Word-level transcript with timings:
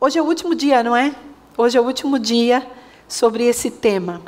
Hoje 0.00 0.16
é 0.16 0.22
o 0.22 0.24
último 0.24 0.54
dia, 0.54 0.80
não 0.80 0.94
é? 0.94 1.12
Hoje 1.56 1.76
é 1.76 1.80
o 1.80 1.84
último 1.84 2.20
dia 2.20 2.64
sobre 3.08 3.42
esse 3.42 3.68
tema. 3.68 4.22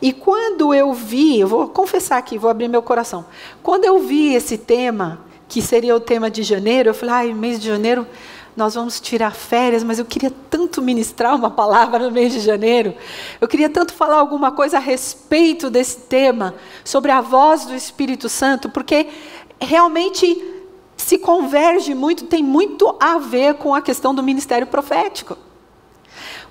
E 0.00 0.12
quando 0.12 0.74
eu 0.74 0.92
vi, 0.92 1.40
eu 1.40 1.48
vou 1.48 1.68
confessar 1.68 2.18
aqui, 2.18 2.36
vou 2.36 2.50
abrir 2.50 2.68
meu 2.68 2.82
coração. 2.82 3.24
Quando 3.62 3.86
eu 3.86 3.98
vi 3.98 4.34
esse 4.34 4.58
tema, 4.58 5.20
que 5.48 5.62
seria 5.62 5.96
o 5.96 6.00
tema 6.00 6.30
de 6.30 6.42
janeiro, 6.42 6.90
eu 6.90 6.94
falei, 6.94 7.14
ai, 7.14 7.32
mês 7.32 7.58
de 7.58 7.66
janeiro 7.66 8.06
nós 8.54 8.74
vamos 8.74 9.00
tirar 9.00 9.34
férias, 9.34 9.82
mas 9.82 9.98
eu 9.98 10.04
queria 10.04 10.30
tanto 10.50 10.82
ministrar 10.82 11.34
uma 11.34 11.50
palavra 11.50 11.98
no 11.98 12.10
mês 12.10 12.34
de 12.34 12.40
janeiro. 12.40 12.94
Eu 13.40 13.48
queria 13.48 13.70
tanto 13.70 13.94
falar 13.94 14.16
alguma 14.16 14.52
coisa 14.52 14.76
a 14.76 14.80
respeito 14.80 15.70
desse 15.70 16.00
tema, 16.00 16.54
sobre 16.84 17.10
a 17.10 17.22
voz 17.22 17.64
do 17.64 17.74
Espírito 17.74 18.28
Santo, 18.28 18.68
porque 18.68 19.06
realmente 19.58 20.55
se 21.06 21.18
converge 21.18 21.94
muito, 21.94 22.24
tem 22.24 22.42
muito 22.42 22.96
a 22.98 23.16
ver 23.16 23.54
com 23.54 23.72
a 23.72 23.80
questão 23.80 24.12
do 24.12 24.24
ministério 24.24 24.66
profético. 24.66 25.38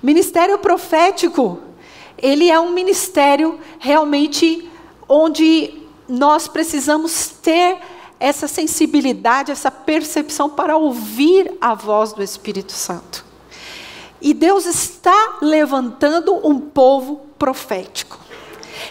O 0.02 0.06
ministério 0.06 0.58
profético, 0.58 1.58
ele 2.16 2.50
é 2.50 2.58
um 2.58 2.70
ministério 2.70 3.60
realmente 3.78 4.66
onde 5.06 5.74
nós 6.08 6.48
precisamos 6.48 7.28
ter 7.42 7.76
essa 8.18 8.48
sensibilidade, 8.48 9.52
essa 9.52 9.70
percepção 9.70 10.48
para 10.48 10.74
ouvir 10.74 11.52
a 11.60 11.74
voz 11.74 12.14
do 12.14 12.22
Espírito 12.22 12.72
Santo. 12.72 13.26
E 14.22 14.32
Deus 14.32 14.64
está 14.64 15.36
levantando 15.42 16.34
um 16.48 16.58
povo 16.58 17.26
profético. 17.38 18.18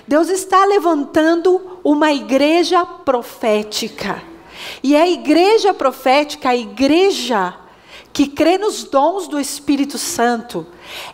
Deus 0.07 0.29
está 0.29 0.63
levantando 0.63 1.79
uma 1.83 2.13
igreja 2.13 2.85
profética. 2.85 4.34
E 4.83 4.95
a 4.95 5.07
igreja 5.07 5.73
profética, 5.73 6.49
a 6.49 6.55
igreja 6.55 7.55
que 8.11 8.27
crê 8.27 8.57
nos 8.57 8.83
dons 8.83 9.27
do 9.27 9.39
Espírito 9.39 9.97
Santo, 9.97 10.65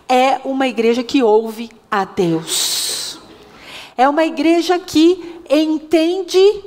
é 0.08 0.40
uma 0.44 0.68
igreja 0.68 1.02
que 1.02 1.22
ouve 1.22 1.70
a 1.90 2.04
Deus. 2.04 3.18
É 3.96 4.08
uma 4.08 4.24
igreja 4.24 4.78
que 4.78 5.40
entende 5.50 6.62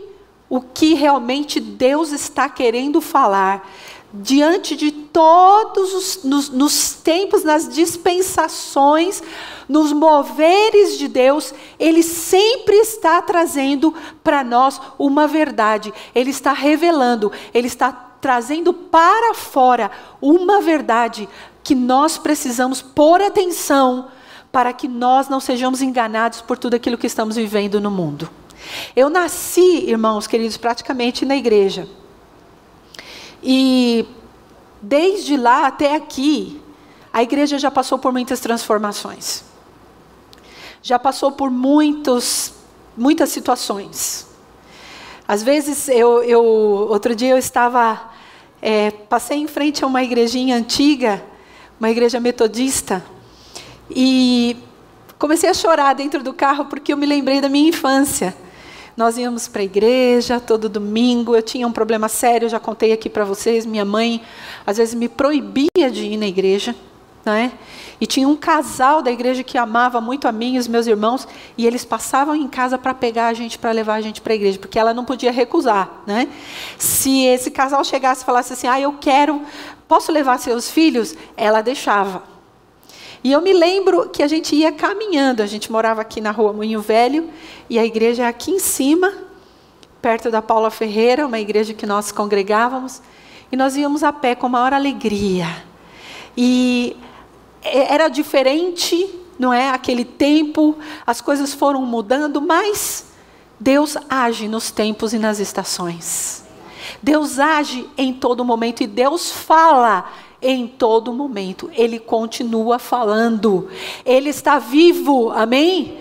o 0.50 0.62
que 0.62 0.94
realmente 0.94 1.60
Deus 1.60 2.12
está 2.12 2.48
querendo 2.50 3.02
falar 3.02 3.68
diante 4.22 4.76
de 4.76 4.92
todos 4.92 5.94
os 5.94 6.24
nos, 6.24 6.50
nos, 6.50 6.94
tempos, 6.94 7.44
nas 7.44 7.68
dispensações, 7.68 9.22
nos 9.68 9.92
moveres 9.92 10.98
de 10.98 11.08
Deus, 11.08 11.54
Ele 11.80 12.04
sempre 12.04 12.76
está 12.76 13.22
trazendo 13.22 13.94
para 14.24 14.44
nós 14.44 14.80
uma 14.98 15.28
verdade, 15.28 15.94
Ele 16.14 16.30
está 16.30 16.54
revelando, 16.54 17.32
Ele 17.54 17.68
está 17.68 17.92
trazendo 17.92 18.74
para 18.74 19.34
fora 19.34 19.92
uma 20.22 20.62
verdade 20.62 21.30
que 21.64 21.76
nós 21.76 22.18
precisamos 22.18 22.82
pôr 22.82 23.22
atenção 23.22 24.08
para 24.52 24.72
que 24.72 24.88
nós 24.88 25.28
não 25.28 25.40
sejamos 25.40 25.82
enganados 25.82 26.42
por 26.42 26.58
tudo 26.58 26.76
aquilo 26.76 26.98
que 26.98 27.08
estamos 27.08 27.36
vivendo 27.36 27.82
no 27.82 27.92
mundo. 27.92 28.30
Eu 28.96 29.10
nasci, 29.10 29.90
irmãos 29.90 30.28
queridos, 30.28 30.58
praticamente 30.58 31.26
na 31.26 31.36
igreja. 31.36 31.88
E 33.48 34.08
desde 34.82 35.38
lá 35.38 35.68
até 35.68 35.96
aqui, 35.96 36.60
a 37.14 37.22
igreja 37.22 37.60
já 37.60 37.70
passou 37.70 38.00
por 38.00 38.12
muitas 38.12 38.40
transformações. 38.40 39.44
Já 40.82 40.98
passou 40.98 41.32
por 41.32 41.52
muitos, 41.52 42.54
muitas 42.98 43.30
situações. 43.30 44.28
Às 45.28 45.44
vezes, 45.44 45.88
eu, 45.90 46.24
eu 46.24 46.44
outro 46.44 47.16
dia 47.16 47.30
eu 47.30 47.38
estava, 47.38 48.12
é, 48.60 48.90
passei 48.90 49.38
em 49.38 49.48
frente 49.48 49.84
a 49.84 49.88
uma 49.88 50.02
igrejinha 50.02 50.56
antiga, 50.56 51.24
uma 51.80 51.92
igreja 51.92 52.20
metodista, 52.20 53.06
e 53.92 54.58
comecei 55.20 55.50
a 55.50 55.54
chorar 55.54 55.94
dentro 55.94 56.24
do 56.24 56.34
carro 56.34 56.66
porque 56.66 56.92
eu 56.92 56.98
me 56.98 57.06
lembrei 57.06 57.42
da 57.42 57.50
minha 57.50 57.70
infância. 57.70 58.36
Nós 58.96 59.18
íamos 59.18 59.48
para 59.48 59.62
a 59.62 59.66
igreja 59.66 60.40
todo 60.40 60.70
domingo. 60.70 61.36
Eu 61.36 61.42
tinha 61.42 61.68
um 61.68 61.72
problema 61.72 62.08
sério, 62.08 62.48
já 62.48 62.60
contei 62.60 62.94
aqui 62.94 63.10
para 63.10 63.26
vocês. 63.26 63.66
Minha 63.66 63.84
mãe, 63.84 64.22
às 64.66 64.78
vezes, 64.78 64.94
me 64.94 65.10
proibia 65.10 65.92
de 65.92 66.06
ir 66.06 66.18
na 66.18 66.28
igreja. 66.28 66.74
Né? 67.26 67.52
E 68.00 68.06
tinha 68.06 68.28
um 68.28 68.36
casal 68.36 69.02
da 69.02 69.12
igreja 69.12 69.44
que 69.44 69.58
amava 69.58 70.00
muito 70.00 70.28
a 70.28 70.32
mim 70.32 70.56
e 70.56 70.60
os 70.60 70.68
meus 70.68 70.86
irmãos, 70.86 71.28
e 71.58 71.66
eles 71.66 71.84
passavam 71.84 72.36
em 72.36 72.48
casa 72.48 72.78
para 72.78 72.94
pegar 72.94 73.28
a 73.28 73.34
gente, 73.34 73.58
para 73.58 73.72
levar 73.72 73.96
a 73.96 74.02
gente 74.02 74.22
para 74.22 74.34
a 74.34 74.36
igreja, 74.36 74.60
porque 74.60 74.78
ela 74.78 74.94
não 74.94 75.04
podia 75.04 75.32
recusar. 75.32 76.04
Né? 76.06 76.28
Se 76.78 77.26
esse 77.26 77.50
casal 77.50 77.84
chegasse 77.84 78.22
e 78.22 78.26
falasse 78.26 78.54
assim: 78.54 78.68
Ah, 78.68 78.80
eu 78.80 78.94
quero, 78.94 79.42
posso 79.88 80.12
levar 80.12 80.38
seus 80.38 80.70
filhos? 80.70 81.16
Ela 81.36 81.62
deixava. 81.62 82.35
E 83.26 83.32
eu 83.32 83.42
me 83.42 83.54
lembro 83.54 84.08
que 84.10 84.22
a 84.22 84.28
gente 84.28 84.56
ia 84.56 84.72
caminhando, 84.72 85.42
a 85.42 85.48
gente 85.48 85.72
morava 85.72 86.00
aqui 86.00 86.22
na 86.22 86.30
rua 86.30 86.54
Moinho 86.54 86.80
Velho, 86.80 87.28
e 87.68 87.80
a 87.80 87.84
igreja 87.84 88.22
é 88.22 88.28
aqui 88.28 88.52
em 88.52 88.60
cima, 88.60 89.12
perto 90.00 90.30
da 90.30 90.44
Paula 90.44 90.70
Ferreira, 90.70 91.26
uma 91.26 91.40
igreja 91.40 91.74
que 91.74 91.88
nós 91.88 92.12
congregávamos, 92.12 93.02
e 93.52 93.56
nós 93.56 93.76
íamos 93.76 94.04
a 94.04 94.14
pé 94.14 94.36
com 94.36 94.48
maior 94.48 94.74
alegria. 94.74 95.48
E 96.38 96.96
era 97.64 98.10
diferente, 98.10 99.10
não 99.40 99.52
é? 99.52 99.72
Aquele 99.72 100.06
tempo, 100.06 100.78
as 101.04 101.20
coisas 101.20 101.52
foram 101.52 101.82
mudando, 101.82 102.40
mas 102.40 103.08
Deus 103.60 103.98
age 104.08 104.48
nos 104.48 104.70
tempos 104.70 105.14
e 105.14 105.18
nas 105.18 105.40
estações. 105.40 106.46
Deus 107.02 107.40
age 107.40 107.90
em 107.98 108.14
todo 108.14 108.46
momento 108.46 108.84
e 108.84 108.88
Deus 108.88 109.32
fala 109.32 110.12
em 110.42 110.68
todo 110.68 111.14
momento. 111.14 111.70
Ele 111.74 112.00
continua 112.00 112.80
falando. 112.80 113.70
Ele 114.06 114.30
está 114.30 114.60
vivo, 114.60 115.32
amém? 115.32 116.00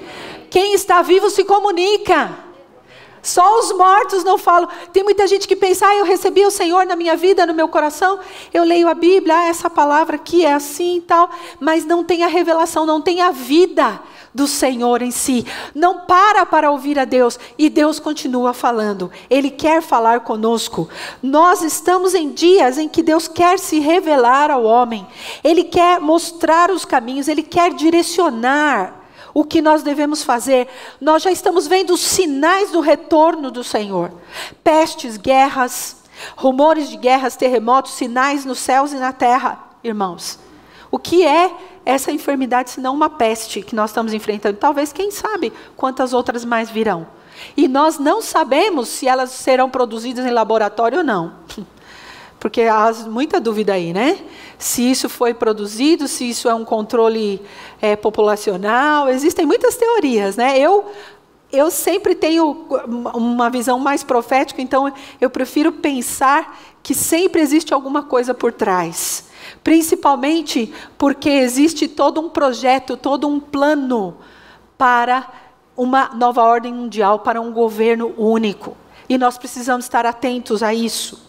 Quem 0.51 0.75
está 0.75 1.03
vivo 1.03 1.31
se 1.31 1.45
comunica. 1.45 2.45
Só 3.25 3.59
os 3.59 3.73
mortos 3.73 4.23
não 4.23 4.37
falam. 4.37 4.69
Tem 4.93 5.03
muita 5.03 5.27
gente 5.27 5.49
que 5.49 5.57
pensa, 5.57 5.89
ah, 5.89 5.97
eu 5.97 6.05
recebi 6.05 6.45
o 6.45 6.51
Senhor 6.51 6.85
na 6.85 6.95
minha 6.95 7.17
vida, 7.17 7.47
no 7.47 7.55
meu 7.55 7.67
coração, 7.67 8.21
eu 8.53 8.63
leio 8.63 8.87
a 8.87 8.93
Bíblia, 8.93 9.35
ah, 9.35 9.47
essa 9.47 9.71
palavra 9.71 10.17
aqui 10.17 10.45
é 10.45 10.53
assim 10.53 10.99
e 10.99 11.01
tal, 11.01 11.31
mas 11.59 11.87
não 11.87 12.05
tem 12.05 12.23
a 12.23 12.27
revelação, 12.27 12.85
não 12.85 13.01
tem 13.01 13.23
a 13.23 13.31
vida 13.31 13.99
do 14.35 14.47
Senhor 14.47 15.01
em 15.01 15.11
si. 15.11 15.47
Não 15.75 16.01
para 16.01 16.45
para 16.45 16.71
ouvir 16.71 16.99
a 16.99 17.07
Deus 17.07 17.39
e 17.57 17.71
Deus 17.71 17.99
continua 17.99 18.53
falando. 18.53 19.11
Ele 19.31 19.51
quer 19.51 19.81
falar 19.81 20.21
conosco. 20.21 20.87
Nós 21.23 21.63
estamos 21.63 22.15
em 22.15 22.31
dias 22.31 22.77
em 22.77 22.89
que 22.89 23.03
Deus 23.03 23.27
quer 23.27 23.59
se 23.59 23.79
revelar 23.79 24.51
ao 24.51 24.65
homem. 24.65 25.07
Ele 25.43 25.65
quer 25.65 25.99
mostrar 25.99 26.71
os 26.71 26.85
caminhos, 26.85 27.27
ele 27.27 27.43
quer 27.43 27.73
direcionar 27.73 29.04
o 29.35 29.45
que 29.45 29.61
nós 29.61 29.83
devemos 29.83 30.23
fazer. 30.23 30.69
Nós 31.01 31.23
já 31.25 31.33
estamos 31.33 31.67
vendo 31.67 31.93
os 31.93 32.01
sinais 32.01 32.71
do 32.71 32.81
retorno 32.81 33.51
do 33.51 33.65
Senhor. 33.65 34.13
Pestes, 34.63 35.17
guerras, 35.17 35.97
rumores 36.37 36.89
de 36.89 36.97
guerras, 36.97 37.37
terremotos, 37.37 37.95
sinais 37.95 38.45
nos 38.45 38.61
céus 38.61 38.93
e 38.93 38.97
na 38.97 39.13
terra, 39.13 39.59
irmãos. 39.83 40.39
O 40.91 40.99
que 40.99 41.27
é 41.27 41.53
essa 41.85 42.13
enfermidade 42.13 42.71
senão 42.71 42.95
uma 42.95 43.11
peste 43.11 43.61
que 43.61 43.75
nós 43.75 43.91
estamos 43.91 44.15
enfrentando? 44.15 44.57
Talvez, 44.57 44.93
quem 44.93 45.11
sabe, 45.11 45.53
quantas 45.77 46.13
outras 46.13 46.45
mais 46.45 46.71
virão. 46.71 47.05
E 47.57 47.67
nós 47.67 47.99
não 47.99 48.23
sabemos 48.23 48.89
se 48.89 49.09
elas 49.09 49.31
serão 49.31 49.69
produzidas 49.69 50.25
em 50.25 50.31
laboratório 50.31 50.99
ou 50.99 51.05
não. 51.05 51.35
Porque 52.45 52.61
há 52.61 52.93
muita 53.07 53.41
dúvida 53.41 53.73
aí, 53.73 53.95
né? 53.95 54.19
Se 54.59 54.83
isso 54.83 55.09
foi 55.09 55.33
produzido, 55.33 56.07
se 56.07 56.29
isso 56.29 56.47
é 56.47 56.53
um 56.53 56.63
controle 56.63 57.41
é, 57.81 57.97
populacional, 57.97 59.09
existem 59.09 59.47
muitas 59.47 59.77
teorias, 59.77 60.37
né? 60.37 60.59
Eu 60.59 60.85
eu 61.51 61.71
sempre 61.71 62.15
tenho 62.15 62.67
uma 63.15 63.49
visão 63.49 63.79
mais 63.79 64.05
profética, 64.05 64.61
então 64.61 64.93
eu 65.19 65.31
prefiro 65.31 65.73
pensar 65.73 66.61
que 66.83 66.95
sempre 66.95 67.41
existe 67.41 67.73
alguma 67.73 68.03
coisa 68.03 68.35
por 68.35 68.53
trás. 68.53 69.25
Principalmente 69.63 70.71
porque 70.99 71.31
existe 71.31 71.89
todo 71.89 72.21
um 72.21 72.29
projeto, 72.29 72.95
todo 72.95 73.27
um 73.27 73.41
plano 73.41 74.19
para 74.77 75.27
uma 75.75 76.11
nova 76.15 76.43
ordem 76.43 76.75
mundial, 76.75 77.21
para 77.21 77.41
um 77.41 77.51
governo 77.51 78.13
único. 78.19 78.77
E 79.09 79.17
nós 79.17 79.39
precisamos 79.39 79.87
estar 79.87 80.05
atentos 80.05 80.63
a 80.63 80.75
isso. 80.75 81.25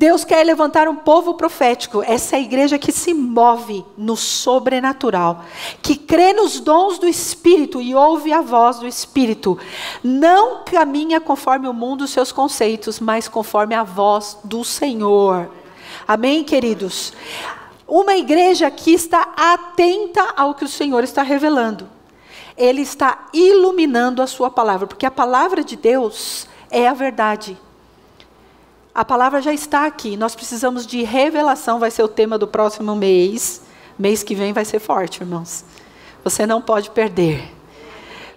Deus 0.00 0.24
quer 0.24 0.42
levantar 0.46 0.88
um 0.88 0.96
povo 0.96 1.34
profético. 1.34 2.02
Essa 2.02 2.34
é 2.34 2.38
a 2.38 2.42
igreja 2.42 2.78
que 2.78 2.90
se 2.90 3.12
move 3.12 3.84
no 3.98 4.16
sobrenatural, 4.16 5.44
que 5.82 5.94
crê 5.94 6.32
nos 6.32 6.58
dons 6.58 6.98
do 6.98 7.06
Espírito 7.06 7.82
e 7.82 7.94
ouve 7.94 8.32
a 8.32 8.40
voz 8.40 8.78
do 8.78 8.86
Espírito. 8.86 9.58
Não 10.02 10.64
caminha 10.64 11.20
conforme 11.20 11.68
o 11.68 11.74
mundo 11.74 12.04
os 12.04 12.12
seus 12.12 12.32
conceitos, 12.32 12.98
mas 12.98 13.28
conforme 13.28 13.74
a 13.74 13.82
voz 13.82 14.38
do 14.42 14.64
Senhor. 14.64 15.50
Amém, 16.08 16.44
queridos? 16.44 17.12
Uma 17.86 18.16
igreja 18.16 18.70
que 18.70 18.94
está 18.94 19.34
atenta 19.36 20.32
ao 20.34 20.54
que 20.54 20.64
o 20.64 20.68
Senhor 20.68 21.04
está 21.04 21.22
revelando. 21.22 21.86
Ele 22.56 22.80
está 22.80 23.28
iluminando 23.34 24.22
a 24.22 24.26
sua 24.26 24.48
palavra, 24.50 24.86
porque 24.86 25.04
a 25.04 25.10
palavra 25.10 25.62
de 25.62 25.76
Deus 25.76 26.48
é 26.70 26.88
a 26.88 26.94
verdade. 26.94 27.54
A 28.94 29.04
palavra 29.04 29.40
já 29.40 29.52
está 29.52 29.86
aqui. 29.86 30.16
Nós 30.16 30.34
precisamos 30.34 30.86
de 30.86 31.02
revelação, 31.02 31.78
vai 31.78 31.90
ser 31.90 32.02
o 32.02 32.08
tema 32.08 32.36
do 32.36 32.46
próximo 32.46 32.94
mês. 32.96 33.62
Mês 33.98 34.22
que 34.22 34.34
vem 34.34 34.52
vai 34.52 34.64
ser 34.64 34.80
forte, 34.80 35.20
irmãos. 35.20 35.64
Você 36.24 36.46
não 36.46 36.60
pode 36.60 36.90
perder. 36.90 37.60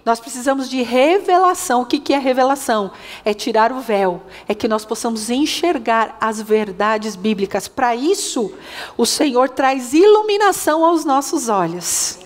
Nós 0.04 0.20
precisamos 0.20 0.68
de 0.68 0.82
revelação. 0.82 1.80
O 1.80 1.86
que, 1.86 2.12
é 2.12 2.18
revelação? 2.18 2.90
É 3.24 3.32
tirar 3.32 3.72
o 3.72 3.80
véu, 3.80 4.22
é 4.46 4.54
que 4.54 4.68
nós 4.68 4.84
possamos 4.84 5.30
enxergar 5.30 6.16
as 6.20 6.40
verdades 6.42 7.16
bíblicas. 7.16 7.66
Para 7.66 7.96
isso, 7.96 8.52
o 8.98 9.06
Senhor 9.06 9.48
traz 9.48 9.94
iluminação 9.94 10.84
aos 10.84 11.04
nossos 11.04 11.48
olhos. 11.48 12.18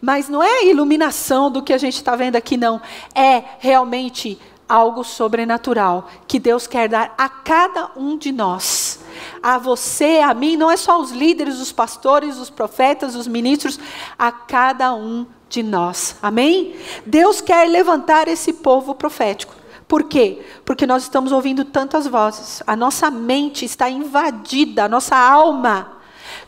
Mas 0.00 0.28
não 0.28 0.42
é 0.42 0.58
a 0.58 0.64
iluminação 0.64 1.50
do 1.50 1.62
que 1.62 1.72
a 1.72 1.78
gente 1.78 1.94
está 1.94 2.14
vendo 2.14 2.36
aqui, 2.36 2.56
não. 2.56 2.82
É 3.14 3.42
realmente 3.58 4.38
algo 4.72 5.04
sobrenatural 5.04 6.08
que 6.26 6.38
Deus 6.38 6.66
quer 6.66 6.88
dar 6.88 7.14
a 7.18 7.28
cada 7.28 7.90
um 7.94 8.16
de 8.16 8.32
nós. 8.32 9.00
A 9.42 9.58
você, 9.58 10.20
a 10.20 10.32
mim, 10.32 10.56
não 10.56 10.70
é 10.70 10.78
só 10.78 10.98
os 10.98 11.10
líderes, 11.10 11.60
os 11.60 11.70
pastores, 11.70 12.38
os 12.38 12.48
profetas, 12.48 13.14
os 13.14 13.28
ministros, 13.28 13.78
a 14.18 14.32
cada 14.32 14.94
um 14.94 15.26
de 15.50 15.62
nós. 15.62 16.16
Amém? 16.22 16.74
Deus 17.04 17.42
quer 17.42 17.68
levantar 17.68 18.28
esse 18.28 18.54
povo 18.54 18.94
profético. 18.94 19.54
Por 19.86 20.04
quê? 20.04 20.42
Porque 20.64 20.86
nós 20.86 21.02
estamos 21.02 21.32
ouvindo 21.32 21.66
tantas 21.66 22.06
vozes. 22.06 22.62
A 22.66 22.74
nossa 22.74 23.10
mente 23.10 23.66
está 23.66 23.90
invadida, 23.90 24.84
a 24.84 24.88
nossa 24.88 25.14
alma, 25.14 25.98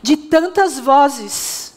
de 0.01 0.17
tantas 0.17 0.79
vozes 0.79 1.75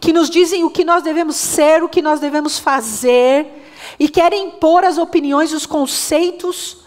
que 0.00 0.14
nos 0.14 0.30
dizem 0.30 0.64
o 0.64 0.70
que 0.70 0.82
nós 0.82 1.02
devemos 1.02 1.36
ser, 1.36 1.82
o 1.82 1.90
que 1.90 2.00
nós 2.00 2.20
devemos 2.20 2.58
fazer, 2.58 3.67
e 3.98 4.08
querem 4.08 4.48
impor 4.48 4.84
as 4.84 4.98
opiniões, 4.98 5.52
os 5.52 5.66
conceitos, 5.66 6.78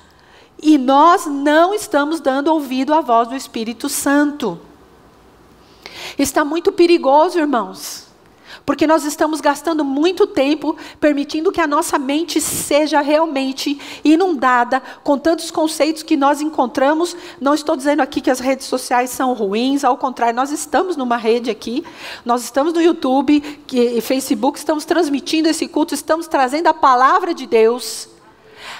e 0.61 0.77
nós 0.77 1.25
não 1.25 1.73
estamos 1.73 2.19
dando 2.19 2.49
ouvido 2.49 2.93
à 2.93 3.01
voz 3.01 3.27
do 3.27 3.35
Espírito 3.35 3.89
Santo. 3.89 4.59
Está 6.17 6.45
muito 6.45 6.71
perigoso, 6.71 7.39
irmãos. 7.39 8.00
Porque 8.71 8.87
nós 8.87 9.03
estamos 9.03 9.41
gastando 9.41 9.83
muito 9.83 10.25
tempo 10.25 10.77
permitindo 10.97 11.51
que 11.51 11.59
a 11.59 11.67
nossa 11.67 11.99
mente 11.99 12.39
seja 12.39 13.01
realmente 13.01 13.77
inundada 14.01 14.81
com 15.03 15.17
tantos 15.17 15.51
conceitos 15.51 16.03
que 16.03 16.15
nós 16.15 16.39
encontramos. 16.39 17.13
Não 17.41 17.53
estou 17.53 17.75
dizendo 17.75 17.99
aqui 17.99 18.21
que 18.21 18.31
as 18.31 18.39
redes 18.39 18.67
sociais 18.67 19.09
são 19.09 19.33
ruins, 19.33 19.83
ao 19.83 19.97
contrário, 19.97 20.33
nós 20.33 20.51
estamos 20.51 20.95
numa 20.95 21.17
rede 21.17 21.51
aqui, 21.51 21.83
nós 22.23 22.45
estamos 22.45 22.71
no 22.71 22.81
YouTube 22.81 23.43
e 23.73 23.99
Facebook, 23.99 24.57
estamos 24.57 24.85
transmitindo 24.85 25.49
esse 25.49 25.67
culto, 25.67 25.93
estamos 25.93 26.25
trazendo 26.25 26.67
a 26.67 26.73
palavra 26.73 27.33
de 27.33 27.45
Deus. 27.45 28.07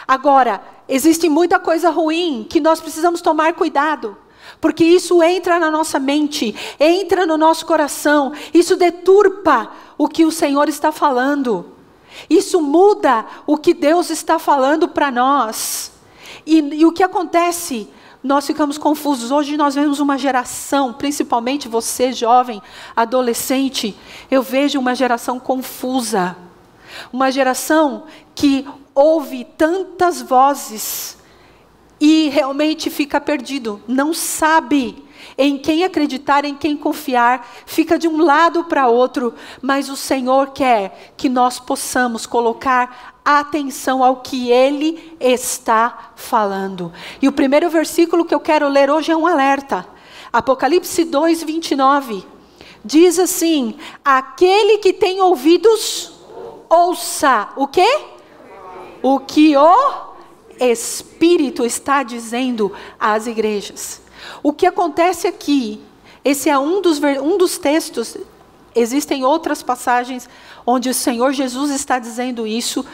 Agora, 0.08 0.64
existe 0.88 1.28
muita 1.28 1.60
coisa 1.60 1.90
ruim 1.90 2.48
que 2.50 2.62
nós 2.62 2.80
precisamos 2.80 3.20
tomar 3.20 3.56
cuidado. 3.56 4.16
Porque 4.60 4.84
isso 4.84 5.22
entra 5.24 5.60
na 5.60 5.72
nossa 5.72 6.00
mente, 6.00 6.56
entra 6.80 7.26
no 7.26 7.38
nosso 7.38 7.66
coração, 7.66 8.34
isso 8.54 8.76
deturpa 8.76 9.72
o 9.98 10.08
que 10.08 10.26
o 10.26 10.32
Senhor 10.32 10.68
está 10.68 10.92
falando. 10.92 11.66
Isso 12.30 12.62
muda 12.62 13.26
o 13.48 13.58
que 13.58 13.74
Deus 13.74 14.10
está 14.10 14.38
falando 14.38 14.88
para 14.88 15.12
nós. 15.12 15.92
E, 16.46 16.60
e 16.60 16.86
o 16.86 16.92
que 16.92 17.04
acontece? 17.04 17.88
Nós 18.24 18.46
ficamos 18.46 18.78
confusos. 18.78 19.32
Hoje 19.32 19.58
nós 19.58 19.76
vemos 19.76 20.00
uma 20.00 20.18
geração, 20.18 20.94
principalmente 20.94 21.68
você, 21.68 22.14
jovem, 22.14 22.62
adolescente, 22.96 23.98
eu 24.30 24.44
vejo 24.44 24.80
uma 24.80 24.94
geração 24.94 25.40
confusa. 25.40 26.36
Uma 27.12 27.32
geração 27.32 28.04
que 28.36 28.68
ouve 28.94 29.46
tantas 29.58 30.22
vozes 30.22 31.18
e 32.02 32.30
realmente 32.30 32.90
fica 32.90 33.22
perdido, 33.22 33.80
não 33.88 34.12
sabe 34.12 35.06
em 35.38 35.56
quem 35.56 35.84
acreditar, 35.84 36.44
em 36.44 36.56
quem 36.56 36.76
confiar, 36.76 37.48
fica 37.68 38.00
de 38.00 38.08
um 38.08 38.24
lado 38.24 38.64
para 38.64 38.88
outro, 38.88 39.36
mas 39.62 39.88
o 39.88 39.96
Senhor 39.96 40.50
quer 40.50 41.14
que 41.16 41.30
nós 41.30 41.60
possamos 41.60 42.26
colocar 42.26 43.22
atenção 43.24 44.04
ao 44.04 44.18
que 44.18 44.50
Ele 44.50 45.16
está 45.20 46.12
falando. 46.16 46.92
E 47.22 47.28
o 47.28 47.32
primeiro 47.32 47.70
versículo 47.70 48.26
que 48.26 48.34
eu 48.34 48.40
quero 48.40 48.68
ler 48.68 48.90
hoje 48.90 49.12
é 49.12 49.16
um 49.16 49.28
alerta. 49.28 49.88
Apocalipse 50.34 51.04
2, 51.04 51.44
29. 51.44 52.26
Diz 52.84 53.20
assim: 53.20 53.76
Aquele 54.04 54.80
que 54.80 54.92
tem 54.92 55.22
ouvidos, 55.22 56.14
ouça. 56.68 57.50
O 57.56 57.68
quê? 57.68 58.00
O 59.04 59.20
que 59.20 59.56
o 59.56 60.11
Espírito 60.62 61.66
está 61.66 62.04
dizendo 62.04 62.72
às 63.00 63.26
igrejas. 63.26 64.02
O 64.44 64.54
que 64.54 64.68
acontece 64.68 65.28
aqui, 65.28 65.82
esse 66.24 66.50
é 66.50 66.58
um 66.58 66.82
dos, 66.82 67.02
um 67.22 67.38
dos 67.38 67.58
textos, 67.58 68.16
existem 68.76 69.26
outras 69.26 69.64
passagens 69.64 70.30
onde 70.66 70.90
o 70.90 70.94
Senhor 70.94 71.34
Jesus 71.34 71.72
está 71.72 71.98
dizendo 71.98 72.46
isso 72.46 72.86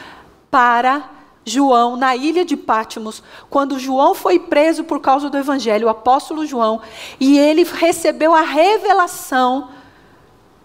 para 0.49 1.09
João 1.43 1.95
na 1.95 2.15
ilha 2.15 2.43
de 2.43 2.57
Pátimos, 2.57 3.23
quando 3.49 3.79
João 3.79 4.13
foi 4.13 4.37
preso 4.37 4.83
por 4.83 4.99
causa 4.99 5.29
do 5.29 5.37
evangelho, 5.37 5.87
o 5.87 5.89
apóstolo 5.89 6.45
João, 6.45 6.81
e 7.19 7.37
ele 7.37 7.63
recebeu 7.63 8.33
a 8.33 8.41
revelação 8.41 9.69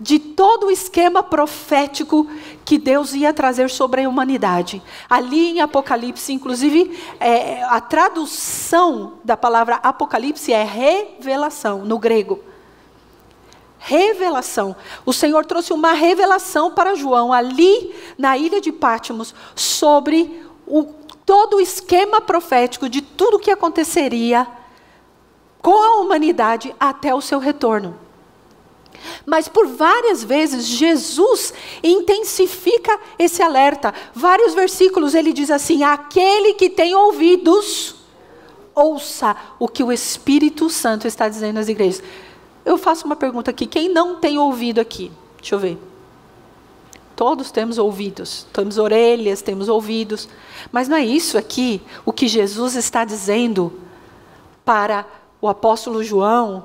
de 0.02 0.18
todo 0.18 0.66
o 0.66 0.70
esquema 0.70 1.22
profético 1.22 2.26
que 2.64 2.76
Deus 2.76 3.14
ia 3.14 3.32
trazer 3.32 3.70
sobre 3.70 4.02
a 4.02 4.08
humanidade. 4.08 4.82
Ali 5.08 5.50
em 5.50 5.60
Apocalipse, 5.60 6.32
inclusive, 6.32 6.98
é, 7.20 7.62
a 7.62 7.80
tradução 7.80 9.14
da 9.22 9.36
palavra 9.36 9.76
Apocalipse 9.76 10.52
é 10.52 10.64
revelação, 10.64 11.84
no 11.84 12.00
grego. 12.00 12.40
Revelação. 13.78 14.74
O 15.06 15.12
Senhor 15.12 15.44
trouxe 15.44 15.72
uma 15.72 15.92
revelação 15.92 16.72
para 16.72 16.96
João, 16.96 17.32
ali 17.32 17.94
na 18.18 18.36
ilha 18.36 18.60
de 18.60 18.72
Pátimos, 18.72 19.32
sobre 19.54 20.44
o, 20.66 20.82
todo 21.24 21.58
o 21.58 21.60
esquema 21.60 22.20
profético 22.20 22.88
de 22.88 23.00
tudo 23.02 23.36
o 23.36 23.40
que 23.40 23.52
aconteceria 23.52 24.48
com 25.60 25.80
a 25.80 26.00
humanidade 26.00 26.74
até 26.80 27.14
o 27.14 27.20
seu 27.20 27.38
retorno. 27.38 27.96
Mas 29.26 29.48
por 29.48 29.66
várias 29.66 30.22
vezes 30.22 30.66
Jesus 30.66 31.52
intensifica 31.82 32.98
esse 33.18 33.42
alerta. 33.42 33.94
Vários 34.14 34.54
versículos 34.54 35.14
ele 35.14 35.32
diz 35.32 35.50
assim: 35.50 35.82
aquele 35.82 36.54
que 36.54 36.70
tem 36.70 36.94
ouvidos, 36.94 37.96
ouça 38.74 39.36
o 39.58 39.68
que 39.68 39.82
o 39.82 39.92
Espírito 39.92 40.68
Santo 40.70 41.06
está 41.06 41.28
dizendo 41.28 41.58
às 41.58 41.68
igrejas. 41.68 42.02
Eu 42.64 42.78
faço 42.78 43.06
uma 43.06 43.16
pergunta 43.16 43.50
aqui: 43.50 43.66
quem 43.66 43.88
não 43.88 44.16
tem 44.16 44.38
ouvido 44.38 44.80
aqui? 44.80 45.10
Deixa 45.38 45.54
eu 45.54 45.58
ver. 45.58 45.78
Todos 47.14 47.50
temos 47.50 47.78
ouvidos, 47.78 48.46
temos 48.52 48.78
orelhas, 48.78 49.42
temos 49.42 49.68
ouvidos, 49.68 50.28
mas 50.72 50.88
não 50.88 50.96
é 50.96 51.04
isso 51.04 51.36
aqui 51.36 51.82
o 52.06 52.12
que 52.12 52.26
Jesus 52.26 52.74
está 52.74 53.04
dizendo 53.04 53.72
para 54.64 55.06
o 55.40 55.48
apóstolo 55.48 56.02
João, 56.02 56.64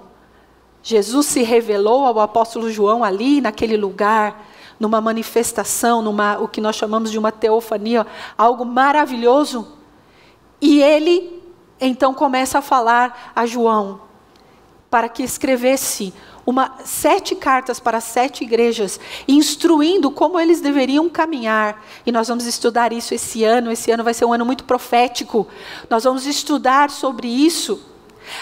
Jesus 0.82 1.26
se 1.26 1.44
revelou 1.44 2.06
ao 2.06 2.20
apóstolo 2.20 2.72
João 2.72 3.04
ali 3.04 3.42
naquele 3.42 3.76
lugar, 3.76 4.48
numa 4.80 5.02
manifestação, 5.02 6.02
numa 6.02 6.38
o 6.38 6.48
que 6.48 6.62
nós 6.62 6.76
chamamos 6.76 7.12
de 7.12 7.18
uma 7.18 7.32
teofania, 7.32 8.06
algo 8.38 8.64
maravilhoso. 8.64 9.68
E 10.62 10.82
ele 10.82 11.42
então 11.80 12.14
começa 12.14 12.60
a 12.60 12.62
falar 12.62 13.32
a 13.36 13.46
João 13.46 14.02
para 14.90 15.10
que 15.10 15.24
escrevesse 15.24 16.14
uma, 16.46 16.76
sete 16.86 17.36
cartas 17.36 17.78
para 17.78 18.00
sete 18.00 18.46
igrejas, 18.46 18.98
instruindo 19.28 20.10
como 20.10 20.40
eles 20.40 20.62
deveriam 20.62 21.10
caminhar. 21.10 21.84
E 22.06 22.12
nós 22.12 22.30
vamos 22.30 22.46
estudar 22.46 22.94
isso 22.94 23.14
esse 23.14 23.44
ano. 23.44 23.70
Esse 23.70 23.92
ano 23.92 24.02
vai 24.04 24.14
ser 24.14 24.24
um 24.24 24.32
ano 24.32 24.46
muito 24.46 24.64
profético. 24.64 25.46
Nós 25.90 26.06
vamos 26.06 26.26
estudar 26.26 26.90
sobre 26.90 27.28
isso. 27.28 27.82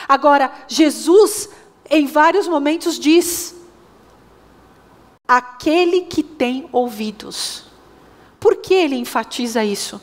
Agora, 0.08 0.52
Jesus 0.68 1.50
em 1.90 2.06
vários 2.06 2.48
momentos 2.48 3.00
diz: 3.00 3.56
aquele 5.28 6.02
que 6.02 6.24
tem 6.24 6.68
ouvidos. 6.72 7.66
Por 8.40 8.58
que 8.58 8.74
ele 8.74 8.96
enfatiza 8.96 9.64
isso? 9.64 10.00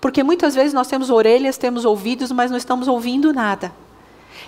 Porque 0.00 0.22
muitas 0.22 0.54
vezes 0.54 0.72
nós 0.72 0.88
temos 0.88 1.10
orelhas, 1.10 1.56
temos 1.56 1.84
ouvidos, 1.84 2.30
mas 2.32 2.50
não 2.50 2.58
estamos 2.58 2.88
ouvindo 2.88 3.32
nada. 3.32 3.72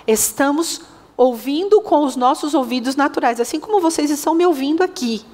estamos 0.07 0.81
ouvindo 1.15 1.81
com 1.81 2.05
os 2.05 2.15
nossos 2.15 2.53
ouvidos 2.53 2.95
naturais, 2.95 3.41
assim 3.41 3.59
como 3.59 3.81
vocês 3.81 4.09
estão 4.09 4.33
me 4.33 4.45
ouvindo 4.45 4.81
aqui, 4.81 5.25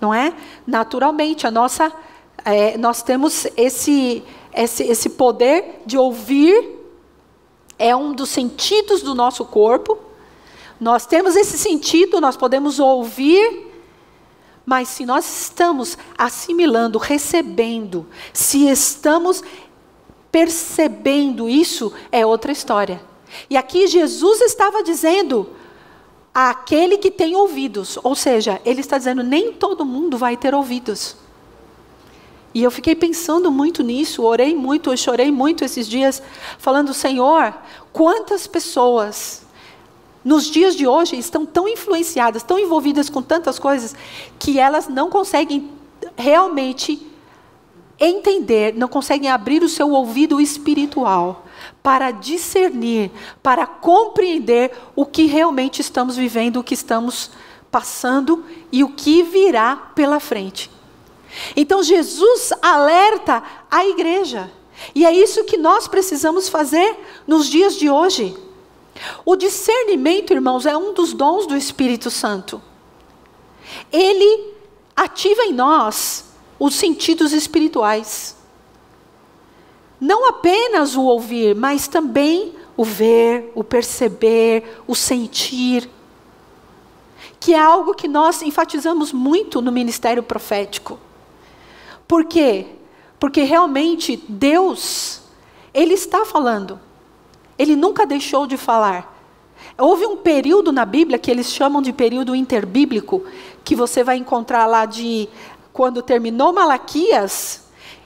não 0.00 0.14
é? 0.14 0.32
Naturalmente, 0.64 1.44
a 1.44 1.50
nossa, 1.50 1.92
é, 2.44 2.78
nós 2.78 3.02
temos 3.02 3.48
esse, 3.56 4.22
esse, 4.54 4.84
esse 4.84 5.10
poder 5.10 5.82
de 5.84 5.98
ouvir, 5.98 6.78
é 7.76 7.96
um 7.96 8.12
dos 8.12 8.30
sentidos 8.30 9.02
do 9.02 9.12
nosso 9.12 9.44
corpo. 9.44 9.98
Nós 10.82 11.06
temos 11.06 11.36
esse 11.36 11.56
sentido, 11.56 12.20
nós 12.20 12.36
podemos 12.36 12.78
ouvir 12.78 13.72
mas 14.64 14.88
se 14.88 15.04
nós 15.04 15.42
estamos 15.42 15.98
assimilando, 16.16 16.98
recebendo, 16.98 18.06
se 18.32 18.68
estamos 18.68 19.42
percebendo 20.30 21.48
isso, 21.48 21.92
é 22.10 22.24
outra 22.24 22.52
história. 22.52 23.02
E 23.50 23.56
aqui 23.56 23.86
Jesus 23.86 24.40
estava 24.40 24.82
dizendo 24.82 25.50
aquele 26.32 26.96
que 26.96 27.10
tem 27.10 27.34
ouvidos, 27.34 27.98
ou 28.02 28.14
seja, 28.14 28.60
ele 28.64 28.80
está 28.80 28.96
dizendo 28.96 29.22
nem 29.22 29.52
todo 29.52 29.84
mundo 29.84 30.16
vai 30.16 30.36
ter 30.36 30.54
ouvidos. 30.54 31.16
E 32.54 32.62
eu 32.62 32.70
fiquei 32.70 32.94
pensando 32.94 33.50
muito 33.50 33.82
nisso, 33.82 34.22
orei 34.22 34.54
muito, 34.54 34.90
eu 34.90 34.96
chorei 34.96 35.30
muito 35.30 35.64
esses 35.64 35.88
dias, 35.88 36.22
falando, 36.58 36.94
Senhor, 36.94 37.52
quantas 37.92 38.46
pessoas 38.46 39.42
nos 40.24 40.46
dias 40.46 40.76
de 40.76 40.86
hoje 40.86 41.16
estão 41.16 41.44
tão 41.44 41.68
influenciadas, 41.68 42.42
tão 42.42 42.58
envolvidas 42.58 43.08
com 43.08 43.22
tantas 43.22 43.58
coisas, 43.58 43.94
que 44.38 44.58
elas 44.58 44.88
não 44.88 45.10
conseguem 45.10 45.70
realmente 46.16 47.10
entender, 47.98 48.74
não 48.74 48.88
conseguem 48.88 49.30
abrir 49.30 49.62
o 49.62 49.68
seu 49.68 49.90
ouvido 49.90 50.40
espiritual 50.40 51.46
para 51.82 52.10
discernir, 52.10 53.10
para 53.42 53.66
compreender 53.66 54.72
o 54.96 55.06
que 55.06 55.26
realmente 55.26 55.80
estamos 55.80 56.16
vivendo, 56.16 56.58
o 56.58 56.64
que 56.64 56.74
estamos 56.74 57.30
passando 57.70 58.44
e 58.70 58.82
o 58.82 58.90
que 58.90 59.22
virá 59.22 59.76
pela 59.94 60.20
frente. 60.20 60.70
Então 61.56 61.82
Jesus 61.82 62.52
alerta 62.60 63.42
a 63.70 63.86
igreja. 63.86 64.50
E 64.94 65.06
é 65.06 65.12
isso 65.12 65.44
que 65.44 65.56
nós 65.56 65.86
precisamos 65.86 66.48
fazer 66.48 66.96
nos 67.26 67.48
dias 67.48 67.76
de 67.76 67.88
hoje. 67.88 68.36
O 69.24 69.36
discernimento, 69.36 70.32
irmãos, 70.32 70.66
é 70.66 70.76
um 70.76 70.92
dos 70.92 71.12
dons 71.12 71.46
do 71.46 71.56
Espírito 71.56 72.10
Santo. 72.10 72.60
Ele 73.90 74.52
ativa 74.94 75.42
em 75.44 75.52
nós 75.52 76.32
os 76.58 76.74
sentidos 76.74 77.32
espirituais. 77.32 78.36
Não 80.00 80.28
apenas 80.28 80.96
o 80.96 81.02
ouvir, 81.02 81.54
mas 81.54 81.86
também 81.88 82.54
o 82.76 82.84
ver, 82.84 83.52
o 83.54 83.62
perceber, 83.62 84.80
o 84.86 84.94
sentir. 84.94 85.88
Que 87.38 87.54
é 87.54 87.58
algo 87.58 87.94
que 87.94 88.08
nós 88.08 88.42
enfatizamos 88.42 89.12
muito 89.12 89.60
no 89.60 89.72
ministério 89.72 90.22
profético. 90.22 90.98
Por 92.06 92.24
quê? 92.24 92.66
Porque 93.18 93.42
realmente 93.42 94.22
Deus, 94.28 95.22
Ele 95.72 95.94
está 95.94 96.24
falando. 96.24 96.80
Ele 97.58 97.76
nunca 97.76 98.06
deixou 98.06 98.46
de 98.46 98.56
falar. 98.56 99.12
Houve 99.78 100.06
um 100.06 100.16
período 100.16 100.72
na 100.72 100.84
Bíblia 100.84 101.18
que 101.18 101.30
eles 101.30 101.52
chamam 101.52 101.80
de 101.80 101.92
período 101.92 102.34
interbíblico, 102.34 103.24
que 103.64 103.74
você 103.74 104.02
vai 104.02 104.16
encontrar 104.16 104.66
lá 104.66 104.84
de 104.84 105.28
quando 105.72 106.02
terminou 106.02 106.52
Malaquias, 106.52 107.62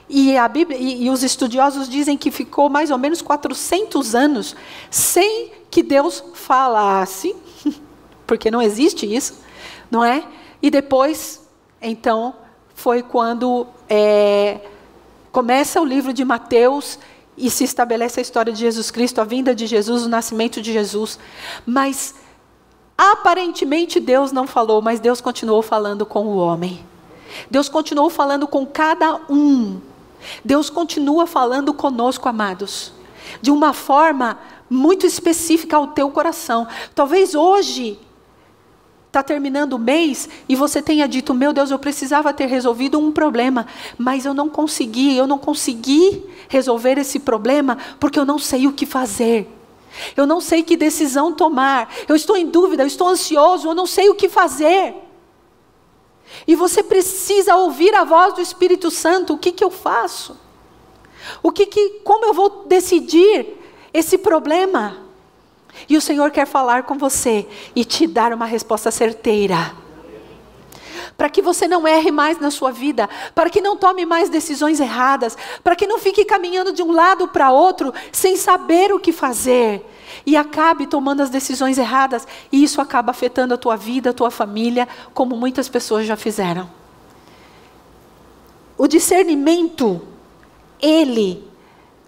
e, 0.09 0.37
a 0.37 0.47
Bíblia, 0.47 0.77
e, 0.79 1.03
e 1.05 1.09
os 1.09 1.21
estudiosos 1.21 1.89
dizem 1.89 2.17
que 2.17 2.31
ficou 2.31 2.69
mais 2.69 2.91
ou 2.91 2.97
menos 2.97 3.21
400 3.21 4.15
anos 4.15 4.55
sem 4.89 5.51
que 5.69 5.83
Deus 5.83 6.23
falasse, 6.33 7.35
porque 8.25 8.49
não 8.49 8.61
existe 8.61 9.05
isso, 9.05 9.41
não 9.91 10.03
é? 10.03 10.23
E 10.61 10.69
depois, 10.69 11.45
então, 11.81 12.33
foi 12.73 13.03
quando 13.03 13.67
é, 13.89 14.61
começa 15.31 15.81
o 15.81 15.85
livro 15.85 16.13
de 16.13 16.23
Mateus 16.23 16.97
e 17.37 17.49
se 17.49 17.63
estabelece 17.63 18.19
a 18.19 18.23
história 18.23 18.51
de 18.51 18.59
Jesus 18.59 18.89
Cristo, 18.89 19.21
a 19.21 19.23
vinda 19.23 19.53
de 19.53 19.67
Jesus, 19.67 20.03
o 20.03 20.09
nascimento 20.09 20.61
de 20.61 20.73
Jesus. 20.73 21.19
Mas 21.65 22.15
aparentemente 22.97 23.99
Deus 23.99 24.31
não 24.31 24.47
falou, 24.47 24.81
mas 24.81 24.99
Deus 24.99 25.21
continuou 25.21 25.61
falando 25.61 26.05
com 26.05 26.25
o 26.25 26.37
homem. 26.37 26.83
Deus 27.51 27.69
continuou 27.69 28.09
falando 28.09 28.47
com 28.47 28.65
cada 28.65 29.21
um. 29.29 29.79
Deus 30.43 30.69
continua 30.69 31.27
falando 31.27 31.73
conosco, 31.73 32.27
amados, 32.27 32.91
de 33.41 33.51
uma 33.51 33.71
forma 33.71 34.39
muito 34.69 35.05
específica 35.05 35.77
ao 35.77 35.87
teu 35.87 36.09
coração. 36.09 36.67
Talvez 36.95 37.35
hoje 37.35 37.99
está 39.07 39.23
terminando 39.23 39.73
o 39.73 39.79
mês 39.79 40.29
e 40.47 40.55
você 40.55 40.81
tenha 40.81 41.07
dito: 41.07 41.33
Meu 41.33 41.51
Deus, 41.51 41.71
eu 41.71 41.79
precisava 41.79 42.33
ter 42.33 42.45
resolvido 42.45 42.99
um 42.99 43.11
problema, 43.11 43.65
mas 43.97 44.25
eu 44.25 44.33
não 44.33 44.49
consegui, 44.49 45.17
eu 45.17 45.25
não 45.25 45.39
consegui 45.39 46.23
resolver 46.47 46.97
esse 46.97 47.19
problema 47.19 47.77
porque 47.99 48.19
eu 48.19 48.25
não 48.25 48.37
sei 48.37 48.67
o 48.67 48.73
que 48.73 48.85
fazer. 48.85 49.47
Eu 50.15 50.27
não 50.27 50.39
sei 50.39 50.61
que 50.61 50.77
decisão 50.77 51.33
tomar. 51.33 51.91
Eu 52.07 52.15
estou 52.15 52.37
em 52.37 52.45
dúvida, 52.45 52.83
eu 52.83 52.87
estou 52.87 53.07
ansioso, 53.07 53.67
eu 53.67 53.73
não 53.73 53.87
sei 53.87 54.09
o 54.09 54.15
que 54.15 54.29
fazer. 54.29 54.93
E 56.45 56.55
você 56.55 56.83
precisa 56.83 57.55
ouvir 57.55 57.95
a 57.95 58.03
voz 58.03 58.35
do 58.35 58.41
Espírito 58.41 58.91
Santo. 58.91 59.33
O 59.33 59.37
que, 59.37 59.51
que 59.51 59.63
eu 59.63 59.71
faço? 59.71 60.37
O 61.41 61.51
que, 61.51 61.65
que, 61.65 62.01
como 62.03 62.25
eu 62.25 62.33
vou 62.33 62.65
decidir 62.67 63.57
esse 63.93 64.17
problema? 64.17 65.06
E 65.87 65.97
o 65.97 66.01
Senhor 66.01 66.31
quer 66.31 66.45
falar 66.45 66.83
com 66.83 66.97
você 66.97 67.47
e 67.75 67.83
te 67.83 68.07
dar 68.07 68.33
uma 68.33 68.45
resposta 68.45 68.91
certeira. 68.91 69.73
Para 71.15 71.29
que 71.29 71.41
você 71.41 71.67
não 71.67 71.87
erre 71.87 72.11
mais 72.11 72.39
na 72.39 72.51
sua 72.51 72.71
vida, 72.71 73.09
para 73.33 73.49
que 73.49 73.59
não 73.59 73.75
tome 73.75 74.05
mais 74.05 74.29
decisões 74.29 74.79
erradas, 74.79 75.35
para 75.63 75.75
que 75.75 75.87
não 75.87 75.97
fique 75.97 76.23
caminhando 76.23 76.71
de 76.71 76.83
um 76.83 76.91
lado 76.91 77.27
para 77.27 77.51
outro 77.51 77.93
sem 78.11 78.37
saber 78.37 78.93
o 78.93 78.99
que 78.99 79.11
fazer 79.11 79.83
e 80.25 80.35
acabe 80.35 80.87
tomando 80.87 81.21
as 81.21 81.29
decisões 81.29 81.77
erradas 81.77 82.27
e 82.51 82.63
isso 82.63 82.79
acaba 82.81 83.11
afetando 83.11 83.53
a 83.53 83.57
tua 83.57 83.75
vida, 83.75 84.11
a 84.11 84.13
tua 84.13 84.29
família, 84.29 84.87
como 85.13 85.35
muitas 85.35 85.67
pessoas 85.67 86.05
já 86.05 86.15
fizeram. 86.15 86.69
O 88.77 88.87
discernimento, 88.87 89.99
ele 90.79 91.43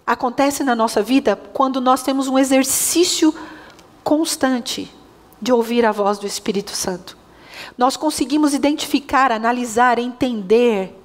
acontece 0.06 0.62
na 0.62 0.74
nossa 0.74 1.02
vida 1.02 1.34
quando 1.52 1.80
nós 1.80 2.02
temos 2.02 2.28
um 2.28 2.38
exercício 2.38 3.34
constante 4.02 4.92
de 5.40 5.52
ouvir 5.52 5.84
a 5.84 5.92
voz 5.92 6.18
do 6.18 6.26
Espírito 6.26 6.72
Santo. 6.72 7.16
Nós 7.76 7.96
conseguimos 7.96 8.54
identificar, 8.54 9.32
analisar, 9.32 9.98
entender. 9.98 10.96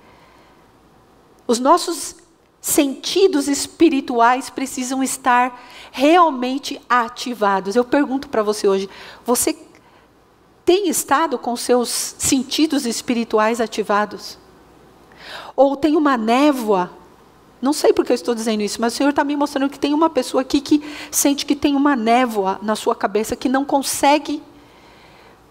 Os 1.48 1.60
nossos 1.60 2.16
sentidos 2.60 3.48
espirituais 3.48 4.50
precisam 4.50 5.04
estar 5.04 5.64
realmente 5.92 6.82
ativados. 6.90 7.76
Eu 7.76 7.86
pergunto 7.86 8.28
para 8.28 8.42
você 8.44 8.68
hoje: 8.68 8.90
você 9.24 9.56
tem 10.66 10.90
estado 10.90 11.38
com 11.38 11.56
seus 11.56 11.90
sentidos 12.18 12.86
espirituais 12.86 13.62
ativados? 13.62 14.38
Ou 15.56 15.76
tem 15.76 15.96
uma 15.96 16.18
névoa 16.18 16.92
não 17.66 17.74
sei 17.74 17.92
porque 17.92 18.12
eu 18.12 18.16
estou 18.16 18.36
dizendo 18.36 18.62
isso, 18.62 18.80
mas 18.80 18.94
o 18.94 18.96
Senhor 18.96 19.10
está 19.10 19.24
me 19.24 19.36
mostrando 19.36 19.72
que 19.72 19.80
tem 19.80 19.92
uma 19.92 20.08
pessoa 20.08 20.42
aqui 20.42 20.62
que 20.62 20.84
sente 21.10 21.48
que 21.48 21.56
tem 21.56 21.76
uma 21.76 21.96
névoa 21.96 22.60
na 22.62 22.76
sua 22.76 22.96
cabeça, 22.96 23.36
que 23.36 23.50
não 23.50 23.66
consegue 23.66 24.40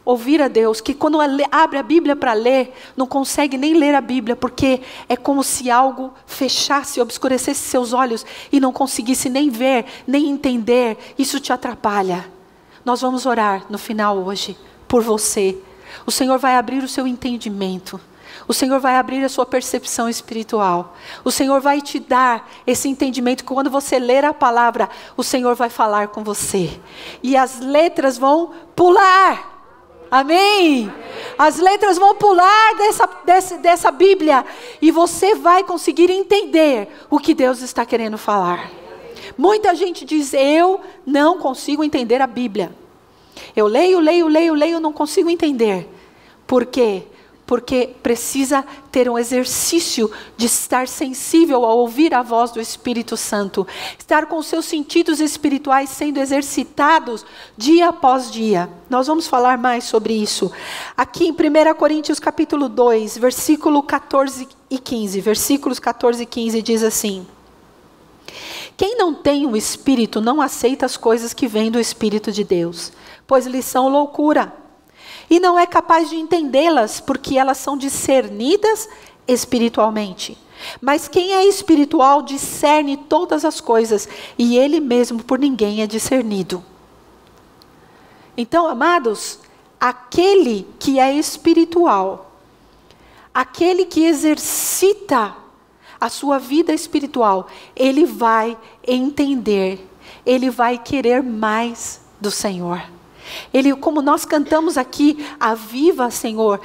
ouvir 0.05 0.41
a 0.41 0.47
Deus, 0.47 0.81
que 0.81 0.95
quando 0.95 1.19
abre 1.51 1.77
a 1.77 1.83
Bíblia 1.83 2.15
para 2.15 2.33
ler, 2.33 2.73
não 2.97 3.05
consegue 3.05 3.59
nem 3.59 3.75
ler 3.75 3.97
a 3.97 4.01
Bíblia, 4.01 4.37
porque 4.37 4.81
é 5.09 5.17
como 5.17 5.43
se 5.43 5.73
algo 5.73 6.15
fechasse, 6.25 7.01
obscurecesse 7.01 7.63
seus 7.63 7.93
olhos 7.93 8.25
e 8.53 8.61
não 8.61 8.73
conseguisse 8.73 9.29
nem 9.29 9.51
ver, 9.51 9.85
nem 10.07 10.29
entender. 10.29 10.97
Isso 11.19 11.41
te 11.41 11.53
atrapalha. 11.53 12.31
Nós 12.85 13.01
vamos 13.01 13.27
orar 13.27 13.67
no 13.69 13.77
final 13.77 14.19
hoje 14.19 14.57
por 14.87 15.03
você. 15.03 15.59
O 16.07 16.13
Senhor 16.13 16.39
vai 16.39 16.55
abrir 16.55 16.85
o 16.85 16.89
seu 16.89 17.09
entendimento. 17.09 18.01
O 18.47 18.53
Senhor 18.53 18.79
vai 18.79 18.97
abrir 18.97 19.25
a 19.25 19.29
sua 19.29 19.47
percepção 19.47 20.09
espiritual. 20.09 20.95
O 21.25 21.31
Senhor 21.31 21.61
vai 21.61 21.81
te 21.81 21.99
dar 21.99 22.51
esse 22.67 22.89
entendimento 22.89 23.45
que 23.45 23.53
quando 23.53 23.71
você 23.71 23.99
ler 23.99 24.25
a 24.25 24.35
palavra, 24.35 24.89
o 25.17 25.23
Senhor 25.23 25.55
vai 25.55 25.71
falar 25.71 26.09
com 26.09 26.23
você. 26.23 26.79
E 27.23 27.37
as 27.37 27.61
letras 27.61 28.19
vão 28.19 28.53
pular. 28.77 29.53
Amém? 30.11 30.93
As 31.39 31.59
letras 31.59 31.99
vão 31.99 32.15
pular 32.15 32.77
dessa, 32.77 33.09
dessa, 33.25 33.59
dessa 33.59 33.91
Bíblia. 33.91 34.45
E 34.81 34.91
você 34.91 35.35
vai 35.35 35.65
conseguir 35.65 36.11
entender 36.11 36.89
o 37.11 37.19
que 37.19 37.35
Deus 37.35 37.63
está 37.63 37.85
querendo 37.87 38.19
falar. 38.19 38.71
Muita 39.37 39.75
gente 39.75 40.05
diz: 40.05 40.35
Eu 40.35 40.81
não 41.07 41.39
consigo 41.39 41.83
entender 41.83 42.21
a 42.21 42.27
Bíblia. 42.27 42.73
Eu 43.57 43.67
leio, 43.67 43.99
leio, 43.99 44.29
leio, 44.29 44.55
leio, 44.55 44.81
não 44.81 44.93
consigo 44.93 45.31
entender. 45.31 45.89
Por 46.47 46.67
quê? 46.67 47.05
Porque 47.47 47.95
precisa 48.03 48.65
ter 48.91 49.09
um 49.09 49.19
exercício 49.19 50.11
de 50.37 50.47
estar 50.47 50.89
sensível 50.89 51.65
a 51.65 51.75
ouvir 51.75 52.15
a 52.15 52.23
voz 52.23 52.51
do 52.51 52.61
Espírito 52.61 53.17
Santo, 53.17 53.67
estar 53.99 54.27
com 54.27 54.43
seus 54.43 54.65
sentidos 54.65 55.21
espirituais 55.21 55.91
sendo 55.91 56.19
exercitados 56.19 57.25
dia 57.57 57.89
após 57.89 58.31
dia. 58.31 58.69
Nós 58.89 59.07
vamos 59.07 59.27
falar 59.27 59.59
mais 59.59 59.85
sobre 59.85 60.15
isso. 60.15 60.51
Aqui 60.97 61.27
em 61.27 61.33
1 61.33 61.75
Coríntios 61.75 62.19
capítulo 62.19 62.69
2, 62.69 63.19
versículo 63.19 63.83
14 63.83 64.49
e 64.71 64.79
15, 64.79 65.21
versículos 65.21 65.79
14 65.79 66.23
e 66.23 66.27
15 66.27 66.63
diz 66.63 66.83
assim: 66.83 67.27
Quem 68.77 68.97
não 68.97 69.13
tem 69.13 69.45
o 69.47 69.57
Espírito 69.57 70.21
não 70.21 70.41
aceita 70.41 70.87
as 70.87 70.97
coisas 70.97 71.35
que 71.35 71.47
vêm 71.47 71.71
do 71.71 71.79
Espírito 71.79 72.33
de 72.33 72.43
Deus, 72.43 72.91
pois 73.27 73.47
lhes 73.47 73.67
são 73.67 73.89
loucura 73.89 74.64
e 75.29 75.41
não 75.41 75.59
é 75.59 75.67
capaz 75.67 76.11
de 76.11 76.17
entendê-las 76.17 77.01
porque 77.01 77.39
elas 77.39 77.59
são 77.59 77.77
discernidas 77.77 78.89
espiritualmente. 79.27 80.39
Mas 80.81 81.09
quem 81.09 81.35
é 81.35 81.47
espiritual 81.47 82.23
discerne 82.23 82.97
todas 82.97 83.45
as 83.45 83.61
coisas 83.61 84.09
e 84.39 84.57
ele 84.57 84.81
mesmo 84.81 85.23
por 85.23 85.39
ninguém 85.39 85.83
é 85.83 85.87
discernido. 85.87 86.65
Então, 88.37 88.67
amados, 88.67 89.39
aquele 89.81 90.67
que 90.79 90.99
é 90.99 91.15
espiritual, 91.15 92.33
aquele 93.33 93.85
que 93.85 94.05
exercita 94.05 95.37
a 96.01 96.09
sua 96.09 96.39
vida 96.39 96.73
espiritual, 96.73 97.49
ele 97.75 98.05
vai 98.05 98.57
entender, 98.87 99.89
ele 100.27 100.51
vai 100.51 100.79
querer 100.79 101.23
mais 101.23 102.01
do 102.21 102.31
Senhor. 102.31 102.94
Ele, 103.53 103.75
como 103.75 104.03
nós 104.03 104.25
cantamos 104.25 104.77
aqui, 104.77 105.25
aviva, 105.39 106.11
Senhor, 106.11 106.61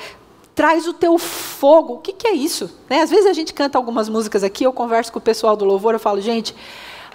traz 0.55 0.87
o 0.87 0.93
teu 0.93 1.17
fogo. 1.17 1.93
O 1.93 1.97
que, 1.99 2.13
que 2.13 2.27
é 2.27 2.33
isso? 2.33 2.69
Né? 2.89 3.01
Às 3.01 3.09
vezes 3.09 3.25
a 3.25 3.33
gente 3.33 3.53
canta 3.53 3.77
algumas 3.77 4.09
músicas 4.09 4.43
aqui, 4.43 4.63
eu 4.63 4.73
converso 4.73 5.11
com 5.11 5.19
o 5.19 5.21
pessoal 5.21 5.55
do 5.55 5.65
louvor, 5.65 5.93
eu 5.93 5.99
falo, 5.99 6.19
gente, 6.19 6.55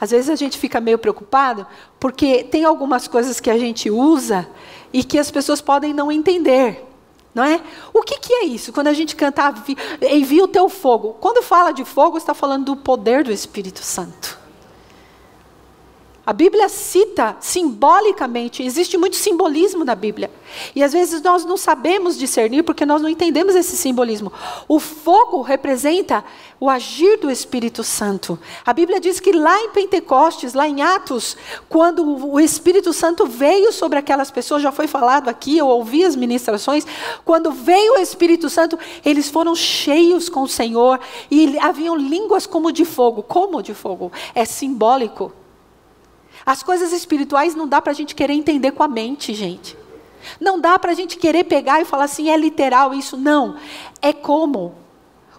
às 0.00 0.10
vezes 0.10 0.30
a 0.30 0.34
gente 0.34 0.58
fica 0.58 0.80
meio 0.80 0.98
preocupado, 0.98 1.66
porque 2.00 2.44
tem 2.44 2.64
algumas 2.64 3.06
coisas 3.06 3.40
que 3.40 3.50
a 3.50 3.58
gente 3.58 3.90
usa 3.90 4.48
e 4.92 5.04
que 5.04 5.18
as 5.18 5.30
pessoas 5.30 5.60
podem 5.60 5.92
não 5.92 6.10
entender. 6.10 6.84
Não 7.34 7.42
é? 7.42 7.60
O 7.92 8.02
que, 8.02 8.18
que 8.20 8.32
é 8.32 8.44
isso? 8.44 8.72
Quando 8.72 8.86
a 8.86 8.92
gente 8.92 9.16
canta, 9.16 9.52
envia 10.02 10.44
o 10.44 10.48
teu 10.48 10.68
fogo. 10.68 11.16
Quando 11.20 11.42
fala 11.42 11.72
de 11.72 11.84
fogo, 11.84 12.16
está 12.16 12.32
falando 12.32 12.66
do 12.66 12.76
poder 12.76 13.24
do 13.24 13.32
Espírito 13.32 13.80
Santo. 13.80 14.43
A 16.26 16.32
Bíblia 16.32 16.70
cita 16.70 17.36
simbolicamente, 17.38 18.62
existe 18.62 18.96
muito 18.96 19.14
simbolismo 19.14 19.84
na 19.84 19.94
Bíblia. 19.94 20.30
E 20.74 20.82
às 20.82 20.94
vezes 20.94 21.20
nós 21.20 21.44
não 21.44 21.58
sabemos 21.58 22.18
discernir 22.18 22.62
porque 22.62 22.86
nós 22.86 23.02
não 23.02 23.10
entendemos 23.10 23.54
esse 23.54 23.76
simbolismo. 23.76 24.32
O 24.66 24.80
fogo 24.80 25.42
representa 25.42 26.24
o 26.58 26.70
agir 26.70 27.18
do 27.18 27.30
Espírito 27.30 27.84
Santo. 27.84 28.38
A 28.64 28.72
Bíblia 28.72 29.00
diz 29.00 29.20
que 29.20 29.32
lá 29.32 29.60
em 29.60 29.68
Pentecostes, 29.68 30.54
lá 30.54 30.66
em 30.66 30.80
Atos, 30.80 31.36
quando 31.68 32.26
o 32.26 32.40
Espírito 32.40 32.94
Santo 32.94 33.26
veio 33.26 33.70
sobre 33.70 33.98
aquelas 33.98 34.30
pessoas, 34.30 34.62
já 34.62 34.72
foi 34.72 34.86
falado 34.86 35.28
aqui, 35.28 35.58
eu 35.58 35.66
ouvi 35.66 36.06
as 36.06 36.16
ministrações, 36.16 36.86
quando 37.22 37.50
veio 37.50 37.94
o 37.94 37.98
Espírito 37.98 38.48
Santo, 38.48 38.78
eles 39.04 39.28
foram 39.28 39.54
cheios 39.54 40.30
com 40.30 40.42
o 40.42 40.48
Senhor 40.48 40.98
e 41.30 41.58
haviam 41.58 41.94
línguas 41.94 42.46
como 42.46 42.72
de 42.72 42.86
fogo. 42.86 43.22
Como 43.22 43.62
de 43.62 43.74
fogo? 43.74 44.10
É 44.34 44.46
simbólico. 44.46 45.43
As 46.44 46.62
coisas 46.62 46.92
espirituais 46.92 47.54
não 47.54 47.66
dá 47.66 47.80
para 47.80 47.92
a 47.92 47.94
gente 47.94 48.14
querer 48.14 48.34
entender 48.34 48.72
com 48.72 48.82
a 48.82 48.88
mente, 48.88 49.32
gente. 49.32 49.76
Não 50.40 50.60
dá 50.60 50.78
para 50.78 50.92
a 50.92 50.94
gente 50.94 51.16
querer 51.16 51.44
pegar 51.44 51.80
e 51.80 51.84
falar 51.84 52.04
assim, 52.04 52.30
é 52.30 52.36
literal 52.36 52.92
isso. 52.92 53.16
Não. 53.16 53.56
É 54.00 54.12
como. 54.12 54.74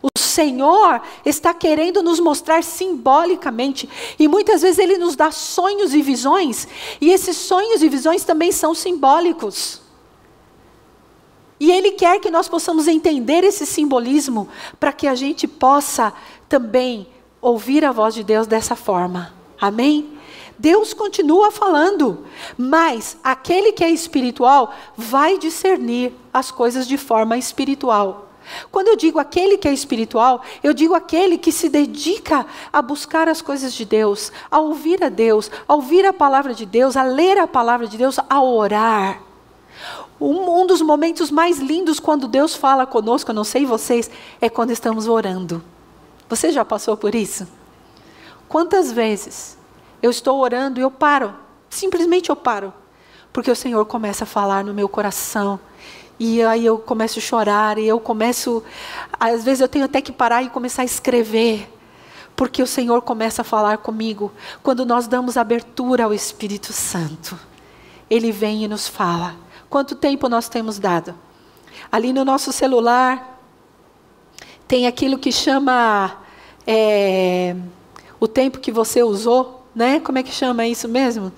O 0.01 0.19
Senhor 0.19 1.01
está 1.25 1.53
querendo 1.53 2.03
nos 2.03 2.19
mostrar 2.19 2.63
simbolicamente. 2.63 3.89
E 4.19 4.27
muitas 4.27 4.61
vezes 4.61 4.79
Ele 4.79 4.97
nos 4.97 5.15
dá 5.15 5.31
sonhos 5.31 5.93
e 5.93 6.01
visões. 6.01 6.67
E 7.01 7.11
esses 7.11 7.37
sonhos 7.37 7.81
e 7.81 7.89
visões 7.89 8.23
também 8.23 8.51
são 8.51 8.73
simbólicos. 8.73 9.81
E 11.59 11.71
Ele 11.71 11.91
quer 11.91 12.19
que 12.19 12.29
nós 12.29 12.47
possamos 12.47 12.87
entender 12.87 13.43
esse 13.43 13.65
simbolismo 13.65 14.47
para 14.79 14.91
que 14.91 15.07
a 15.07 15.15
gente 15.15 15.47
possa 15.47 16.13
também 16.49 17.07
ouvir 17.41 17.85
a 17.85 17.91
voz 17.91 18.13
de 18.13 18.23
Deus 18.23 18.45
dessa 18.45 18.75
forma. 18.75 19.33
Amém? 19.59 20.14
Deus 20.57 20.93
continua 20.93 21.51
falando, 21.51 22.25
mas 22.57 23.17
aquele 23.23 23.71
que 23.71 23.83
é 23.83 23.89
espiritual 23.89 24.73
vai 24.95 25.37
discernir 25.37 26.13
as 26.33 26.49
coisas 26.51 26.87
de 26.87 26.97
forma 26.97 27.37
espiritual. 27.37 28.29
Quando 28.71 28.89
eu 28.89 28.95
digo 28.95 29.19
aquele 29.19 29.57
que 29.57 29.67
é 29.67 29.73
espiritual, 29.73 30.41
eu 30.63 30.73
digo 30.73 30.93
aquele 30.93 31.37
que 31.37 31.51
se 31.51 31.67
dedica 31.67 32.45
a 32.71 32.81
buscar 32.81 33.27
as 33.27 33.41
coisas 33.41 33.73
de 33.73 33.83
Deus, 33.83 34.31
a 34.49 34.59
ouvir 34.59 35.03
a 35.03 35.09
Deus, 35.09 35.49
a 35.67 35.73
ouvir 35.73 36.05
a 36.05 36.13
palavra 36.13 36.53
de 36.53 36.65
Deus, 36.65 36.95
a 36.95 37.03
ler 37.03 37.37
a 37.37 37.47
palavra 37.47 37.87
de 37.87 37.97
Deus, 37.97 38.19
a 38.29 38.41
orar. 38.41 39.21
Um, 40.21 40.61
um 40.61 40.67
dos 40.67 40.81
momentos 40.81 41.29
mais 41.31 41.59
lindos 41.59 41.99
quando 41.99 42.27
Deus 42.27 42.55
fala 42.55 42.85
conosco, 42.85 43.31
eu 43.31 43.35
não 43.35 43.43
sei 43.43 43.65
vocês, 43.65 44.09
é 44.39 44.47
quando 44.47 44.71
estamos 44.71 45.07
orando. 45.07 45.61
Você 46.29 46.51
já 46.51 46.63
passou 46.63 46.95
por 46.95 47.13
isso? 47.13 47.47
Quantas 48.47 48.91
vezes 48.91 49.57
eu 50.01 50.11
estou 50.11 50.39
orando 50.39 50.79
e 50.79 50.83
eu 50.83 50.91
paro. 50.91 51.33
Simplesmente 51.69 52.29
eu 52.29 52.35
paro. 52.35 52.73
Porque 53.33 53.51
o 53.51 53.55
Senhor 53.55 53.85
começa 53.85 54.23
a 54.23 54.27
falar 54.27 54.63
no 54.63 54.73
meu 54.73 54.87
coração. 54.87 55.59
E 56.17 56.41
aí 56.41 56.65
eu 56.65 56.77
começo 56.77 57.19
a 57.19 57.21
chorar, 57.21 57.77
e 57.77 57.85
eu 57.85 57.99
começo. 57.99 58.63
Às 59.19 59.43
vezes 59.43 59.61
eu 59.61 59.67
tenho 59.67 59.85
até 59.85 60.01
que 60.01 60.11
parar 60.11 60.43
e 60.43 60.49
começar 60.49 60.83
a 60.83 60.85
escrever. 60.85 61.71
Porque 62.35 62.61
o 62.61 62.67
Senhor 62.67 63.01
começa 63.01 63.41
a 63.41 63.45
falar 63.45 63.79
comigo. 63.79 64.31
Quando 64.63 64.85
nós 64.85 65.07
damos 65.07 65.37
abertura 65.37 66.05
ao 66.05 66.13
Espírito 66.13 66.71
Santo, 66.71 67.37
Ele 68.09 68.31
vem 68.31 68.63
e 68.63 68.67
nos 68.67 68.87
fala. 68.87 69.35
Quanto 69.69 69.95
tempo 69.95 70.29
nós 70.29 70.47
temos 70.47 70.79
dado? 70.79 71.15
Ali 71.91 72.13
no 72.13 72.23
nosso 72.23 72.51
celular, 72.51 73.39
tem 74.67 74.87
aquilo 74.87 75.17
que 75.17 75.31
chama 75.31 76.17
é, 76.65 77.55
o 78.19 78.27
tempo 78.27 78.59
que 78.59 78.71
você 78.71 79.03
usou 79.03 79.54
né? 79.75 79.99
Como 79.99 80.17
é 80.17 80.23
que 80.23 80.31
chama 80.31 80.65
isso 80.65 80.87
mesmo? 80.87 81.31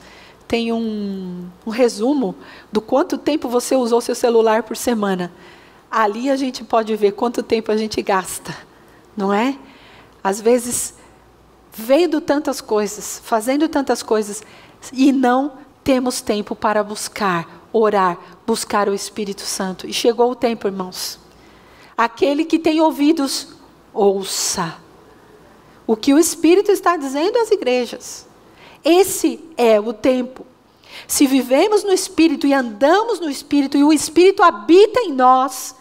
Tem 0.47 0.71
um, 0.71 1.49
um 1.65 1.69
resumo 1.69 2.35
do 2.71 2.79
quanto 2.79 3.17
tempo 3.17 3.49
você 3.49 3.75
usou 3.75 3.99
seu 3.99 4.15
celular 4.15 4.63
por 4.63 4.77
semana. 4.77 5.31
Ali 5.89 6.29
a 6.29 6.35
gente 6.35 6.63
pode 6.63 6.95
ver 6.95 7.13
quanto 7.13 7.41
tempo 7.41 7.71
a 7.71 7.77
gente 7.77 8.01
gasta, 8.01 8.55
não 9.15 9.33
é? 9.33 9.57
Às 10.23 10.39
vezes, 10.39 10.93
vendo 11.73 12.21
tantas 12.21 12.61
coisas, 12.61 13.21
fazendo 13.23 13.67
tantas 13.67 14.03
coisas, 14.03 14.43
e 14.93 15.11
não 15.11 15.53
temos 15.83 16.21
tempo 16.21 16.55
para 16.55 16.83
buscar, 16.83 17.67
orar, 17.73 18.17
buscar 18.45 18.87
o 18.87 18.93
Espírito 18.93 19.41
Santo. 19.41 19.87
E 19.87 19.93
chegou 19.93 20.31
o 20.31 20.35
tempo, 20.35 20.67
irmãos. 20.67 21.19
Aquele 21.97 22.45
que 22.45 22.59
tem 22.59 22.79
ouvidos, 22.79 23.47
ouça 23.93 24.75
o 25.87 25.95
que 25.95 26.13
o 26.13 26.19
Espírito 26.19 26.69
está 26.69 26.97
dizendo 26.97 27.37
às 27.37 27.49
igrejas. 27.49 28.26
Esse 28.87 29.43
é 29.57 29.77
o 29.81 29.91
tempo. 29.91 30.45
Se 31.05 31.27
vivemos 31.27 31.83
no 31.83 31.91
Espírito 31.91 32.47
e 32.47 32.53
andamos 32.53 33.19
no 33.19 33.29
Espírito 33.29 33.77
e 33.77 33.83
o 33.83 33.91
Espírito 33.91 34.41
habita 34.41 35.01
em 35.01 35.11
nós, 35.11 35.75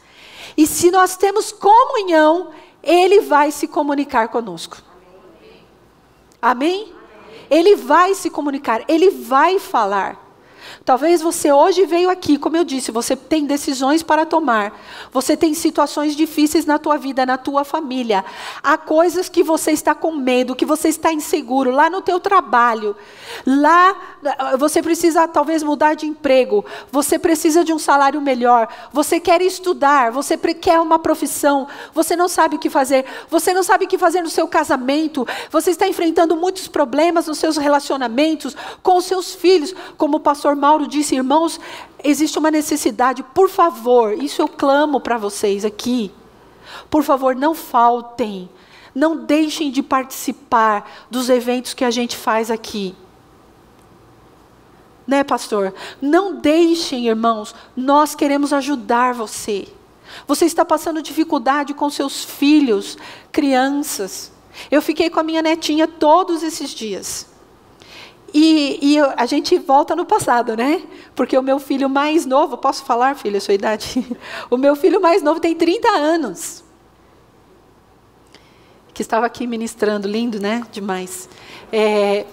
e 0.56 0.66
se 0.66 0.90
nós 0.90 1.16
temos 1.16 1.52
comunhão, 1.52 2.50
ele 2.82 3.20
vai 3.20 3.52
se 3.52 3.68
comunicar 3.68 4.26
conosco. 4.26 4.78
Amém? 6.42 6.92
Ele 7.48 7.76
vai 7.76 8.12
se 8.12 8.28
comunicar, 8.28 8.84
ele 8.88 9.08
vai 9.10 9.60
falar. 9.60 10.25
Talvez 10.86 11.20
você 11.20 11.50
hoje 11.50 11.84
veio 11.84 12.08
aqui, 12.08 12.38
como 12.38 12.56
eu 12.56 12.62
disse, 12.62 12.92
você 12.92 13.16
tem 13.16 13.44
decisões 13.44 14.04
para 14.04 14.24
tomar. 14.24 14.80
Você 15.10 15.36
tem 15.36 15.52
situações 15.52 16.14
difíceis 16.14 16.64
na 16.64 16.78
tua 16.78 16.96
vida, 16.96 17.26
na 17.26 17.36
tua 17.36 17.64
família. 17.64 18.24
Há 18.62 18.78
coisas 18.78 19.28
que 19.28 19.42
você 19.42 19.72
está 19.72 19.96
com 19.96 20.12
medo, 20.12 20.54
que 20.54 20.64
você 20.64 20.86
está 20.88 21.12
inseguro, 21.12 21.72
lá 21.72 21.90
no 21.90 22.00
teu 22.02 22.20
trabalho. 22.20 22.94
Lá 23.44 23.96
você 24.58 24.80
precisa 24.80 25.26
talvez 25.26 25.64
mudar 25.64 25.94
de 25.94 26.06
emprego, 26.06 26.64
você 26.92 27.18
precisa 27.18 27.64
de 27.64 27.72
um 27.72 27.78
salário 27.80 28.20
melhor, 28.20 28.68
você 28.92 29.18
quer 29.18 29.42
estudar, 29.42 30.12
você 30.12 30.36
quer 30.36 30.80
uma 30.80 30.98
profissão, 30.98 31.66
você 31.92 32.14
não 32.14 32.28
sabe 32.28 32.56
o 32.56 32.58
que 32.58 32.70
fazer, 32.70 33.04
você 33.28 33.52
não 33.52 33.62
sabe 33.62 33.84
o 33.84 33.88
que 33.88 33.98
fazer 33.98 34.22
no 34.22 34.30
seu 34.30 34.46
casamento, 34.46 35.26
você 35.50 35.70
está 35.70 35.88
enfrentando 35.88 36.36
muitos 36.36 36.68
problemas 36.68 37.26
nos 37.26 37.38
seus 37.38 37.56
relacionamentos 37.56 38.56
com 38.82 38.98
os 38.98 39.04
seus 39.04 39.34
filhos, 39.34 39.74
como 39.96 40.18
o 40.18 40.20
pastor 40.20 40.54
Mauro 40.76 40.86
disse, 40.86 41.14
irmãos, 41.14 41.58
existe 42.04 42.38
uma 42.38 42.50
necessidade, 42.50 43.22
por 43.22 43.48
favor, 43.48 44.12
isso 44.12 44.42
eu 44.42 44.46
clamo 44.48 45.00
para 45.00 45.16
vocês 45.16 45.64
aqui. 45.64 46.12
Por 46.90 47.02
favor, 47.02 47.34
não 47.34 47.54
faltem, 47.54 48.46
não 48.94 49.16
deixem 49.16 49.70
de 49.70 49.82
participar 49.82 51.06
dos 51.10 51.30
eventos 51.30 51.72
que 51.72 51.82
a 51.82 51.90
gente 51.90 52.14
faz 52.14 52.50
aqui. 52.50 52.94
Né, 55.06 55.24
pastor? 55.24 55.72
Não 55.98 56.34
deixem, 56.34 57.06
irmãos, 57.06 57.54
nós 57.74 58.14
queremos 58.14 58.52
ajudar 58.52 59.14
você. 59.14 59.66
Você 60.26 60.44
está 60.44 60.62
passando 60.62 61.00
dificuldade 61.00 61.72
com 61.72 61.88
seus 61.88 62.22
filhos, 62.22 62.98
crianças. 63.32 64.30
Eu 64.70 64.82
fiquei 64.82 65.08
com 65.08 65.20
a 65.20 65.22
minha 65.22 65.40
netinha 65.40 65.88
todos 65.88 66.42
esses 66.42 66.68
dias. 66.68 67.34
E, 68.80 68.98
a 68.98 69.26
gente 69.26 69.58
volta 69.58 69.94
no 69.94 70.04
passado, 70.04 70.56
né? 70.56 70.82
Porque 71.14 71.36
o 71.36 71.42
meu 71.42 71.58
filho 71.58 71.88
mais 71.88 72.26
novo, 72.26 72.56
posso 72.56 72.84
falar, 72.84 73.16
filho, 73.16 73.36
a 73.36 73.40
sua 73.40 73.54
idade? 73.54 74.06
O 74.50 74.56
meu 74.56 74.76
filho 74.76 75.00
mais 75.00 75.22
novo 75.22 75.40
tem 75.40 75.54
30 75.54 75.88
anos. 75.88 76.64
Que 78.94 79.02
estava 79.02 79.26
aqui 79.26 79.46
ministrando, 79.46 80.08
lindo, 80.08 80.40
né? 80.40 80.62
Demais. 80.70 81.28
É, 81.72 82.24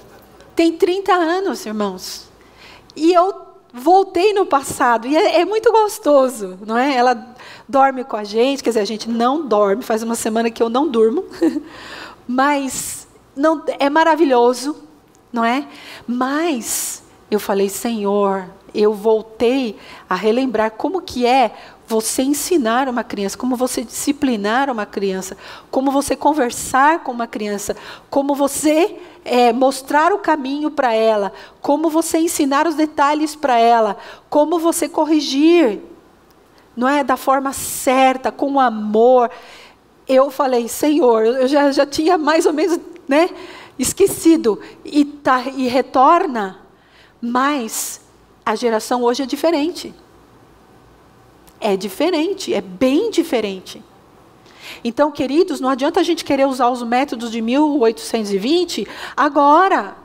tem 0.56 0.71
30 0.73 1.13
anos, 1.13 1.65
irmãos. 1.65 2.29
E 2.95 3.12
eu 3.13 3.53
voltei 3.73 4.34
no 4.34 4.45
passado. 4.45 5.08
E 5.08 5.17
é, 5.17 5.41
é, 5.41 5.45
muito 5.45 5.71
gostoso, 5.71 6.60
não 6.65 6.77
é? 6.77 6.95
Ela 6.95 7.36
dorme 7.67 8.03
com 8.03 8.15
a 8.15 8.23
gente, 8.23 8.63
quer 8.63 8.69
dizer, 8.69 8.82
a 8.82 8.86
gente 8.86 9.10
não 9.10 9.47
dorme, 9.47 9.82
faz 9.82 10.03
uma 10.03 10.15
semana 10.15 10.51
que 10.51 10.62
eu 10.62 10.69
não 10.69 10.88
durmo. 10.88 11.25
Mas 12.27 13.08
não, 13.36 13.63
é 13.79 13.89
maravilhoso, 13.89 14.75
não 15.34 15.43
é? 15.43 15.67
Mas 16.08 17.04
eu 17.32 17.39
falei, 17.39 17.67
Senhor, 17.67 18.46
eu 18.74 18.93
voltei 18.93 19.78
a 20.08 20.15
relembrar 20.15 20.72
como 20.72 21.02
que 21.02 21.26
é 21.26 21.54
você 21.88 22.22
ensinar 22.22 22.88
uma 22.88 23.04
criança, 23.04 23.38
como 23.38 23.56
você 23.56 23.84
disciplinar 23.84 24.69
uma 24.69 24.86
criança, 24.86 25.36
como 25.69 25.91
você 25.91 26.15
conversar 26.15 27.00
com 27.04 27.12
uma 27.12 27.28
criança, 27.28 27.76
como 28.10 28.34
você 28.36 28.96
é, 29.26 29.52
mostrar 29.52 30.13
o 30.13 30.19
caminho 30.19 30.72
para 30.72 30.93
ela, 30.93 31.34
como 31.62 31.89
você 31.89 32.19
ensinar 32.19 32.67
os 32.67 32.76
detalhes 32.76 33.36
para 33.36 33.58
ela, 33.58 33.98
como 34.30 34.60
você 34.60 34.88
corrigir, 34.88 35.82
não 36.76 36.88
é 36.88 37.04
da 37.04 37.17
forma 37.17 37.54
certa, 37.54 38.32
com 38.32 38.60
amor. 38.60 39.30
Eu 40.08 40.32
falei, 40.32 40.67
Senhor, 40.67 41.24
eu 41.26 41.48
já, 41.48 41.72
já 41.72 41.86
tinha 41.86 42.17
mais 42.17 42.46
ou 42.46 42.54
menos, 42.54 42.80
né? 43.08 43.30
Esquecido 43.77 44.59
e, 44.83 45.05
tá, 45.05 45.43
e 45.47 45.67
retorna, 45.67 46.59
mas 47.21 48.01
a 48.45 48.55
geração 48.55 49.03
hoje 49.03 49.23
é 49.23 49.25
diferente. 49.25 49.93
É 51.59 51.77
diferente, 51.77 52.53
é 52.53 52.62
bem 52.62 53.09
diferente. 53.09 53.81
Então, 54.83 55.12
queridos, 55.12 55.59
não 55.59 55.69
adianta 55.69 55.99
a 55.99 56.03
gente 56.03 56.25
querer 56.25 56.47
usar 56.47 56.69
os 56.69 56.83
métodos 56.83 57.31
de 57.31 57.41
1820 57.41 58.88
agora. 59.15 59.95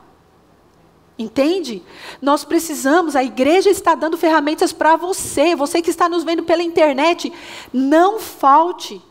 Entende? 1.19 1.83
Nós 2.23 2.45
precisamos, 2.45 3.17
a 3.17 3.25
igreja 3.25 3.71
está 3.71 3.97
dando 3.97 4.17
ferramentas 4.17 4.73
para 4.73 4.95
você, 4.95 5.57
você 5.57 5.83
que 5.83 5.91
está 5.91 6.09
nos 6.09 6.23
vendo 6.23 6.45
pela 6.45 6.63
internet, 6.63 7.33
não 7.73 8.21
falte. 8.21 9.03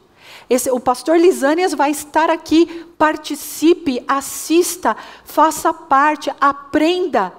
Esse, 0.50 0.72
o 0.72 0.80
pastor 0.80 1.20
Lisânias 1.20 1.74
vai 1.74 1.92
estar 1.92 2.30
aqui. 2.30 2.86
Participe, 2.98 4.04
assista, 4.08 4.96
faça 5.24 5.74
parte, 5.74 6.32
aprenda. 6.40 7.34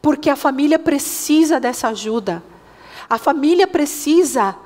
Porque 0.00 0.28
a 0.28 0.36
família 0.36 0.78
precisa 0.78 1.58
dessa 1.58 1.88
ajuda. 1.88 2.42
A 3.08 3.18
família 3.18 3.66
precisa. 3.66 4.56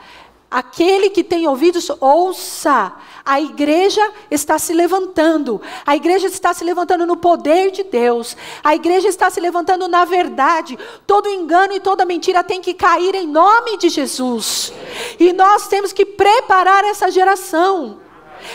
Aquele 0.56 1.10
que 1.10 1.22
tem 1.22 1.46
ouvidos, 1.46 1.90
ouça. 2.00 2.90
A 3.22 3.38
igreja 3.38 4.00
está 4.30 4.58
se 4.58 4.72
levantando. 4.72 5.60
A 5.84 5.94
igreja 5.94 6.28
está 6.28 6.54
se 6.54 6.64
levantando 6.64 7.04
no 7.04 7.14
poder 7.14 7.70
de 7.70 7.82
Deus. 7.82 8.34
A 8.64 8.74
igreja 8.74 9.06
está 9.06 9.28
se 9.28 9.38
levantando 9.38 9.86
na 9.86 10.06
verdade. 10.06 10.78
Todo 11.06 11.28
engano 11.28 11.74
e 11.74 11.80
toda 11.80 12.06
mentira 12.06 12.42
tem 12.42 12.62
que 12.62 12.72
cair 12.72 13.14
em 13.14 13.26
nome 13.26 13.76
de 13.76 13.90
Jesus. 13.90 14.72
E 15.20 15.30
nós 15.34 15.68
temos 15.68 15.92
que 15.92 16.06
preparar 16.06 16.84
essa 16.84 17.10
geração. 17.10 18.00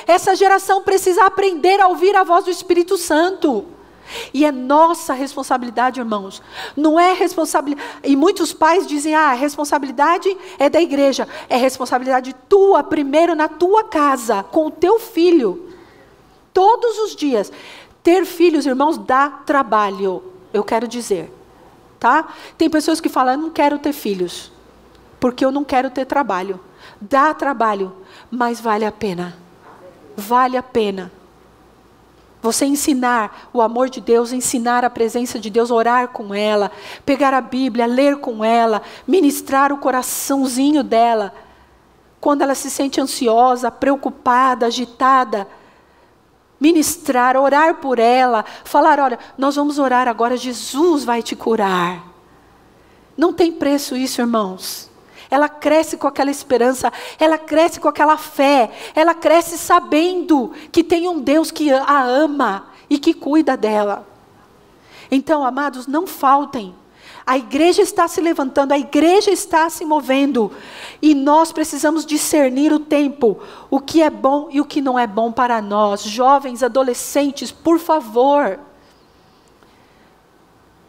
Essa 0.07 0.35
geração 0.35 0.81
precisa 0.81 1.25
aprender 1.25 1.79
a 1.79 1.87
ouvir 1.87 2.15
a 2.15 2.23
voz 2.23 2.45
do 2.45 2.49
Espírito 2.49 2.97
Santo. 2.97 3.67
E 4.33 4.45
é 4.45 4.51
nossa 4.51 5.13
responsabilidade, 5.13 5.99
irmãos. 5.99 6.41
Não 6.75 6.99
é 6.99 7.13
responsabilidade. 7.13 7.87
E 8.03 8.15
muitos 8.15 8.53
pais 8.53 8.87
dizem: 8.87 9.15
ah, 9.15 9.29
a 9.29 9.33
responsabilidade 9.33 10.35
é 10.59 10.69
da 10.69 10.81
igreja. 10.81 11.27
É 11.49 11.57
responsabilidade 11.57 12.35
tua, 12.47 12.83
primeiro 12.83 13.35
na 13.35 13.47
tua 13.47 13.83
casa, 13.83 14.43
com 14.43 14.67
o 14.67 14.71
teu 14.71 14.99
filho. 14.99 15.69
Todos 16.53 16.97
os 16.99 17.15
dias. 17.15 17.51
Ter 18.03 18.25
filhos, 18.25 18.65
irmãos, 18.65 18.97
dá 18.97 19.29
trabalho. 19.29 20.23
Eu 20.53 20.63
quero 20.63 20.87
dizer. 20.87 21.31
Tá? 21.99 22.29
Tem 22.57 22.69
pessoas 22.69 22.99
que 22.99 23.09
falam: 23.09 23.33
eu 23.35 23.39
não 23.39 23.49
quero 23.51 23.77
ter 23.77 23.93
filhos, 23.93 24.51
porque 25.19 25.45
eu 25.45 25.51
não 25.51 25.63
quero 25.63 25.89
ter 25.89 26.05
trabalho. 26.05 26.59
Dá 26.99 27.33
trabalho, 27.33 27.95
mas 28.29 28.59
vale 28.59 28.85
a 28.85 28.91
pena. 28.91 29.37
Vale 30.17 30.57
a 30.57 30.63
pena. 30.63 31.11
Você 32.41 32.65
ensinar 32.65 33.49
o 33.53 33.61
amor 33.61 33.89
de 33.89 34.01
Deus, 34.01 34.33
ensinar 34.33 34.83
a 34.83 34.89
presença 34.89 35.39
de 35.39 35.49
Deus, 35.49 35.69
orar 35.69 36.07
com 36.07 36.33
ela, 36.33 36.71
pegar 37.05 37.33
a 37.33 37.41
Bíblia, 37.41 37.85
ler 37.85 38.17
com 38.17 38.43
ela, 38.43 38.81
ministrar 39.07 39.71
o 39.71 39.77
coraçãozinho 39.77 40.83
dela. 40.83 41.33
Quando 42.19 42.41
ela 42.41 42.55
se 42.55 42.69
sente 42.69 42.99
ansiosa, 42.99 43.69
preocupada, 43.69 44.65
agitada, 44.65 45.47
ministrar, 46.59 47.37
orar 47.37 47.75
por 47.75 47.99
ela, 47.99 48.43
falar: 48.63 48.99
olha, 48.99 49.19
nós 49.37 49.55
vamos 49.55 49.77
orar 49.77 50.07
agora, 50.07 50.35
Jesus 50.35 51.03
vai 51.03 51.21
te 51.21 51.35
curar. 51.35 52.03
Não 53.15 53.31
tem 53.31 53.51
preço 53.51 53.95
isso, 53.95 54.19
irmãos 54.19 54.90
ela 55.31 55.47
cresce 55.47 55.95
com 55.95 56.07
aquela 56.07 56.29
esperança, 56.29 56.91
ela 57.17 57.37
cresce 57.37 57.79
com 57.79 57.87
aquela 57.87 58.17
fé, 58.17 58.69
ela 58.93 59.15
cresce 59.15 59.57
sabendo 59.57 60.51
que 60.73 60.83
tem 60.83 61.07
um 61.07 61.21
Deus 61.21 61.49
que 61.49 61.71
a 61.71 62.03
ama 62.03 62.67
e 62.89 62.99
que 62.99 63.13
cuida 63.13 63.55
dela. 63.55 64.05
Então, 65.09 65.45
amados, 65.45 65.87
não 65.87 66.05
faltem. 66.05 66.75
A 67.25 67.37
igreja 67.37 67.81
está 67.81 68.07
se 68.07 68.19
levantando, 68.19 68.73
a 68.73 68.77
igreja 68.77 69.31
está 69.31 69.69
se 69.69 69.85
movendo. 69.85 70.51
E 71.01 71.15
nós 71.15 71.51
precisamos 71.53 72.05
discernir 72.05 72.73
o 72.73 72.79
tempo, 72.79 73.39
o 73.69 73.79
que 73.79 74.01
é 74.01 74.09
bom 74.09 74.49
e 74.51 74.59
o 74.59 74.65
que 74.65 74.81
não 74.81 74.99
é 74.99 75.07
bom 75.07 75.31
para 75.31 75.61
nós. 75.61 76.03
Jovens, 76.03 76.61
adolescentes, 76.61 77.51
por 77.51 77.79
favor. 77.79 78.59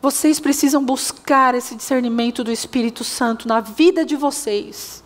Vocês 0.03 0.41
precisam 0.41 0.85
buscar 0.85 1.55
esse 1.55 1.77
discernimento 1.77 2.43
do 2.43 2.51
Espírito 2.51 3.05
Santo 3.05 3.47
na 3.47 3.61
vida 3.61 4.05
de 4.05 4.17
vocês. 4.17 5.01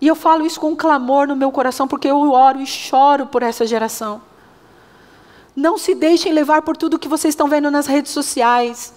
E 0.00 0.08
eu 0.08 0.16
falo 0.16 0.44
isso 0.44 0.58
com 0.58 0.70
um 0.70 0.76
clamor 0.76 1.28
no 1.28 1.36
meu 1.36 1.52
coração, 1.52 1.86
porque 1.86 2.08
eu 2.08 2.32
oro 2.32 2.60
e 2.60 2.66
choro 2.66 3.24
por 3.26 3.44
essa 3.44 3.64
geração. 3.64 4.20
Não 5.54 5.78
se 5.78 5.94
deixem 5.94 6.32
levar 6.32 6.62
por 6.62 6.76
tudo 6.76 6.98
que 6.98 7.06
vocês 7.06 7.32
estão 7.32 7.46
vendo 7.46 7.70
nas 7.70 7.86
redes 7.86 8.10
sociais, 8.10 8.92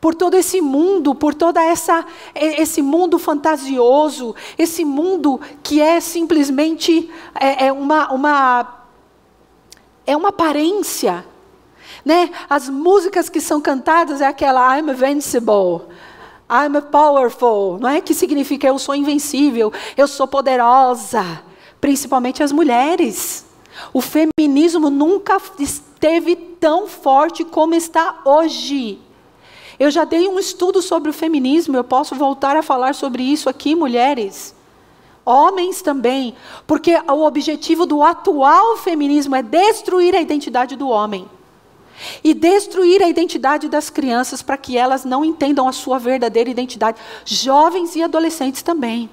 por 0.00 0.12
todo 0.12 0.34
esse 0.34 0.60
mundo, 0.60 1.14
por 1.14 1.32
toda 1.32 1.62
essa 1.62 2.04
esse 2.34 2.82
mundo 2.82 3.16
fantasioso, 3.16 4.34
esse 4.58 4.84
mundo 4.84 5.40
que 5.62 5.80
é 5.80 6.00
simplesmente 6.00 7.08
é, 7.32 7.66
é 7.66 7.72
uma, 7.72 8.12
uma 8.12 8.86
é 10.04 10.16
uma 10.16 10.30
aparência 10.30 11.24
né? 12.06 12.30
As 12.48 12.68
músicas 12.68 13.28
que 13.28 13.40
são 13.40 13.60
cantadas 13.60 14.20
é 14.20 14.26
aquela 14.26 14.78
I'm 14.78 14.88
invincible. 14.92 15.82
I'm 16.48 16.80
powerful, 16.92 17.80
não 17.80 17.88
é 17.88 18.00
que 18.00 18.14
significa 18.14 18.68
eu 18.68 18.78
sou 18.78 18.94
invencível, 18.94 19.72
eu 19.96 20.06
sou 20.06 20.28
poderosa, 20.28 21.42
principalmente 21.80 22.44
as 22.44 22.52
mulheres. 22.52 23.44
O 23.92 24.00
feminismo 24.00 24.88
nunca 24.88 25.38
esteve 25.58 26.36
tão 26.36 26.86
forte 26.86 27.44
como 27.44 27.74
está 27.74 28.20
hoje. 28.24 29.00
Eu 29.76 29.90
já 29.90 30.04
dei 30.04 30.28
um 30.28 30.38
estudo 30.38 30.80
sobre 30.80 31.10
o 31.10 31.12
feminismo, 31.12 31.76
eu 31.76 31.82
posso 31.82 32.14
voltar 32.14 32.56
a 32.56 32.62
falar 32.62 32.94
sobre 32.94 33.24
isso 33.24 33.48
aqui, 33.48 33.74
mulheres. 33.74 34.54
Homens 35.24 35.82
também, 35.82 36.36
porque 36.68 36.96
o 37.08 37.24
objetivo 37.24 37.84
do 37.84 38.04
atual 38.04 38.76
feminismo 38.76 39.34
é 39.34 39.42
destruir 39.42 40.14
a 40.14 40.20
identidade 40.20 40.76
do 40.76 40.88
homem 40.88 41.28
e 42.22 42.34
destruir 42.34 43.02
a 43.02 43.08
identidade 43.08 43.68
das 43.68 43.90
crianças 43.90 44.42
para 44.42 44.56
que 44.56 44.76
elas 44.76 45.04
não 45.04 45.24
entendam 45.24 45.68
a 45.68 45.72
sua 45.72 45.98
verdadeira 45.98 46.50
identidade. 46.50 47.00
Jovens 47.24 47.96
e 47.96 48.02
adolescentes 48.02 48.62
também. 48.62 49.10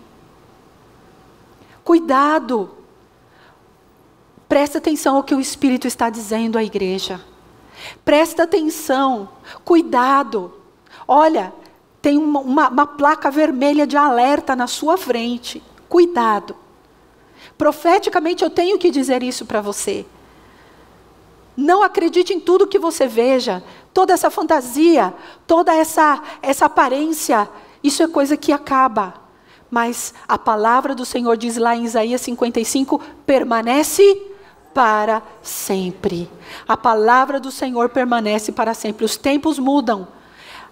Cuidado. 1.83 2.71
Presta 4.47 4.77
atenção 4.77 5.17
ao 5.17 5.23
que 5.23 5.35
o 5.35 5.39
Espírito 5.39 5.87
está 5.87 6.09
dizendo 6.09 6.57
à 6.57 6.63
igreja. 6.63 7.19
Presta 8.05 8.43
atenção. 8.43 9.29
Cuidado. 9.65 10.53
Olha, 11.07 11.53
tem 12.01 12.17
uma, 12.17 12.39
uma, 12.39 12.69
uma 12.69 12.87
placa 12.87 13.31
vermelha 13.31 13.87
de 13.87 13.97
alerta 13.97 14.55
na 14.55 14.67
sua 14.67 14.97
frente. 14.97 15.61
Cuidado. 15.89 16.55
Profeticamente 17.57 18.43
eu 18.43 18.49
tenho 18.49 18.77
que 18.77 18.91
dizer 18.91 19.23
isso 19.23 19.45
para 19.45 19.61
você. 19.61 20.05
Não 21.55 21.83
acredite 21.83 22.33
em 22.33 22.39
tudo 22.39 22.67
que 22.67 22.79
você 22.79 23.07
veja, 23.07 23.63
toda 23.93 24.13
essa 24.13 24.29
fantasia, 24.29 25.13
toda 25.45 25.73
essa, 25.73 26.21
essa 26.41 26.65
aparência, 26.65 27.47
isso 27.83 28.01
é 28.01 28.07
coisa 28.07 28.35
que 28.37 28.51
acaba. 28.51 29.21
mas 29.69 30.13
a 30.27 30.37
palavra 30.37 30.93
do 30.93 31.03
Senhor 31.03 31.35
diz 31.35 31.57
lá 31.57 31.75
em 31.75 31.85
Isaías 31.85 32.21
55: 32.21 33.01
permanece 33.25 34.21
para 34.73 35.21
sempre. 35.41 36.29
A 36.67 36.75
palavra 36.75 37.39
do 37.39 37.51
Senhor 37.51 37.89
permanece 37.89 38.51
para 38.51 38.73
sempre. 38.73 39.05
Os 39.05 39.17
tempos 39.17 39.59
mudam, 39.59 40.07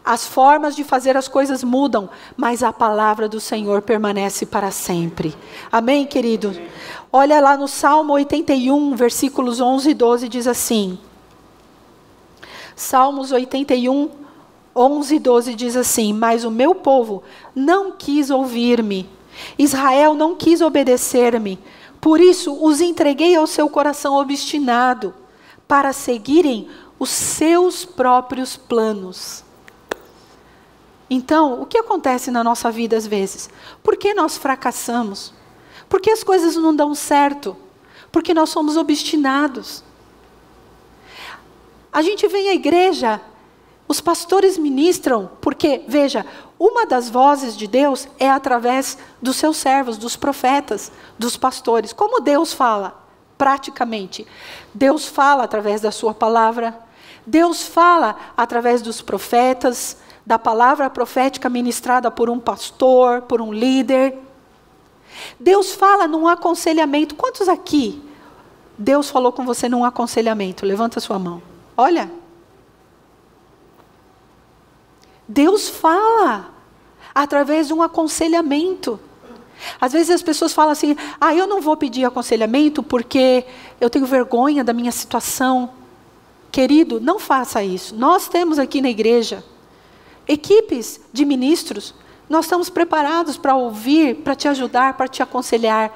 as 0.04 0.26
formas 0.26 0.76
de 0.76 0.84
fazer 0.84 1.16
as 1.16 1.28
coisas 1.28 1.64
mudam, 1.64 2.10
mas 2.36 2.64
a 2.64 2.74
palavra 2.74 3.30
do 3.30 3.40
Senhor 3.40 3.82
permanece 3.82 4.46
para 4.46 4.72
sempre. 4.72 5.36
Amém, 5.72 6.06
querido? 6.06 6.60
Olha 7.14 7.40
lá 7.40 7.56
no 7.56 7.68
Salmo 7.68 8.14
81, 8.14 8.96
versículos 8.96 9.62
11 9.62 9.90
e 9.92 9.94
12, 9.94 10.28
diz 10.28 10.48
assim. 10.48 10.98
Salmos 12.76 13.32
81, 13.32 14.10
11 14.76 15.16
e 15.16 15.20
12 15.20 15.56
diz 15.56 15.76
assim: 15.76 16.14
Mas 16.14 16.44
o 16.44 16.50
meu 16.50 16.74
povo 16.74 17.22
não 17.54 17.92
quis 17.92 18.32
ouvir-me, 18.32 19.08
Israel 19.58 20.16
não 20.16 20.36
quis 20.36 20.62
obedecer-me, 20.62 21.60
por 22.00 22.20
isso 22.20 22.58
os 22.64 22.82
entreguei 22.82 23.36
ao 23.36 23.46
seu 23.46 23.70
coração 23.70 24.16
obstinado, 24.16 25.14
para 25.68 25.94
seguirem 25.94 26.68
os 26.98 27.10
seus 27.10 27.86
próprios 27.86 28.58
planos. 28.58 29.44
Então, 31.14 31.62
o 31.62 31.66
que 31.66 31.78
acontece 31.78 32.32
na 32.32 32.42
nossa 32.42 32.72
vida 32.72 32.96
às 32.96 33.06
vezes? 33.06 33.50
Por 33.84 33.98
que 33.98 34.14
nós 34.14 34.38
fracassamos? 34.38 35.34
Por 35.90 36.00
que 36.00 36.10
as 36.10 36.24
coisas 36.24 36.56
não 36.56 36.74
dão 36.74 36.96
certo? 36.96 37.58
Porque 38.14 38.34
nós 38.34 38.50
somos 38.50 38.78
obstinados. 38.78 39.84
A 41.92 42.02
gente 42.02 42.26
vem 42.30 42.48
à 42.48 42.54
igreja, 42.54 43.20
os 43.90 44.00
pastores 44.00 44.58
ministram, 44.58 45.30
porque, 45.42 45.84
veja, 45.86 46.26
uma 46.58 46.86
das 46.86 47.10
vozes 47.10 47.58
de 47.58 47.68
Deus 47.68 48.08
é 48.18 48.30
através 48.30 48.98
dos 49.22 49.36
seus 49.36 49.58
servos, 49.58 49.98
dos 49.98 50.16
profetas, 50.16 50.94
dos 51.20 51.36
pastores. 51.36 51.92
Como 51.92 52.22
Deus 52.22 52.54
fala? 52.54 53.06
Praticamente. 53.38 54.26
Deus 54.74 55.08
fala 55.08 55.44
através 55.44 55.82
da 55.82 55.92
sua 55.92 56.14
palavra, 56.14 56.80
Deus 57.28 57.64
fala 57.64 58.16
através 58.38 58.82
dos 58.82 59.02
profetas, 59.02 59.98
da 60.26 60.38
palavra 60.38 60.90
profética 60.90 61.50
ministrada 61.50 62.12
por 62.12 62.30
um 62.30 62.40
pastor, 62.40 63.24
por 63.24 63.42
um 63.42 63.52
líder. 63.52 64.18
Deus 65.40 65.74
fala 65.74 66.08
num 66.08 66.28
aconselhamento. 66.28 67.16
Quantos 67.16 67.50
aqui 67.50 68.02
Deus 68.78 69.10
falou 69.10 69.32
com 69.32 69.46
você 69.46 69.68
num 69.68 69.84
aconselhamento? 69.84 70.66
Levanta 70.66 71.00
sua 71.00 71.20
mão. 71.20 71.42
Olha. 71.76 72.12
Deus 75.28 75.70
fala 75.70 76.50
através 77.14 77.68
de 77.68 77.74
um 77.74 77.82
aconselhamento. 77.82 79.00
Às 79.80 79.94
vezes 79.94 80.10
as 80.10 80.22
pessoas 80.22 80.54
falam 80.54 80.72
assim: 80.72 80.96
ah, 81.20 81.34
eu 81.34 81.48
não 81.48 81.62
vou 81.62 81.78
pedir 81.78 82.06
aconselhamento 82.06 82.82
porque 82.82 83.46
eu 83.80 83.90
tenho 83.90 84.06
vergonha 84.06 84.64
da 84.64 84.74
minha 84.74 84.92
situação. 84.92 85.70
Querido, 86.52 87.00
não 87.00 87.18
faça 87.18 87.64
isso. 87.64 87.96
Nós 87.96 88.28
temos 88.28 88.60
aqui 88.60 88.82
na 88.82 88.90
igreja 88.90 89.44
equipes 90.28 91.00
de 91.12 91.26
ministros, 91.26 91.94
nós 92.30 92.46
estamos 92.46 92.70
preparados 92.70 93.38
para 93.38 93.56
ouvir, 93.56 94.16
para 94.18 94.36
te 94.36 94.48
ajudar, 94.48 94.96
para 94.96 95.08
te 95.08 95.22
aconselhar. 95.22 95.92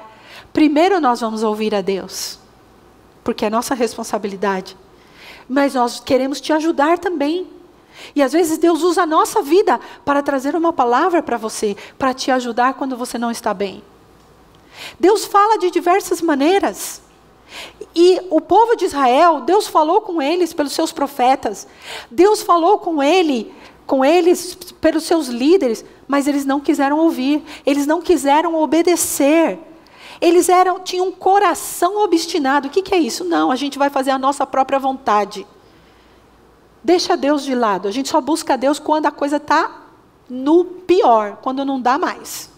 Primeiro 0.52 1.00
nós 1.00 1.20
vamos 1.20 1.42
ouvir 1.42 1.74
a 1.74 1.80
Deus, 1.80 2.38
porque 3.24 3.46
é 3.46 3.50
nossa 3.50 3.74
responsabilidade. 3.74 4.76
Mas 5.48 5.74
nós 5.74 6.00
queremos 6.00 6.40
te 6.40 6.52
ajudar 6.52 6.98
também. 6.98 7.48
E 8.14 8.22
às 8.22 8.32
vezes 8.32 8.58
Deus 8.58 8.82
usa 8.82 9.02
a 9.02 9.06
nossa 9.06 9.40
vida 9.40 9.80
para 10.04 10.22
trazer 10.22 10.54
uma 10.54 10.72
palavra 10.72 11.22
para 11.22 11.36
você, 11.36 11.76
para 11.98 12.12
te 12.12 12.30
ajudar 12.30 12.74
quando 12.74 12.96
você 12.96 13.16
não 13.16 13.30
está 13.30 13.54
bem. 13.54 13.82
Deus 15.00 15.24
fala 15.24 15.58
de 15.58 15.70
diversas 15.70 16.20
maneiras. 16.20 17.00
E 17.94 18.20
o 18.28 18.40
povo 18.40 18.76
de 18.76 18.84
Israel, 18.84 19.40
Deus 19.40 19.66
falou 19.66 20.00
com 20.00 20.20
eles 20.20 20.52
pelos 20.52 20.72
seus 20.72 20.92
profetas. 20.92 21.66
Deus 22.10 22.42
falou 22.42 22.78
com 22.78 23.02
ele, 23.02 23.54
com 23.86 24.04
eles 24.04 24.54
pelos 24.80 25.04
seus 25.04 25.28
líderes, 25.28 25.84
mas 26.08 26.26
eles 26.26 26.44
não 26.44 26.60
quiseram 26.60 26.98
ouvir, 26.98 27.44
eles 27.64 27.86
não 27.86 28.02
quiseram 28.02 28.54
obedecer. 28.54 29.58
Eles 30.20 30.48
eram, 30.48 30.80
tinham 30.80 31.08
um 31.08 31.12
coração 31.12 32.02
obstinado. 32.02 32.68
O 32.68 32.70
que, 32.70 32.82
que 32.82 32.94
é 32.94 32.98
isso? 32.98 33.24
Não, 33.24 33.50
a 33.50 33.56
gente 33.56 33.78
vai 33.78 33.90
fazer 33.90 34.10
a 34.10 34.18
nossa 34.18 34.46
própria 34.46 34.78
vontade. 34.78 35.46
Deixa 36.82 37.16
Deus 37.16 37.42
de 37.42 37.54
lado. 37.54 37.86
A 37.88 37.90
gente 37.90 38.08
só 38.08 38.20
busca 38.20 38.56
Deus 38.56 38.78
quando 38.78 39.06
a 39.06 39.10
coisa 39.10 39.36
está 39.36 39.82
no 40.28 40.64
pior, 40.64 41.38
quando 41.42 41.64
não 41.64 41.80
dá 41.80 41.98
mais. 41.98 42.50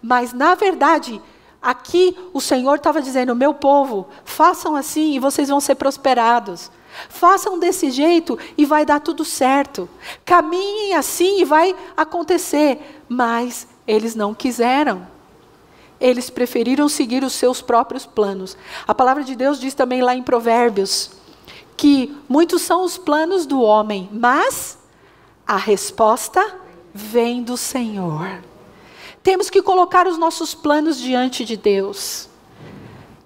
Mas, 0.00 0.32
na 0.32 0.54
verdade, 0.54 1.20
aqui 1.60 2.16
o 2.32 2.40
Senhor 2.40 2.76
estava 2.76 3.02
dizendo: 3.02 3.34
meu 3.34 3.52
povo, 3.52 4.06
façam 4.24 4.76
assim 4.76 5.14
e 5.14 5.18
vocês 5.18 5.48
vão 5.48 5.60
ser 5.60 5.74
prosperados. 5.74 6.70
Façam 7.08 7.58
desse 7.58 7.90
jeito 7.90 8.38
e 8.56 8.64
vai 8.64 8.84
dar 8.84 9.00
tudo 9.00 9.24
certo. 9.24 9.88
Caminhem 10.24 10.94
assim 10.94 11.40
e 11.40 11.44
vai 11.44 11.74
acontecer. 11.96 13.02
Mas 13.08 13.66
eles 13.86 14.14
não 14.14 14.34
quiseram. 14.34 15.06
Eles 16.00 16.28
preferiram 16.28 16.88
seguir 16.88 17.24
os 17.24 17.32
seus 17.32 17.62
próprios 17.62 18.04
planos. 18.04 18.56
A 18.86 18.94
palavra 18.94 19.24
de 19.24 19.34
Deus 19.34 19.58
diz 19.58 19.74
também 19.74 20.02
lá 20.02 20.14
em 20.14 20.22
Provérbios 20.22 21.10
que 21.76 22.16
muitos 22.28 22.62
são 22.62 22.84
os 22.84 22.96
planos 22.96 23.44
do 23.44 23.60
homem, 23.60 24.08
mas 24.10 24.78
a 25.46 25.56
resposta 25.56 26.56
vem 26.92 27.42
do 27.42 27.56
Senhor. 27.56 28.42
Temos 29.22 29.50
que 29.50 29.60
colocar 29.60 30.06
os 30.06 30.16
nossos 30.16 30.54
planos 30.54 30.98
diante 30.98 31.44
de 31.44 31.56
Deus. 31.56 32.28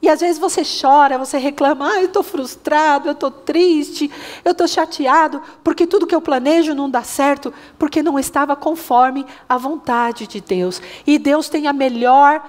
E 0.02 0.08
às 0.08 0.20
vezes 0.20 0.38
você 0.38 0.62
chora, 0.64 1.18
você 1.18 1.36
reclama, 1.36 1.92
ah, 1.92 2.00
eu 2.00 2.06
estou 2.06 2.22
frustrado, 2.22 3.08
eu 3.08 3.12
estou 3.12 3.30
triste, 3.30 4.10
eu 4.44 4.52
estou 4.52 4.66
chateado, 4.66 5.42
porque 5.62 5.86
tudo 5.86 6.06
que 6.06 6.14
eu 6.14 6.22
planejo 6.22 6.74
não 6.74 6.88
dá 6.88 7.02
certo, 7.02 7.52
porque 7.78 8.02
não 8.02 8.18
estava 8.18 8.56
conforme 8.56 9.26
a 9.46 9.58
vontade 9.58 10.26
de 10.26 10.40
Deus. 10.40 10.80
E 11.06 11.18
Deus 11.18 11.50
tem 11.50 11.66
a 11.66 11.72
melhor, 11.72 12.42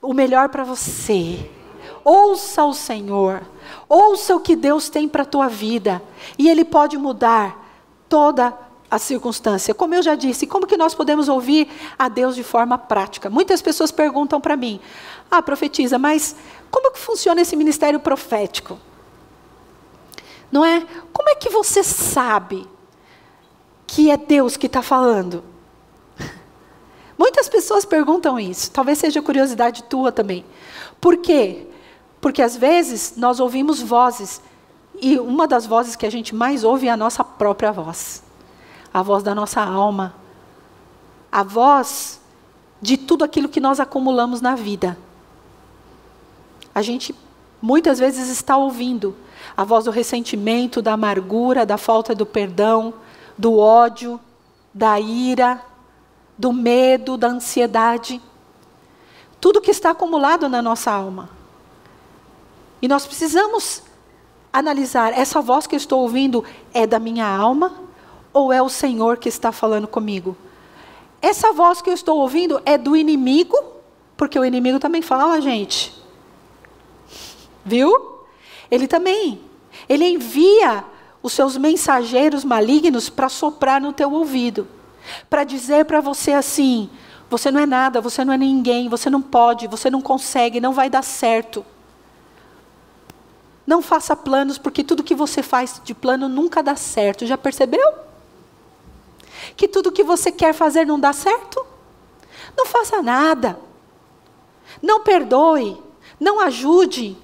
o 0.00 0.12
melhor 0.12 0.48
para 0.48 0.64
você. 0.64 1.48
Ouça 2.04 2.64
o 2.64 2.74
Senhor. 2.74 3.42
Ouça 3.88 4.34
o 4.34 4.40
que 4.40 4.56
Deus 4.56 4.88
tem 4.88 5.08
para 5.08 5.22
a 5.22 5.26
tua 5.26 5.48
vida. 5.48 6.02
E 6.36 6.48
Ele 6.48 6.64
pode 6.64 6.98
mudar 6.98 7.64
toda 8.08 8.48
a 8.48 8.54
circunstância. 8.98 9.72
Como 9.72 9.94
eu 9.94 10.02
já 10.02 10.14
disse, 10.14 10.46
como 10.46 10.66
que 10.66 10.76
nós 10.76 10.94
podemos 10.94 11.28
ouvir 11.28 11.68
a 11.98 12.08
Deus 12.08 12.34
de 12.34 12.42
forma 12.42 12.76
prática? 12.76 13.30
Muitas 13.30 13.62
pessoas 13.62 13.90
perguntam 13.90 14.40
para 14.40 14.56
mim: 14.56 14.80
Ah, 15.30 15.40
profetiza, 15.40 15.98
mas 15.98 16.36
como 16.70 16.92
que 16.92 16.98
funciona 16.98 17.40
esse 17.40 17.56
ministério 17.56 18.00
profético? 18.00 18.78
Não 20.50 20.64
é? 20.64 20.86
Como 21.12 21.28
é 21.30 21.34
que 21.34 21.48
você 21.48 21.82
sabe 21.82 22.68
que 23.86 24.10
é 24.10 24.16
Deus 24.16 24.56
que 24.56 24.66
está 24.66 24.82
falando? 24.82 25.42
Muitas 27.16 27.48
pessoas 27.48 27.84
perguntam 27.86 28.38
isso. 28.38 28.70
Talvez 28.70 28.98
seja 28.98 29.22
curiosidade 29.22 29.84
tua 29.84 30.12
também. 30.12 30.44
Por 31.00 31.16
quê? 31.16 31.66
Porque 32.20 32.42
às 32.42 32.56
vezes 32.56 33.14
nós 33.16 33.40
ouvimos 33.40 33.80
vozes, 33.80 34.42
e 35.00 35.18
uma 35.18 35.48
das 35.48 35.66
vozes 35.66 35.96
que 35.96 36.04
a 36.04 36.10
gente 36.10 36.34
mais 36.34 36.62
ouve 36.62 36.88
é 36.88 36.90
a 36.90 36.96
nossa 36.96 37.24
própria 37.24 37.72
voz 37.72 38.22
a 38.92 39.02
voz 39.02 39.22
da 39.22 39.34
nossa 39.34 39.62
alma, 39.62 40.14
a 41.30 41.42
voz 41.42 42.20
de 42.80 42.96
tudo 42.96 43.24
aquilo 43.24 43.48
que 43.48 43.60
nós 43.60 43.80
acumulamos 43.80 44.40
na 44.40 44.54
vida. 44.54 44.98
A 46.74 46.82
gente 46.82 47.14
muitas 47.60 47.98
vezes 47.98 48.28
está 48.28 48.56
ouvindo 48.56 49.14
a 49.56 49.64
voz 49.64 49.84
do 49.84 49.90
ressentimento, 49.90 50.82
da 50.82 50.92
amargura, 50.92 51.64
da 51.64 51.78
falta 51.78 52.14
do 52.14 52.26
perdão, 52.26 52.92
do 53.38 53.56
ódio, 53.58 54.20
da 54.74 54.98
ira, 54.98 55.62
do 56.36 56.52
medo, 56.52 57.16
da 57.16 57.28
ansiedade. 57.28 58.20
Tudo 59.40 59.60
que 59.60 59.70
está 59.70 59.90
acumulado 59.90 60.48
na 60.48 60.60
nossa 60.60 60.90
alma. 60.90 61.30
E 62.80 62.88
nós 62.88 63.06
precisamos 63.06 63.82
analisar: 64.52 65.16
essa 65.16 65.40
voz 65.40 65.66
que 65.66 65.74
eu 65.74 65.78
estou 65.78 66.00
ouvindo 66.00 66.44
é 66.74 66.86
da 66.86 66.98
minha 66.98 67.26
alma 67.26 67.72
ou 68.32 68.52
é 68.52 68.62
o 68.62 68.68
Senhor 68.68 69.16
que 69.16 69.28
está 69.28 69.52
falando 69.52 69.86
comigo? 69.86 70.36
Essa 71.20 71.52
voz 71.52 71.80
que 71.80 71.88
eu 71.88 71.94
estou 71.94 72.18
ouvindo 72.18 72.60
é 72.64 72.76
do 72.76 72.96
inimigo, 72.96 73.56
porque 74.16 74.38
o 74.38 74.44
inimigo 74.44 74.78
também 74.78 75.02
fala, 75.02 75.40
gente. 75.40 75.92
Viu? 77.64 78.20
Ele 78.70 78.88
também. 78.88 79.40
Ele 79.88 80.04
envia 80.04 80.84
os 81.22 81.32
seus 81.32 81.56
mensageiros 81.56 82.44
malignos 82.44 83.08
para 83.08 83.28
soprar 83.28 83.80
no 83.80 83.92
teu 83.92 84.12
ouvido, 84.12 84.66
para 85.30 85.44
dizer 85.44 85.84
para 85.84 86.00
você 86.00 86.32
assim: 86.32 86.90
você 87.30 87.50
não 87.50 87.60
é 87.60 87.66
nada, 87.66 88.00
você 88.00 88.24
não 88.24 88.34
é 88.34 88.38
ninguém, 88.38 88.88
você 88.88 89.08
não 89.08 89.22
pode, 89.22 89.66
você 89.66 89.88
não 89.88 90.02
consegue, 90.02 90.60
não 90.60 90.72
vai 90.72 90.90
dar 90.90 91.02
certo. 91.02 91.64
Não 93.64 93.80
faça 93.80 94.16
planos, 94.16 94.58
porque 94.58 94.82
tudo 94.82 95.04
que 95.04 95.14
você 95.14 95.42
faz 95.42 95.80
de 95.84 95.94
plano 95.94 96.28
nunca 96.28 96.62
dá 96.62 96.74
certo. 96.74 97.24
Já 97.24 97.38
percebeu? 97.38 98.11
Que 99.56 99.68
tudo 99.68 99.92
que 99.92 100.02
você 100.02 100.30
quer 100.30 100.52
fazer 100.52 100.86
não 100.86 100.98
dá 100.98 101.12
certo? 101.12 101.64
Não 102.56 102.66
faça 102.66 103.02
nada. 103.02 103.58
Não 104.80 105.00
perdoe. 105.00 105.80
Não 106.18 106.40
ajude. 106.40 107.16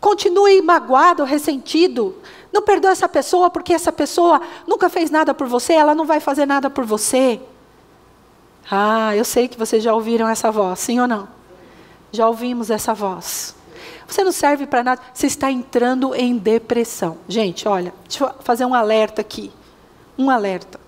Continue 0.00 0.60
magoado, 0.60 1.24
ressentido. 1.24 2.14
Não 2.52 2.62
perdoe 2.62 2.92
essa 2.92 3.08
pessoa 3.08 3.48
porque 3.50 3.72
essa 3.72 3.90
pessoa 3.90 4.40
nunca 4.66 4.88
fez 4.88 5.10
nada 5.10 5.32
por 5.32 5.46
você, 5.46 5.72
ela 5.72 5.94
não 5.94 6.04
vai 6.04 6.20
fazer 6.20 6.46
nada 6.46 6.68
por 6.68 6.84
você. 6.84 7.40
Ah, 8.70 9.16
eu 9.16 9.24
sei 9.24 9.48
que 9.48 9.58
vocês 9.58 9.82
já 9.82 9.94
ouviram 9.94 10.28
essa 10.28 10.50
voz, 10.50 10.78
sim 10.78 11.00
ou 11.00 11.08
não? 11.08 11.28
Já 12.12 12.28
ouvimos 12.28 12.70
essa 12.70 12.94
voz. 12.94 13.54
Você 14.06 14.22
não 14.22 14.32
serve 14.32 14.66
para 14.66 14.82
nada, 14.82 15.02
você 15.12 15.26
está 15.26 15.50
entrando 15.50 16.14
em 16.14 16.36
depressão. 16.36 17.18
Gente, 17.26 17.66
olha, 17.66 17.92
deixa 18.06 18.24
eu 18.24 18.34
fazer 18.40 18.64
um 18.64 18.74
alerta 18.74 19.20
aqui. 19.20 19.50
Um 20.16 20.30
alerta. 20.30 20.80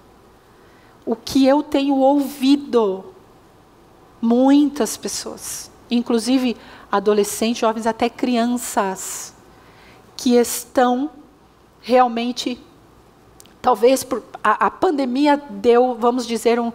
O 1.05 1.15
que 1.15 1.47
eu 1.47 1.63
tenho 1.63 1.97
ouvido, 1.97 3.05
muitas 4.21 4.97
pessoas, 4.97 5.71
inclusive 5.91 6.57
adolescentes, 6.91 7.59
jovens, 7.59 7.87
até 7.87 8.09
crianças, 8.09 9.35
que 10.17 10.35
estão 10.35 11.11
realmente, 11.81 12.61
talvez 13.61 14.03
por, 14.03 14.23
a, 14.43 14.67
a 14.67 14.71
pandemia 14.71 15.37
deu, 15.37 15.95
vamos 15.95 16.27
dizer, 16.27 16.59
um, 16.59 16.73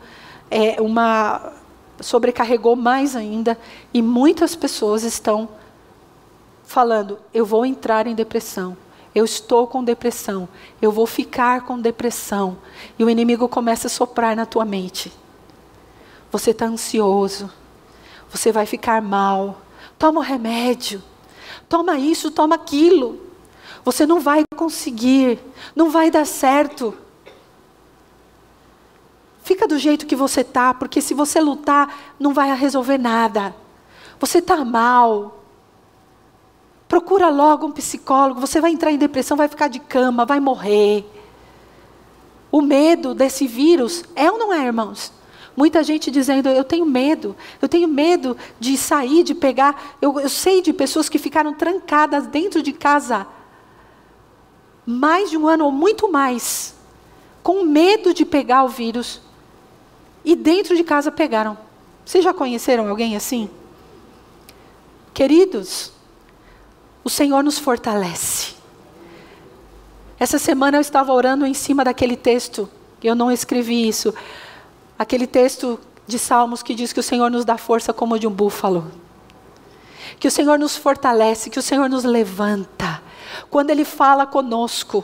é, 0.49 0.81
uma 0.81 1.53
sobrecarregou 1.99 2.75
mais 2.75 3.15
ainda, 3.15 3.57
e 3.93 4.01
muitas 4.01 4.55
pessoas 4.55 5.03
estão 5.03 5.49
falando: 6.63 7.19
eu 7.33 7.45
vou 7.45 7.65
entrar 7.65 8.07
em 8.07 8.15
depressão. 8.15 8.75
Eu 9.13 9.25
estou 9.25 9.67
com 9.67 9.83
depressão. 9.83 10.47
Eu 10.81 10.91
vou 10.91 11.05
ficar 11.05 11.61
com 11.61 11.79
depressão. 11.79 12.57
E 12.97 13.03
o 13.03 13.09
inimigo 13.09 13.47
começa 13.49 13.87
a 13.87 13.89
soprar 13.89 14.35
na 14.35 14.45
tua 14.45 14.65
mente. 14.65 15.11
Você 16.31 16.51
está 16.51 16.65
ansioso. 16.65 17.51
Você 18.29 18.51
vai 18.51 18.65
ficar 18.65 19.01
mal 19.01 19.61
toma 20.01 20.19
o 20.19 20.23
remédio, 20.23 21.03
toma 21.69 21.95
isso, 21.99 22.31
toma 22.31 22.55
aquilo. 22.55 23.19
Você 23.85 24.03
não 24.03 24.19
vai 24.19 24.43
conseguir, 24.55 25.39
não 25.75 25.91
vai 25.91 26.09
dar 26.09 26.25
certo. 26.25 26.97
Fica 29.43 29.67
do 29.67 29.77
jeito 29.77 30.07
que 30.07 30.15
você 30.15 30.43
tá, 30.43 30.73
porque 30.73 31.01
se 31.01 31.13
você 31.13 31.39
lutar, 31.39 32.15
não 32.19 32.33
vai 32.33 32.51
resolver 32.55 32.97
nada. 32.97 33.55
Você 34.19 34.39
está 34.39 34.65
mal. 34.65 35.40
Procura 36.91 37.29
logo 37.29 37.67
um 37.67 37.71
psicólogo. 37.71 38.41
Você 38.41 38.59
vai 38.59 38.69
entrar 38.69 38.91
em 38.91 38.97
depressão, 38.97 39.37
vai 39.37 39.47
ficar 39.47 39.69
de 39.69 39.79
cama, 39.79 40.25
vai 40.25 40.41
morrer. 40.41 41.05
O 42.51 42.61
medo 42.61 43.15
desse 43.15 43.47
vírus 43.47 44.03
é 44.13 44.29
ou 44.29 44.37
não 44.37 44.51
é, 44.51 44.65
irmãos? 44.65 45.13
Muita 45.55 45.85
gente 45.85 46.11
dizendo: 46.11 46.49
eu 46.49 46.65
tenho 46.65 46.85
medo, 46.85 47.33
eu 47.61 47.69
tenho 47.69 47.87
medo 47.87 48.35
de 48.59 48.75
sair, 48.75 49.23
de 49.23 49.33
pegar. 49.33 49.95
Eu, 50.01 50.19
eu 50.19 50.27
sei 50.27 50.61
de 50.61 50.73
pessoas 50.73 51.07
que 51.07 51.17
ficaram 51.17 51.53
trancadas 51.53 52.27
dentro 52.27 52.61
de 52.61 52.73
casa 52.73 53.25
mais 54.85 55.29
de 55.29 55.37
um 55.37 55.47
ano 55.47 55.63
ou 55.63 55.71
muito 55.71 56.11
mais, 56.11 56.75
com 57.41 57.63
medo 57.63 58.13
de 58.13 58.25
pegar 58.25 58.65
o 58.65 58.67
vírus, 58.67 59.21
e 60.25 60.35
dentro 60.35 60.75
de 60.75 60.83
casa 60.83 61.09
pegaram. 61.09 61.57
Vocês 62.05 62.21
já 62.21 62.33
conheceram 62.33 62.89
alguém 62.89 63.15
assim? 63.15 63.49
Queridos, 65.13 65.93
o 67.03 67.09
Senhor 67.09 67.43
nos 67.43 67.57
fortalece. 67.57 68.55
Essa 70.19 70.37
semana 70.37 70.77
eu 70.77 70.81
estava 70.81 71.11
orando 71.13 71.45
em 71.45 71.53
cima 71.53 71.83
daquele 71.83 72.15
texto, 72.15 72.69
eu 73.03 73.15
não 73.15 73.31
escrevi 73.31 73.87
isso, 73.87 74.13
aquele 74.97 75.25
texto 75.25 75.79
de 76.05 76.19
Salmos 76.19 76.61
que 76.61 76.75
diz 76.75 76.93
que 76.93 76.99
o 76.99 77.03
Senhor 77.03 77.31
nos 77.31 77.43
dá 77.43 77.57
força 77.57 77.91
como 77.91 78.19
de 78.19 78.27
um 78.27 78.31
búfalo. 78.31 78.91
Que 80.19 80.27
o 80.27 80.31
Senhor 80.31 80.59
nos 80.59 80.77
fortalece, 80.77 81.49
que 81.49 81.57
o 81.57 81.61
Senhor 81.63 81.89
nos 81.89 82.03
levanta. 82.03 83.01
Quando 83.49 83.71
Ele 83.71 83.83
fala 83.83 84.27
conosco, 84.27 85.03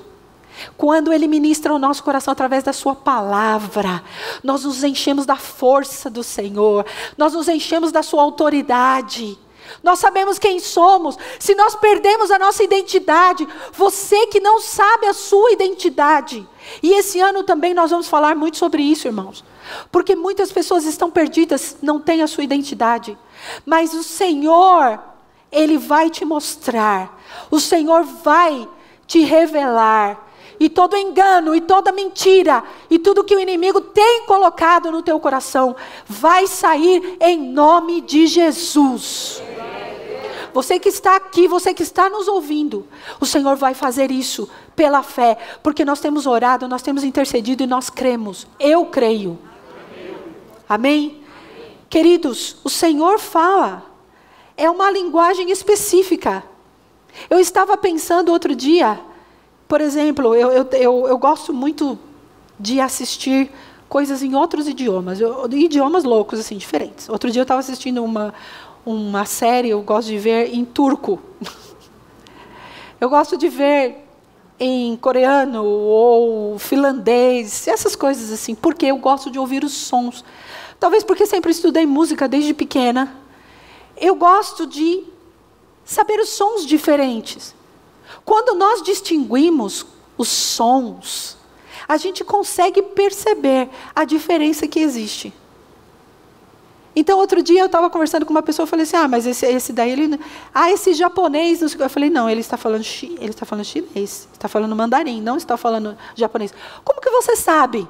quando 0.76 1.12
Ele 1.12 1.28
ministra 1.28 1.74
o 1.74 1.80
nosso 1.80 2.04
coração 2.04 2.32
através 2.32 2.64
da 2.64 2.74
Sua 2.74 2.94
palavra, 2.94 4.04
nós 4.44 4.64
nos 4.64 4.84
enchemos 4.84 5.26
da 5.26 5.36
força 5.36 6.10
do 6.10 6.24
Senhor, 6.24 6.86
nós 7.18 7.34
nos 7.34 7.48
enchemos 7.48 7.92
da 7.92 8.04
Sua 8.04 8.22
autoridade. 8.22 9.38
Nós 9.84 10.00
sabemos 10.00 10.40
quem 10.40 10.60
somos. 10.60 11.18
Se 11.40 11.56
nós 11.56 11.76
perdemos 11.76 12.32
a 12.32 12.40
nossa 12.40 12.64
identidade, 12.64 13.48
você 13.74 14.28
que 14.28 14.40
não 14.40 14.60
sabe 14.60 15.08
a 15.08 15.14
sua 15.14 15.52
identidade. 15.52 16.48
E 16.82 16.94
esse 16.94 17.20
ano 17.20 17.44
também 17.44 17.74
nós 17.74 17.92
vamos 17.92 18.08
falar 18.08 18.36
muito 18.36 18.58
sobre 18.58 18.82
isso, 18.82 19.08
irmãos. 19.08 19.44
Porque 19.92 20.16
muitas 20.16 20.52
pessoas 20.52 20.86
estão 20.86 21.12
perdidas, 21.12 21.78
não 21.82 22.00
têm 22.00 22.22
a 22.22 22.28
sua 22.28 22.44
identidade. 22.44 23.18
Mas 23.66 23.94
o 23.94 24.04
Senhor, 24.04 25.00
Ele 25.52 25.78
vai 25.78 26.10
te 26.10 26.26
mostrar. 26.26 27.20
O 27.52 27.60
Senhor 27.60 28.04
vai 28.04 28.68
te 29.06 29.22
revelar. 29.22 30.27
E 30.60 30.70
todo 30.70 30.98
engano, 30.98 31.54
e 31.54 31.62
toda 31.62 31.92
mentira, 31.92 32.64
e 32.90 32.98
tudo 32.98 33.24
que 33.24 33.36
o 33.36 33.40
inimigo 33.40 33.80
tem 33.80 34.26
colocado 34.26 34.92
no 34.92 35.04
teu 35.04 35.20
coração, 35.20 35.76
vai 36.08 36.48
sair 36.48 37.18
em 37.22 37.38
nome 37.38 38.02
de 38.02 38.26
Jesus. 38.26 39.42
Você 40.54 40.80
que 40.80 40.90
está 40.90 41.16
aqui, 41.16 41.48
você 41.48 41.74
que 41.74 41.84
está 41.84 42.10
nos 42.10 42.28
ouvindo, 42.28 42.88
o 43.20 43.26
Senhor 43.26 43.56
vai 43.56 43.76
fazer 43.76 44.10
isso 44.10 44.50
pela 44.76 45.04
fé, 45.04 45.38
porque 45.62 45.86
nós 45.86 46.00
temos 46.00 46.26
orado, 46.26 46.68
nós 46.68 46.82
temos 46.82 47.04
intercedido 47.04 47.64
e 47.64 47.68
nós 47.68 47.92
cremos. 47.92 48.48
Eu 48.60 48.88
creio. 48.88 49.38
Amém? 50.68 51.22
Queridos, 51.90 52.58
o 52.64 52.70
Senhor 52.70 53.20
fala. 53.20 53.86
É 54.56 54.68
uma 54.70 54.90
linguagem 54.90 55.52
específica. 55.52 56.44
Eu 57.30 57.40
estava 57.40 57.78
pensando 57.78 58.32
outro 58.32 58.56
dia, 58.56 59.00
por 59.68 59.82
exemplo, 59.82 60.34
eu, 60.36 60.52
eu, 60.52 60.70
eu, 60.74 61.08
eu 61.08 61.18
gosto 61.18 61.54
muito 61.54 62.00
de 62.60 62.80
assistir 62.80 63.52
coisas 63.90 64.22
em 64.22 64.36
outros 64.36 64.68
idiomas, 64.68 65.20
eu, 65.20 65.48
idiomas 65.52 66.04
loucos, 66.04 66.40
assim, 66.40 66.58
diferentes. 66.58 67.08
Outro 67.10 67.30
dia 67.32 67.42
eu 67.42 67.44
estava 67.44 67.60
assistindo 67.60 68.04
uma, 68.04 68.34
uma 68.86 69.26
série, 69.26 69.70
eu 69.70 69.82
gosto 69.82 70.08
de 70.08 70.18
ver 70.18 70.54
em 70.54 70.66
turco. 70.66 71.22
eu 73.00 73.10
gosto 73.10 73.38
de 73.38 73.50
ver 73.50 74.08
em 74.60 74.96
coreano 74.98 75.64
ou 75.64 76.58
finlandês, 76.58 77.68
essas 77.68 77.96
coisas 77.96 78.32
assim, 78.32 78.56
porque 78.56 78.88
eu 78.88 78.98
gosto 78.98 79.30
de 79.30 79.38
ouvir 79.38 79.64
os 79.64 79.74
sons. 79.74 80.24
Talvez 80.80 81.04
porque 81.04 81.26
sempre 81.26 81.52
estudei 81.52 81.86
música 81.86 82.28
desde 82.28 82.54
pequena. 82.54 83.16
Eu 83.96 84.16
gosto 84.16 84.66
de 84.66 85.04
saber 85.84 86.20
os 86.20 86.30
sons 86.30 86.66
diferentes. 86.66 87.56
Quando 88.24 88.58
nós 88.58 88.82
distinguimos 88.82 89.86
os 90.18 90.28
sons, 90.28 91.38
a 91.88 91.98
gente 91.98 92.24
consegue 92.24 92.82
perceber 92.82 93.70
a 93.96 94.04
diferença 94.04 94.68
que 94.68 94.80
existe. 94.80 95.34
Então, 97.00 97.20
outro 97.20 97.44
dia 97.44 97.62
eu 97.62 97.68
estava 97.68 97.92
conversando 97.92 98.26
com 98.26 98.32
uma 98.32 98.42
pessoa 98.42 98.66
e 98.66 98.70
falei 98.70 98.84
assim: 98.84 98.98
ah, 98.98 99.08
mas 99.08 99.28
esse, 99.28 99.46
esse 99.46 99.72
daí, 99.72 99.92
ele. 99.92 100.20
Ah, 100.52 100.72
esse 100.72 100.94
japonês. 100.96 101.62
Eu 101.62 101.90
falei: 101.90 102.10
não, 102.10 102.28
ele 102.28 102.42
está 102.42 102.58
falando, 102.58 102.84
ele 102.84 103.30
está 103.30 103.46
falando 103.46 103.64
chinês, 103.64 104.28
está 104.34 104.48
falando 104.48 104.76
mandarim, 104.76 105.22
não 105.22 105.38
está 105.38 105.56
falando 105.56 105.96
japonês. 106.16 106.52
Como 106.84 107.00
que 107.00 107.10
você 107.12 107.36
sabe? 107.36 107.88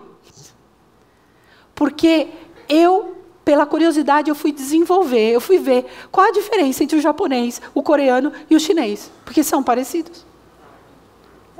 Porque 1.74 2.28
eu, 2.68 3.17
pela 3.48 3.66
curiosidade, 3.66 4.30
eu 4.30 4.36
fui 4.36 4.52
desenvolver, 4.52 5.32
eu 5.32 5.40
fui 5.40 5.58
ver 5.58 5.86
qual 6.12 6.28
a 6.28 6.32
diferença 6.32 6.84
entre 6.84 6.98
o 6.98 7.02
japonês, 7.02 7.62
o 7.74 7.82
coreano 7.82 8.34
e 8.50 8.58
o 8.58 8.60
chinês, 8.60 9.10
porque 9.24 9.42
são 9.42 9.64
parecidos. 9.64 10.26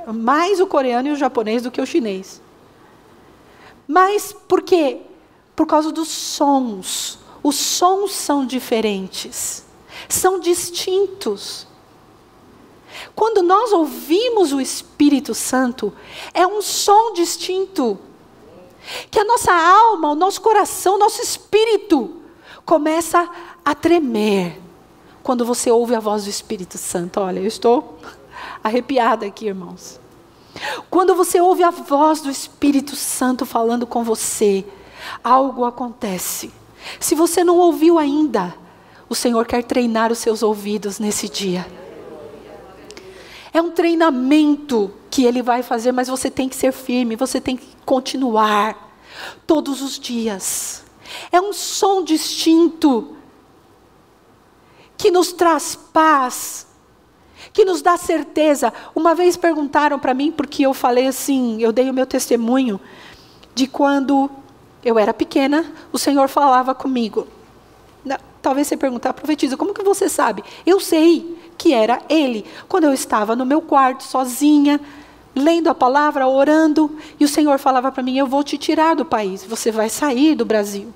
Mais 0.06 0.60
o 0.60 0.66
coreano 0.66 1.08
e 1.08 1.12
o 1.12 1.16
japonês 1.16 1.62
do 1.62 1.70
que 1.70 1.80
o 1.80 1.86
chinês. 1.86 2.42
Mas 3.86 4.34
por 4.34 4.60
quê? 4.60 5.00
Por 5.56 5.66
causa 5.66 5.90
dos 5.90 6.08
sons. 6.08 7.20
Os 7.42 7.56
sons 7.56 8.12
são 8.12 8.44
diferentes, 8.44 9.64
são 10.10 10.38
distintos. 10.38 11.66
Quando 13.14 13.42
nós 13.42 13.72
ouvimos 13.72 14.52
o 14.52 14.60
Espírito 14.60 15.34
Santo, 15.34 15.90
é 16.34 16.46
um 16.46 16.60
som 16.60 17.14
distinto. 17.14 17.98
Que 19.10 19.20
a 19.20 19.24
nossa 19.24 19.52
alma, 19.52 20.10
o 20.10 20.14
nosso 20.14 20.40
coração, 20.40 20.96
o 20.96 20.98
nosso 20.98 21.20
espírito 21.20 22.16
começa 22.64 23.28
a 23.64 23.74
tremer 23.74 24.60
quando 25.22 25.44
você 25.44 25.70
ouve 25.70 25.94
a 25.94 26.00
voz 26.00 26.24
do 26.24 26.30
Espírito 26.30 26.78
Santo. 26.78 27.20
Olha, 27.20 27.40
eu 27.40 27.46
estou 27.46 27.98
arrepiada 28.64 29.26
aqui, 29.26 29.46
irmãos. 29.46 30.00
Quando 30.90 31.14
você 31.14 31.40
ouve 31.40 31.62
a 31.62 31.70
voz 31.70 32.20
do 32.20 32.30
Espírito 32.30 32.96
Santo 32.96 33.44
falando 33.44 33.86
com 33.86 34.02
você, 34.02 34.64
algo 35.22 35.64
acontece. 35.64 36.50
Se 36.98 37.14
você 37.14 37.44
não 37.44 37.58
ouviu 37.58 37.98
ainda, 37.98 38.54
o 39.08 39.14
Senhor 39.14 39.46
quer 39.46 39.62
treinar 39.64 40.10
os 40.10 40.18
seus 40.18 40.42
ouvidos 40.42 40.98
nesse 40.98 41.28
dia. 41.28 41.66
É 43.52 43.60
um 43.60 43.70
treinamento 43.70 44.90
que 45.10 45.24
Ele 45.24 45.42
vai 45.42 45.62
fazer, 45.62 45.92
mas 45.92 46.08
você 46.08 46.30
tem 46.30 46.48
que 46.48 46.56
ser 46.56 46.72
firme, 46.72 47.16
você 47.16 47.40
tem 47.40 47.56
que 47.56 47.68
continuar 47.84 48.94
todos 49.46 49.82
os 49.82 49.98
dias. 49.98 50.84
É 51.32 51.40
um 51.40 51.52
som 51.52 52.02
distinto 52.02 53.16
que 54.96 55.10
nos 55.10 55.32
traz 55.32 55.76
paz, 55.76 56.66
que 57.52 57.64
nos 57.64 57.80
dá 57.80 57.96
certeza. 57.96 58.72
Uma 58.94 59.14
vez 59.14 59.36
perguntaram 59.36 59.98
para 59.98 60.12
mim, 60.12 60.30
porque 60.30 60.66
eu 60.66 60.74
falei 60.74 61.06
assim, 61.06 61.62
eu 61.62 61.72
dei 61.72 61.88
o 61.88 61.94
meu 61.94 62.06
testemunho 62.06 62.80
de 63.54 63.66
quando 63.66 64.30
eu 64.84 64.98
era 64.98 65.14
pequena, 65.14 65.72
o 65.92 65.98
Senhor 65.98 66.28
falava 66.28 66.74
comigo. 66.74 67.26
Talvez 68.42 68.66
você 68.66 68.76
perguntar, 68.76 69.12
profetiza, 69.12 69.56
como 69.56 69.74
que 69.74 69.82
você 69.82 70.08
sabe? 70.08 70.44
Eu 70.64 70.80
sei 70.80 71.37
que 71.58 71.74
era 71.74 72.00
Ele. 72.08 72.46
Quando 72.68 72.84
eu 72.84 72.94
estava 72.94 73.34
no 73.34 73.44
meu 73.44 73.60
quarto, 73.60 74.04
sozinha, 74.04 74.80
lendo 75.34 75.68
a 75.68 75.74
palavra, 75.74 76.26
orando, 76.26 76.96
e 77.18 77.24
o 77.24 77.28
Senhor 77.28 77.58
falava 77.58 77.90
para 77.92 78.02
mim: 78.02 78.16
Eu 78.16 78.26
vou 78.26 78.42
te 78.44 78.56
tirar 78.56 78.94
do 78.94 79.04
país, 79.04 79.44
você 79.44 79.70
vai 79.70 79.90
sair 79.90 80.34
do 80.34 80.44
Brasil, 80.44 80.94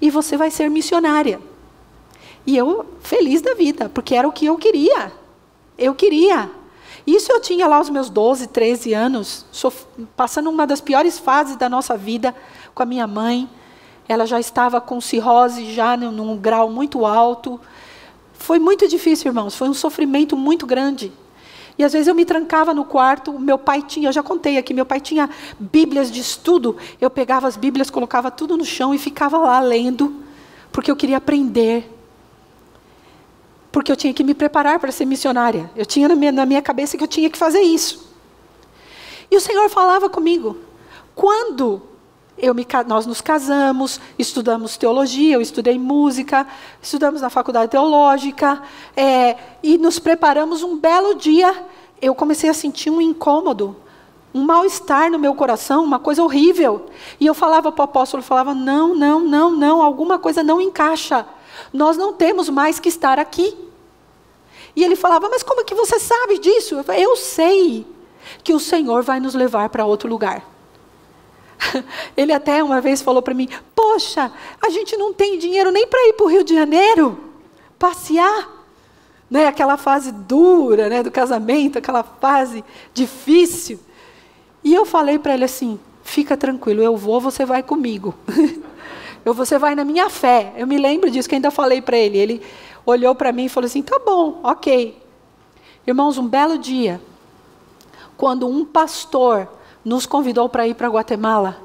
e 0.00 0.08
você 0.08 0.36
vai 0.36 0.50
ser 0.50 0.70
missionária. 0.70 1.40
E 2.46 2.56
eu, 2.56 2.86
feliz 3.02 3.42
da 3.42 3.52
vida, 3.52 3.90
porque 3.92 4.14
era 4.14 4.26
o 4.26 4.32
que 4.32 4.46
eu 4.46 4.56
queria. 4.56 5.12
Eu 5.76 5.94
queria. 5.94 6.50
Isso 7.06 7.32
eu 7.32 7.40
tinha 7.40 7.66
lá 7.66 7.80
os 7.80 7.88
meus 7.88 8.10
12, 8.10 8.48
13 8.48 8.92
anos, 8.92 9.46
passando 10.16 10.50
uma 10.50 10.66
das 10.66 10.80
piores 10.80 11.18
fases 11.18 11.56
da 11.56 11.68
nossa 11.68 11.96
vida 11.96 12.34
com 12.74 12.82
a 12.82 12.86
minha 12.86 13.06
mãe. 13.06 13.48
Ela 14.08 14.26
já 14.26 14.40
estava 14.40 14.80
com 14.80 15.00
cirrose, 15.00 15.72
já 15.72 15.96
num, 15.96 16.36
grau 16.36 16.70
muito 16.70 17.04
alto. 17.04 17.60
Foi 18.38 18.58
muito 18.58 18.88
difícil, 18.88 19.28
irmãos. 19.28 19.54
Foi 19.54 19.68
um 19.68 19.74
sofrimento 19.74 20.36
muito 20.36 20.64
grande. 20.66 21.12
E 21.76 21.84
às 21.84 21.92
vezes 21.92 22.08
eu 22.08 22.14
me 22.14 22.24
trancava 22.24 22.72
no 22.72 22.84
quarto, 22.84 23.38
meu 23.38 23.58
pai 23.58 23.82
tinha, 23.82 24.08
eu 24.08 24.12
já 24.12 24.22
contei 24.22 24.58
aqui, 24.58 24.74
meu 24.74 24.86
pai 24.86 25.00
tinha 25.00 25.28
bíblias 25.58 26.10
de 26.10 26.20
estudo. 26.20 26.76
Eu 27.00 27.10
pegava 27.10 27.46
as 27.46 27.56
bíblias, 27.56 27.90
colocava 27.90 28.30
tudo 28.30 28.56
no 28.56 28.64
chão 28.64 28.94
e 28.94 28.98
ficava 28.98 29.38
lá 29.38 29.60
lendo, 29.60 30.22
porque 30.72 30.90
eu 30.90 30.96
queria 30.96 31.18
aprender. 31.18 31.94
Porque 33.70 33.92
eu 33.92 33.96
tinha 33.96 34.14
que 34.14 34.24
me 34.24 34.34
preparar 34.34 34.78
para 34.78 34.90
ser 34.90 35.04
missionária. 35.04 35.70
Eu 35.76 35.84
tinha 35.84 36.08
na 36.08 36.16
minha, 36.16 36.32
na 36.32 36.46
minha 36.46 36.62
cabeça 36.62 36.96
que 36.96 37.04
eu 37.04 37.08
tinha 37.08 37.28
que 37.28 37.38
fazer 37.38 37.60
isso. 37.60 38.08
E 39.30 39.36
o 39.36 39.40
Senhor 39.40 39.68
falava 39.68 40.08
comigo: 40.08 40.56
quando 41.14 41.82
me, 42.54 42.66
nós 42.86 43.06
nos 43.06 43.20
casamos, 43.20 44.00
estudamos 44.18 44.76
teologia, 44.76 45.34
eu 45.34 45.40
estudei 45.40 45.78
música, 45.78 46.46
estudamos 46.80 47.20
na 47.20 47.30
faculdade 47.30 47.70
teológica, 47.70 48.62
é, 48.96 49.36
e 49.62 49.76
nos 49.78 49.98
preparamos 49.98 50.62
um 50.62 50.76
belo 50.76 51.14
dia. 51.14 51.54
Eu 52.00 52.14
comecei 52.14 52.48
a 52.48 52.54
sentir 52.54 52.90
um 52.90 53.00
incômodo, 53.00 53.76
um 54.32 54.42
mal-estar 54.42 55.10
no 55.10 55.18
meu 55.18 55.34
coração, 55.34 55.82
uma 55.82 55.98
coisa 55.98 56.22
horrível. 56.22 56.86
E 57.18 57.26
eu 57.26 57.34
falava 57.34 57.72
para 57.72 57.82
o 57.82 57.84
apóstolo, 57.84 58.22
falava, 58.22 58.54
não, 58.54 58.94
não, 58.94 59.20
não, 59.20 59.50
não, 59.50 59.82
alguma 59.82 60.18
coisa 60.18 60.42
não 60.42 60.60
encaixa. 60.60 61.26
Nós 61.72 61.96
não 61.96 62.12
temos 62.12 62.48
mais 62.48 62.78
que 62.78 62.88
estar 62.88 63.18
aqui. 63.18 63.56
E 64.76 64.84
ele 64.84 64.94
falava, 64.94 65.28
mas 65.28 65.42
como 65.42 65.60
é 65.60 65.64
que 65.64 65.74
você 65.74 65.98
sabe 65.98 66.38
disso? 66.38 66.76
Eu, 66.76 66.84
falei, 66.84 67.04
eu 67.04 67.16
sei 67.16 67.86
que 68.44 68.54
o 68.54 68.60
Senhor 68.60 69.02
vai 69.02 69.18
nos 69.18 69.34
levar 69.34 69.68
para 69.70 69.84
outro 69.84 70.08
lugar. 70.08 70.57
Ele 72.16 72.32
até 72.32 72.62
uma 72.62 72.80
vez 72.80 73.02
falou 73.02 73.22
para 73.22 73.34
mim: 73.34 73.48
Poxa, 73.74 74.32
a 74.60 74.70
gente 74.70 74.96
não 74.96 75.12
tem 75.12 75.38
dinheiro 75.38 75.70
nem 75.70 75.86
para 75.86 76.08
ir 76.08 76.14
para 76.14 76.26
o 76.26 76.28
Rio 76.28 76.44
de 76.44 76.54
Janeiro 76.54 77.18
passear. 77.78 78.56
Né, 79.30 79.46
aquela 79.46 79.76
fase 79.76 80.10
dura 80.10 80.88
né, 80.88 81.02
do 81.02 81.10
casamento, 81.10 81.76
aquela 81.76 82.02
fase 82.02 82.64
difícil. 82.94 83.78
E 84.64 84.74
eu 84.74 84.86
falei 84.86 85.18
para 85.18 85.34
ele 85.34 85.44
assim: 85.44 85.78
fica 86.02 86.36
tranquilo, 86.36 86.82
eu 86.82 86.96
vou, 86.96 87.20
você 87.20 87.44
vai 87.44 87.62
comigo. 87.62 88.14
eu, 89.24 89.34
você 89.34 89.58
vai 89.58 89.74
na 89.74 89.84
minha 89.84 90.08
fé. 90.08 90.54
Eu 90.56 90.66
me 90.66 90.78
lembro 90.78 91.10
disso, 91.10 91.28
que 91.28 91.34
ainda 91.34 91.50
falei 91.50 91.82
para 91.82 91.98
ele. 91.98 92.16
Ele 92.16 92.42
olhou 92.86 93.14
para 93.14 93.30
mim 93.30 93.44
e 93.44 93.48
falou 93.50 93.66
assim: 93.66 93.82
tá 93.82 93.98
bom, 93.98 94.40
ok. 94.42 94.98
Irmãos, 95.86 96.16
um 96.16 96.26
belo 96.26 96.56
dia, 96.56 97.00
quando 98.16 98.48
um 98.48 98.64
pastor 98.64 99.48
nos 99.88 100.04
convidou 100.04 100.50
para 100.50 100.68
ir 100.68 100.74
para 100.74 100.86
Guatemala, 100.86 101.56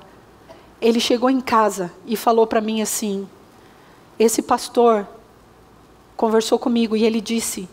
ele 0.80 1.02
chegou 1.02 1.30
em 1.30 1.42
casa 1.42 1.92
e 2.06 2.16
falou 2.16 2.48
para 2.48 2.62
mim 2.62 2.82
assim: 2.82 3.28
esse 4.18 4.42
pastor 4.42 5.06
conversou 6.16 6.58
comigo 6.58 6.96
e 6.96 7.04
ele 7.04 7.20
disse 7.20 7.68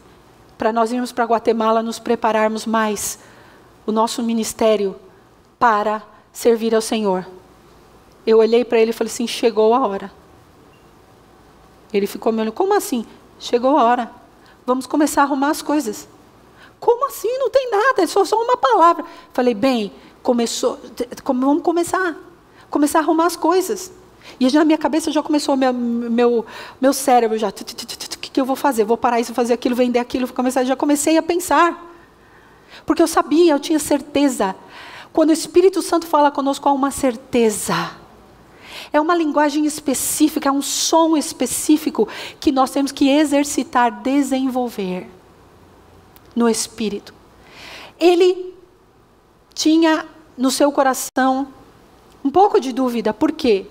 para 0.59 0.72
nós 0.72 0.90
irmos 0.90 1.12
para 1.12 1.24
Guatemala 1.24 1.84
nos 1.84 2.01
prepararmos 2.01 2.66
mais 2.66 3.20
o 3.86 3.92
nosso 3.92 4.24
ministério 4.24 4.96
para 5.57 6.03
servir 6.32 6.74
ao 6.74 6.80
Senhor. 6.80 7.24
Eu 8.26 8.38
olhei 8.38 8.64
para 8.64 8.80
ele 8.80 8.90
e 8.90 8.94
falei 8.94 9.12
assim: 9.12 9.28
chegou 9.28 9.72
a 9.72 9.86
hora. 9.86 10.11
Ele 11.92 12.09
ficou 12.09 12.32
me 12.32 12.40
olhando: 12.40 12.55
como 12.55 12.74
assim? 12.74 13.07
Chegou 13.38 13.78
a 13.78 13.84
hora. 13.84 14.11
Vamos 14.66 14.84
começar 14.84 15.22
a 15.22 15.24
arrumar 15.26 15.51
as 15.51 15.62
coisas. 15.62 16.09
Como 16.80 17.07
assim? 17.07 17.38
Não 17.38 17.51
tem 17.51 17.70
nada, 17.70 18.03
é 18.03 18.07
só, 18.09 18.24
só 18.24 18.36
uma 18.36 18.57
palavra. 18.57 19.05
Falei: 19.32 19.55
bem, 19.55 19.92
começou, 20.23 20.79
vamos 21.25 21.62
começar, 21.62 22.16
começar 22.68 22.99
a 23.01 23.03
arrumar 23.03 23.27
as 23.27 23.37
coisas. 23.37 23.93
E 24.39 24.49
já 24.49 24.61
na 24.61 24.64
minha 24.64 24.79
cabeça 24.79 25.11
já 25.11 25.23
começou 25.23 25.57
meu 25.57 25.73
meu 25.73 26.47
meu 26.81 26.93
cérebro 26.93 27.37
já, 27.39 27.49
o 27.49 27.53
que, 27.53 28.31
que 28.31 28.41
eu 28.41 28.45
vou 28.45 28.57
fazer? 28.57 28.85
Vou 28.85 28.97
parar 28.97 29.21
isso, 29.21 29.35
fazer 29.35 29.55
aquilo, 29.55 29.75
vender 29.75 29.99
aquilo, 29.99 30.33
começar. 30.33 30.64
Já 30.64 30.77
comecei 30.77 31.16
a 31.16 31.23
pensar, 31.23 31.85
porque 32.87 33.03
eu 33.03 33.09
sabia, 33.09 33.53
eu 33.53 33.59
tinha 33.59 33.79
certeza. 33.79 34.55
Quando 35.12 35.31
o 35.31 35.33
Espírito 35.33 35.83
Santo 35.83 36.07
fala 36.07 36.31
conosco, 36.31 36.68
há 36.68 36.73
uma 36.73 36.91
certeza. 36.91 37.99
É 38.93 39.01
uma 39.01 39.14
linguagem 39.14 39.66
específica, 39.66 40.49
é 40.49 40.53
um 40.53 40.62
som 40.62 41.16
específico 41.16 42.09
que 42.39 42.53
nós 42.53 42.71
temos 42.71 42.93
que 42.93 43.09
exercitar, 43.09 44.01
desenvolver 44.01 45.09
no 46.35 46.49
Espírito. 46.49 47.12
Ele 47.99 48.55
tinha 49.55 50.07
no 50.36 50.51
seu 50.51 50.70
coração 50.72 51.48
um 52.24 52.30
pouco 52.30 52.61
de 52.61 52.72
dúvida. 52.72 53.12
Por 53.12 53.32
quê? 53.32 53.66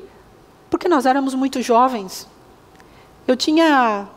Porque 0.70 0.88
nós 0.88 1.06
éramos 1.06 1.34
muito 1.34 1.62
jovens. 1.62 2.28
Eu 3.28 3.36
tinha. 3.36 4.08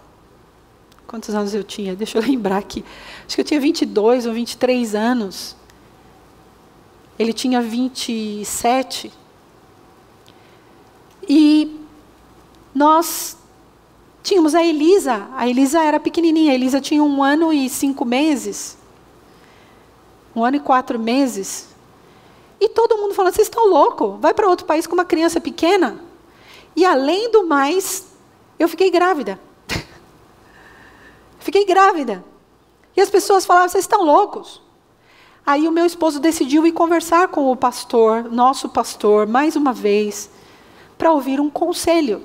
Quantos 1.06 1.34
anos 1.34 1.54
eu 1.54 1.62
tinha? 1.62 1.94
Deixa 1.94 2.18
eu 2.18 2.22
lembrar 2.26 2.58
aqui. 2.58 2.84
Acho 3.26 3.34
que 3.36 3.40
eu 3.40 3.44
tinha 3.44 3.60
22 3.60 4.26
ou 4.26 4.32
23 4.32 4.94
anos. 4.94 5.56
Ele 7.18 7.32
tinha 7.32 7.60
27. 7.60 9.12
E 11.28 11.80
nós 12.74 13.36
tínhamos 14.22 14.54
a 14.54 14.62
Elisa. 14.62 15.28
A 15.36 15.48
Elisa 15.48 15.82
era 15.82 16.00
pequenininha. 16.00 16.52
A 16.52 16.54
Elisa 16.54 16.80
tinha 16.80 17.02
um 17.02 17.22
ano 17.22 17.52
e 17.52 17.68
cinco 17.68 18.04
meses 18.04 18.81
um 20.34 20.44
ano 20.44 20.56
e 20.56 20.60
quatro 20.60 20.98
meses. 20.98 21.68
E 22.60 22.68
todo 22.68 22.96
mundo 22.96 23.14
falando: 23.14 23.34
vocês 23.34 23.46
estão 23.46 23.68
loucos? 23.68 24.20
Vai 24.20 24.32
para 24.32 24.48
outro 24.48 24.66
país 24.66 24.86
com 24.86 24.94
uma 24.94 25.04
criança 25.04 25.40
pequena? 25.40 26.00
E 26.74 26.84
além 26.84 27.30
do 27.30 27.46
mais, 27.46 28.06
eu 28.58 28.68
fiquei 28.68 28.90
grávida. 28.90 29.38
fiquei 31.38 31.64
grávida. 31.64 32.24
E 32.96 33.00
as 33.00 33.10
pessoas 33.10 33.44
falavam: 33.44 33.68
vocês 33.68 33.84
estão 33.84 34.02
loucos? 34.02 34.60
Aí 35.44 35.66
o 35.66 35.72
meu 35.72 35.84
esposo 35.84 36.20
decidiu 36.20 36.64
ir 36.66 36.72
conversar 36.72 37.28
com 37.28 37.50
o 37.50 37.56
pastor, 37.56 38.30
nosso 38.30 38.68
pastor, 38.68 39.26
mais 39.26 39.56
uma 39.56 39.72
vez, 39.72 40.30
para 40.96 41.10
ouvir 41.10 41.40
um 41.40 41.50
conselho. 41.50 42.22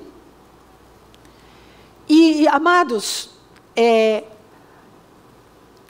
E, 2.08 2.46
amados, 2.48 3.30
é, 3.74 4.24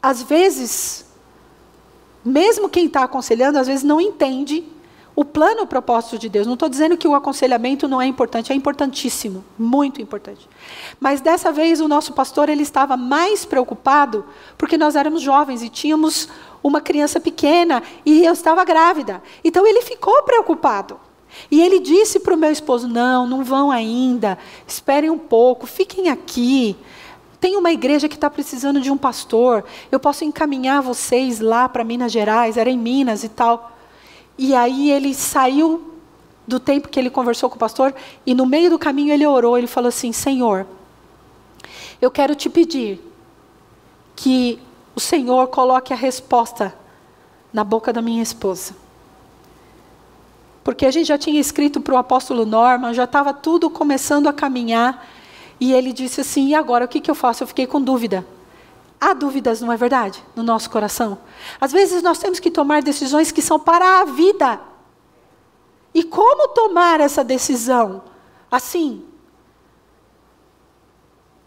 às 0.00 0.22
vezes 0.22 1.04
mesmo 2.28 2.68
quem 2.68 2.86
está 2.86 3.04
aconselhando, 3.04 3.58
às 3.58 3.66
vezes 3.66 3.82
não 3.82 4.00
entende 4.00 4.64
o 5.16 5.24
plano, 5.24 5.62
o 5.62 5.66
propósito 5.66 6.16
de 6.16 6.28
Deus. 6.28 6.46
Não 6.46 6.54
estou 6.54 6.68
dizendo 6.68 6.96
que 6.96 7.08
o 7.08 7.14
aconselhamento 7.14 7.88
não 7.88 8.00
é 8.00 8.06
importante, 8.06 8.52
é 8.52 8.54
importantíssimo, 8.54 9.44
muito 9.58 10.00
importante. 10.00 10.48
Mas 11.00 11.20
dessa 11.20 11.50
vez 11.50 11.80
o 11.80 11.88
nosso 11.88 12.12
pastor 12.12 12.48
ele 12.48 12.62
estava 12.62 12.96
mais 12.96 13.44
preocupado 13.44 14.24
porque 14.56 14.78
nós 14.78 14.94
éramos 14.94 15.20
jovens 15.20 15.60
e 15.62 15.68
tínhamos 15.68 16.28
uma 16.62 16.80
criança 16.80 17.18
pequena 17.18 17.82
e 18.06 18.24
eu 18.24 18.32
estava 18.32 18.64
grávida. 18.64 19.20
Então 19.42 19.66
ele 19.66 19.82
ficou 19.82 20.22
preocupado. 20.22 21.00
E 21.50 21.60
ele 21.60 21.80
disse 21.80 22.20
para 22.20 22.34
o 22.34 22.38
meu 22.38 22.52
esposo: 22.52 22.86
Não, 22.86 23.26
não 23.26 23.42
vão 23.42 23.70
ainda, 23.70 24.38
esperem 24.66 25.10
um 25.10 25.18
pouco, 25.18 25.66
fiquem 25.66 26.08
aqui. 26.08 26.76
Tem 27.40 27.56
uma 27.56 27.70
igreja 27.72 28.08
que 28.08 28.16
está 28.16 28.28
precisando 28.28 28.80
de 28.80 28.90
um 28.90 28.96
pastor. 28.96 29.64
Eu 29.92 30.00
posso 30.00 30.24
encaminhar 30.24 30.82
vocês 30.82 31.40
lá 31.40 31.68
para 31.68 31.84
Minas 31.84 32.10
Gerais, 32.10 32.56
era 32.56 32.68
em 32.68 32.78
Minas 32.78 33.22
e 33.22 33.28
tal. 33.28 33.72
E 34.36 34.54
aí 34.54 34.90
ele 34.90 35.14
saiu 35.14 35.94
do 36.46 36.58
tempo 36.58 36.88
que 36.88 36.98
ele 36.98 37.10
conversou 37.10 37.50
com 37.50 37.56
o 37.56 37.58
pastor 37.58 37.94
e 38.24 38.34
no 38.34 38.46
meio 38.46 38.70
do 38.70 38.78
caminho 38.78 39.12
ele 39.12 39.26
orou. 39.26 39.56
Ele 39.56 39.66
falou 39.66 39.88
assim: 39.88 40.12
Senhor, 40.12 40.66
eu 42.00 42.10
quero 42.10 42.34
te 42.34 42.48
pedir 42.48 43.00
que 44.16 44.58
o 44.96 45.00
Senhor 45.00 45.46
coloque 45.48 45.92
a 45.92 45.96
resposta 45.96 46.74
na 47.52 47.62
boca 47.62 47.92
da 47.92 48.02
minha 48.02 48.22
esposa. 48.22 48.74
porque 50.64 50.84
a 50.84 50.90
gente 50.90 51.06
já 51.06 51.16
tinha 51.16 51.40
escrito 51.40 51.80
para 51.80 51.94
o 51.94 51.96
apóstolo 51.96 52.44
Norman, 52.44 52.92
já 52.92 53.04
estava 53.04 53.32
tudo 53.32 53.70
começando 53.70 54.26
a 54.26 54.34
caminhar, 54.34 55.02
e 55.60 55.72
ele 55.72 55.92
disse 55.92 56.20
assim: 56.20 56.48
e 56.48 56.54
agora 56.54 56.84
o 56.84 56.88
que, 56.88 57.00
que 57.00 57.10
eu 57.10 57.14
faço? 57.14 57.42
Eu 57.42 57.46
fiquei 57.46 57.66
com 57.66 57.80
dúvida. 57.80 58.26
Há 59.00 59.14
dúvidas, 59.14 59.60
não 59.60 59.72
é 59.72 59.76
verdade? 59.76 60.22
No 60.34 60.42
nosso 60.42 60.68
coração. 60.70 61.18
Às 61.60 61.70
vezes 61.70 62.02
nós 62.02 62.18
temos 62.18 62.40
que 62.40 62.50
tomar 62.50 62.82
decisões 62.82 63.30
que 63.30 63.40
são 63.40 63.58
para 63.58 64.00
a 64.00 64.04
vida. 64.04 64.60
E 65.94 66.02
como 66.02 66.48
tomar 66.48 67.00
essa 67.00 67.22
decisão? 67.22 68.02
Assim. 68.50 69.04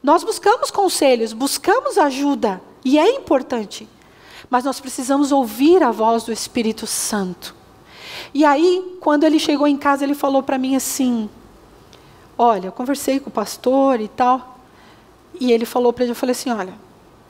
Nós 0.01 0.23
buscamos 0.23 0.71
conselhos, 0.71 1.31
buscamos 1.31 1.97
ajuda, 1.97 2.61
e 2.83 2.97
é 2.97 3.15
importante. 3.15 3.87
Mas 4.49 4.63
nós 4.63 4.79
precisamos 4.79 5.31
ouvir 5.31 5.83
a 5.83 5.91
voz 5.91 6.23
do 6.23 6.31
Espírito 6.31 6.87
Santo. 6.87 7.55
E 8.33 8.43
aí, 8.43 8.97
quando 8.99 9.23
ele 9.25 9.39
chegou 9.39 9.67
em 9.67 9.77
casa, 9.77 10.03
ele 10.03 10.15
falou 10.15 10.41
para 10.41 10.57
mim 10.57 10.75
assim: 10.75 11.29
Olha, 12.43 12.69
eu 12.69 12.71
conversei 12.71 13.19
com 13.19 13.29
o 13.29 13.31
pastor 13.31 14.01
e 14.01 14.07
tal. 14.07 14.57
E 15.39 15.51
ele 15.51 15.63
falou 15.63 15.93
para 15.93 16.05
ele, 16.05 16.11
eu 16.13 16.15
falei 16.15 16.31
assim, 16.31 16.49
olha, 16.49 16.73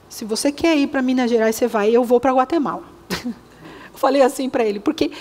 se 0.07 0.23
você 0.23 0.53
quer 0.53 0.77
ir 0.77 0.87
para 0.87 1.01
Minas 1.01 1.29
Gerais, 1.29 1.53
você 1.53 1.67
vai, 1.67 1.89
eu 1.91 2.01
vou 2.01 2.17
para 2.17 2.31
Guatemala. 2.31 2.85
eu 3.25 3.99
falei 3.99 4.21
assim 4.21 4.49
para 4.49 4.63
ele, 4.63 4.79
porque 4.79 5.11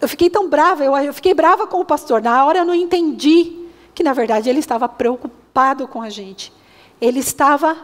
eu 0.00 0.08
fiquei 0.08 0.30
tão 0.30 0.48
brava, 0.48 0.82
eu, 0.82 0.96
eu 0.96 1.12
fiquei 1.12 1.34
brava 1.34 1.66
com 1.66 1.80
o 1.80 1.84
pastor. 1.84 2.22
Na 2.22 2.46
hora 2.46 2.60
eu 2.60 2.64
não 2.64 2.72
entendi 2.72 3.58
que, 3.94 4.02
na 4.02 4.14
verdade, 4.14 4.48
ele 4.48 4.60
estava 4.60 4.88
preocupado 4.88 5.86
com 5.86 6.00
a 6.00 6.08
gente. 6.08 6.50
Ele 6.98 7.20
estava 7.20 7.76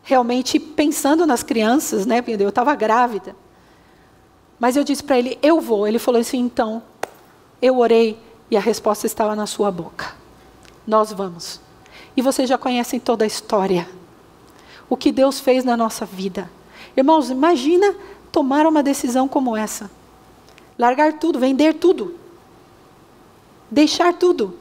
realmente 0.00 0.60
pensando 0.60 1.26
nas 1.26 1.42
crianças, 1.42 2.06
né? 2.06 2.22
Eu 2.24 2.50
estava 2.50 2.72
grávida. 2.76 3.34
Mas 4.60 4.76
eu 4.76 4.84
disse 4.84 5.02
para 5.02 5.18
ele, 5.18 5.40
eu 5.42 5.60
vou. 5.60 5.88
Ele 5.88 5.98
falou 5.98 6.20
assim, 6.20 6.38
então, 6.38 6.80
eu 7.60 7.78
orei 7.78 8.16
e 8.48 8.56
a 8.56 8.60
resposta 8.60 9.08
estava 9.08 9.34
na 9.34 9.48
sua 9.48 9.72
boca. 9.72 10.24
Nós 10.86 11.12
vamos. 11.12 11.60
E 12.16 12.22
vocês 12.22 12.48
já 12.48 12.56
conhecem 12.56 13.00
toda 13.00 13.24
a 13.24 13.26
história 13.26 13.88
o 14.88 14.96
que 14.96 15.10
Deus 15.10 15.40
fez 15.40 15.64
na 15.64 15.76
nossa 15.76 16.04
vida. 16.06 16.50
Irmãos, 16.96 17.30
imagina 17.30 17.94
tomar 18.30 18.66
uma 18.66 18.82
decisão 18.82 19.26
como 19.26 19.56
essa. 19.56 19.90
Largar 20.78 21.14
tudo, 21.14 21.38
vender 21.38 21.74
tudo. 21.74 22.14
Deixar 23.70 24.14
tudo. 24.14 24.56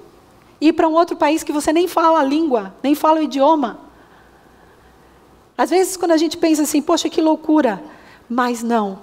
Ir 0.59 0.73
para 0.73 0.87
um 0.87 0.93
outro 0.93 1.15
país 1.15 1.43
que 1.43 1.51
você 1.51 1.71
nem 1.71 1.87
fala 1.87 2.19
a 2.19 2.23
língua, 2.23 2.73
nem 2.81 2.95
fala 2.95 3.19
o 3.19 3.23
idioma. 3.23 3.79
Às 5.57 5.69
vezes, 5.69 5.95
quando 5.95 6.11
a 6.11 6.17
gente 6.17 6.37
pensa 6.37 6.63
assim, 6.63 6.81
poxa, 6.81 7.09
que 7.09 7.21
loucura. 7.21 7.83
Mas 8.27 8.63
não. 8.63 8.99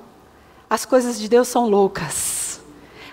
As 0.68 0.84
coisas 0.84 1.18
de 1.18 1.28
Deus 1.28 1.48
são 1.48 1.68
loucas. 1.68 2.60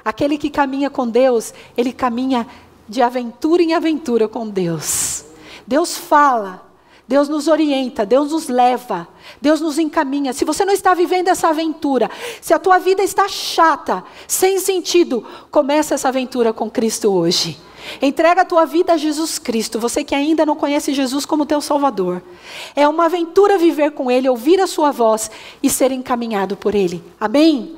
Aquele 0.03 0.37
que 0.37 0.49
caminha 0.49 0.89
com 0.89 1.07
Deus, 1.07 1.53
ele 1.77 1.93
caminha 1.93 2.47
de 2.89 3.01
aventura 3.01 3.61
em 3.61 3.73
aventura 3.73 4.27
com 4.27 4.47
Deus. 4.49 5.23
Deus 5.65 5.95
fala, 5.95 6.67
Deus 7.07 7.29
nos 7.29 7.47
orienta, 7.47 8.05
Deus 8.05 8.31
nos 8.31 8.47
leva, 8.47 9.07
Deus 9.41 9.61
nos 9.61 9.77
encaminha. 9.77 10.33
Se 10.33 10.43
você 10.43 10.65
não 10.65 10.73
está 10.73 10.93
vivendo 10.93 11.27
essa 11.27 11.49
aventura, 11.49 12.09
se 12.41 12.53
a 12.53 12.59
tua 12.59 12.79
vida 12.79 13.03
está 13.03 13.27
chata, 13.27 14.03
sem 14.27 14.59
sentido, 14.59 15.25
começa 15.51 15.93
essa 15.93 16.09
aventura 16.09 16.51
com 16.51 16.69
Cristo 16.69 17.11
hoje. 17.11 17.59
Entrega 18.01 18.41
a 18.41 18.45
tua 18.45 18.65
vida 18.65 18.93
a 18.93 18.97
Jesus 18.97 19.39
Cristo, 19.39 19.79
você 19.79 20.03
que 20.03 20.13
ainda 20.13 20.45
não 20.45 20.55
conhece 20.55 20.93
Jesus 20.93 21.25
como 21.25 21.45
teu 21.45 21.61
Salvador. 21.61 22.21
É 22.75 22.87
uma 22.87 23.05
aventura 23.05 23.57
viver 23.57 23.91
com 23.91 24.11
Ele, 24.11 24.27
ouvir 24.27 24.59
a 24.59 24.67
sua 24.67 24.91
voz 24.91 25.31
e 25.63 25.69
ser 25.69 25.91
encaminhado 25.91 26.57
por 26.57 26.75
Ele. 26.75 27.03
Amém? 27.19 27.75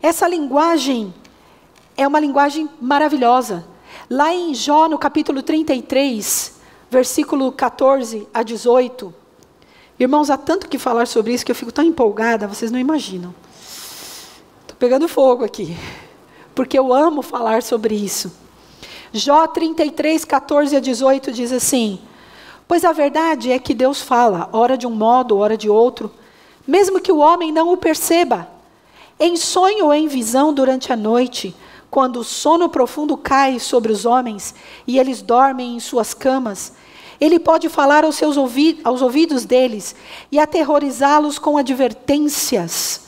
Essa 0.00 0.28
linguagem 0.28 1.12
é 1.96 2.06
uma 2.06 2.20
linguagem 2.20 2.68
maravilhosa. 2.80 3.73
Lá 4.08 4.34
em 4.34 4.52
Jó, 4.54 4.86
no 4.86 4.98
capítulo 4.98 5.42
33, 5.42 6.56
versículo 6.90 7.50
14 7.50 8.28
a 8.34 8.42
18. 8.42 9.14
Irmãos, 9.98 10.28
há 10.28 10.36
tanto 10.36 10.68
que 10.68 10.78
falar 10.78 11.06
sobre 11.06 11.32
isso 11.32 11.44
que 11.44 11.50
eu 11.50 11.56
fico 11.56 11.72
tão 11.72 11.82
empolgada, 11.82 12.46
vocês 12.46 12.70
não 12.70 12.78
imaginam. 12.78 13.34
Estou 14.60 14.76
pegando 14.78 15.08
fogo 15.08 15.42
aqui, 15.42 15.74
porque 16.54 16.78
eu 16.78 16.92
amo 16.92 17.22
falar 17.22 17.62
sobre 17.62 17.94
isso. 17.94 18.30
Jó 19.10 19.46
33, 19.46 20.22
14 20.26 20.76
a 20.76 20.80
18 20.80 21.32
diz 21.32 21.50
assim: 21.50 21.98
Pois 22.68 22.84
a 22.84 22.92
verdade 22.92 23.52
é 23.52 23.58
que 23.58 23.72
Deus 23.72 24.02
fala, 24.02 24.50
ora 24.52 24.76
de 24.76 24.86
um 24.86 24.90
modo, 24.90 25.38
ora 25.38 25.56
de 25.56 25.70
outro, 25.70 26.12
mesmo 26.66 27.00
que 27.00 27.12
o 27.12 27.18
homem 27.18 27.50
não 27.50 27.72
o 27.72 27.76
perceba. 27.76 28.48
Em 29.18 29.36
sonho 29.36 29.86
ou 29.86 29.94
em 29.94 30.08
visão 30.08 30.52
durante 30.52 30.92
a 30.92 30.96
noite, 30.96 31.56
quando 31.94 32.16
o 32.16 32.24
sono 32.24 32.68
profundo 32.68 33.16
cai 33.16 33.60
sobre 33.60 33.92
os 33.92 34.04
homens 34.04 34.52
e 34.84 34.98
eles 34.98 35.22
dormem 35.22 35.76
em 35.76 35.78
suas 35.78 36.12
camas, 36.12 36.72
ele 37.20 37.38
pode 37.38 37.68
falar 37.68 38.02
aos, 38.02 38.16
seus 38.16 38.36
ouvi 38.36 38.80
aos 38.82 39.00
ouvidos 39.00 39.44
deles 39.44 39.94
e 40.32 40.40
aterrorizá-los 40.40 41.38
com 41.38 41.56
advertências, 41.56 43.02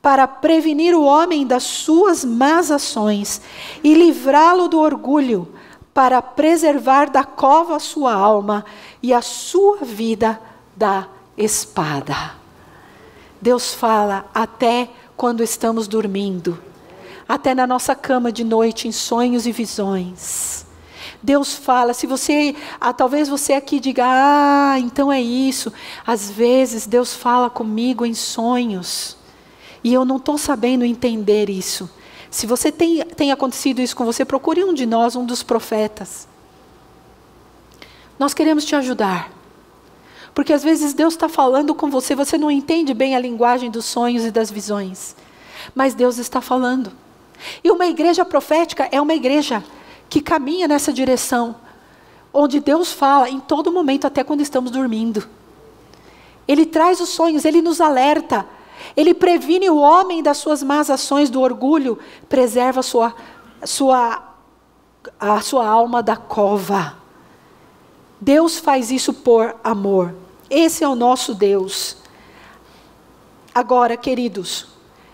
para 0.00 0.26
prevenir 0.26 0.94
o 0.94 1.04
homem 1.04 1.46
das 1.46 1.64
suas 1.64 2.24
más 2.24 2.70
ações 2.70 3.42
e 3.84 3.92
livrá-lo 3.92 4.68
do 4.68 4.80
orgulho, 4.80 5.46
para 5.92 6.22
preservar 6.22 7.10
da 7.10 7.24
cova 7.24 7.76
a 7.76 7.78
sua 7.78 8.14
alma 8.14 8.64
e 9.02 9.12
a 9.12 9.20
sua 9.20 9.80
vida 9.82 10.40
da 10.74 11.06
espada. 11.36 12.36
Deus 13.38 13.74
fala 13.74 14.24
até 14.32 14.88
quando 15.14 15.42
estamos 15.42 15.86
dormindo, 15.86 16.69
até 17.30 17.54
na 17.54 17.64
nossa 17.64 17.94
cama 17.94 18.32
de 18.32 18.42
noite, 18.42 18.88
em 18.88 18.92
sonhos 18.92 19.46
e 19.46 19.52
visões. 19.52 20.66
Deus 21.22 21.54
fala. 21.54 21.94
Se 21.94 22.04
você, 22.04 22.56
ah, 22.80 22.92
talvez 22.92 23.28
você 23.28 23.52
aqui 23.52 23.78
diga, 23.78 24.02
ah, 24.04 24.76
então 24.80 25.12
é 25.12 25.22
isso. 25.22 25.72
Às 26.04 26.28
vezes 26.28 26.88
Deus 26.88 27.14
fala 27.14 27.48
comigo 27.48 28.04
em 28.04 28.14
sonhos 28.14 29.16
e 29.84 29.94
eu 29.94 30.04
não 30.04 30.16
estou 30.16 30.36
sabendo 30.36 30.84
entender 30.84 31.48
isso. 31.48 31.88
Se 32.28 32.48
você 32.48 32.72
tem, 32.72 33.04
tem 33.04 33.30
acontecido 33.30 33.80
isso 33.80 33.94
com 33.94 34.04
você, 34.04 34.24
procure 34.24 34.64
um 34.64 34.74
de 34.74 34.84
nós, 34.84 35.14
um 35.14 35.24
dos 35.24 35.40
profetas. 35.40 36.26
Nós 38.18 38.34
queremos 38.34 38.64
te 38.64 38.74
ajudar. 38.74 39.30
Porque 40.34 40.52
às 40.52 40.64
vezes 40.64 40.94
Deus 40.94 41.14
está 41.14 41.28
falando 41.28 41.76
com 41.76 41.88
você, 41.88 42.16
você 42.16 42.36
não 42.36 42.50
entende 42.50 42.92
bem 42.92 43.14
a 43.14 43.20
linguagem 43.20 43.70
dos 43.70 43.84
sonhos 43.84 44.24
e 44.24 44.32
das 44.32 44.50
visões. 44.50 45.14
Mas 45.76 45.94
Deus 45.94 46.18
está 46.18 46.40
falando. 46.40 46.90
E 47.62 47.70
uma 47.70 47.86
igreja 47.86 48.24
profética 48.24 48.88
é 48.90 49.00
uma 49.00 49.14
igreja 49.14 49.62
que 50.08 50.20
caminha 50.20 50.66
nessa 50.66 50.92
direção, 50.92 51.54
onde 52.32 52.60
Deus 52.60 52.92
fala 52.92 53.28
em 53.28 53.38
todo 53.38 53.72
momento, 53.72 54.06
até 54.06 54.24
quando 54.24 54.40
estamos 54.40 54.70
dormindo. 54.70 55.28
Ele 56.48 56.66
traz 56.66 57.00
os 57.00 57.10
sonhos, 57.10 57.44
ele 57.44 57.62
nos 57.62 57.80
alerta, 57.80 58.46
ele 58.96 59.14
previne 59.14 59.70
o 59.70 59.76
homem 59.76 60.22
das 60.22 60.38
suas 60.38 60.62
más 60.62 60.90
ações, 60.90 61.30
do 61.30 61.40
orgulho, 61.40 61.98
preserva 62.28 62.80
a 62.80 62.82
sua, 62.82 63.14
sua, 63.64 64.34
a 65.18 65.40
sua 65.40 65.66
alma 65.66 66.02
da 66.02 66.16
cova. 66.16 66.96
Deus 68.20 68.58
faz 68.58 68.90
isso 68.90 69.14
por 69.14 69.56
amor. 69.62 70.14
Esse 70.48 70.82
é 70.82 70.88
o 70.88 70.94
nosso 70.94 71.34
Deus. 71.34 71.96
Agora, 73.54 73.96
queridos, 73.96 74.66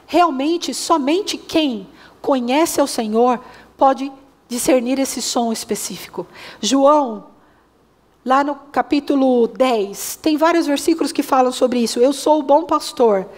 realmente 0.06 0.72
somente 0.72 1.36
quem 1.36 1.86
conhece 2.26 2.80
ao 2.80 2.88
Senhor 2.88 3.38
pode 3.78 4.10
discernir 4.48 4.98
esse 4.98 5.22
som 5.22 5.52
específico. 5.52 6.26
João, 6.60 7.26
lá 8.24 8.42
no 8.42 8.56
capítulo 8.56 9.46
10, 9.46 10.18
tem 10.20 10.36
vários 10.36 10.66
versículos 10.66 11.12
que 11.12 11.22
falam 11.22 11.52
sobre 11.52 11.78
isso. 11.78 12.00
Eu 12.00 12.12
sou 12.12 12.40
o 12.40 12.42
bom 12.42 12.64
pastor, 12.64 13.28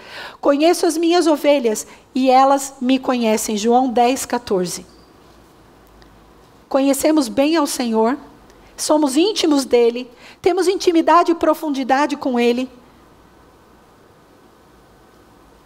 conheço 0.40 0.86
as 0.86 0.96
minhas 0.96 1.26
ovelhas 1.26 1.86
e 2.14 2.30
elas 2.30 2.76
me 2.80 2.98
conhecem. 2.98 3.58
João 3.58 3.90
10, 3.90 4.24
14. 4.24 4.86
Conhecemos 6.66 7.28
bem 7.28 7.56
ao 7.56 7.66
Senhor, 7.66 8.16
somos 8.74 9.18
íntimos 9.18 9.66
dele, 9.66 10.10
temos 10.40 10.66
intimidade 10.66 11.32
e 11.32 11.34
profundidade 11.34 12.16
com 12.16 12.40
ele. 12.40 12.70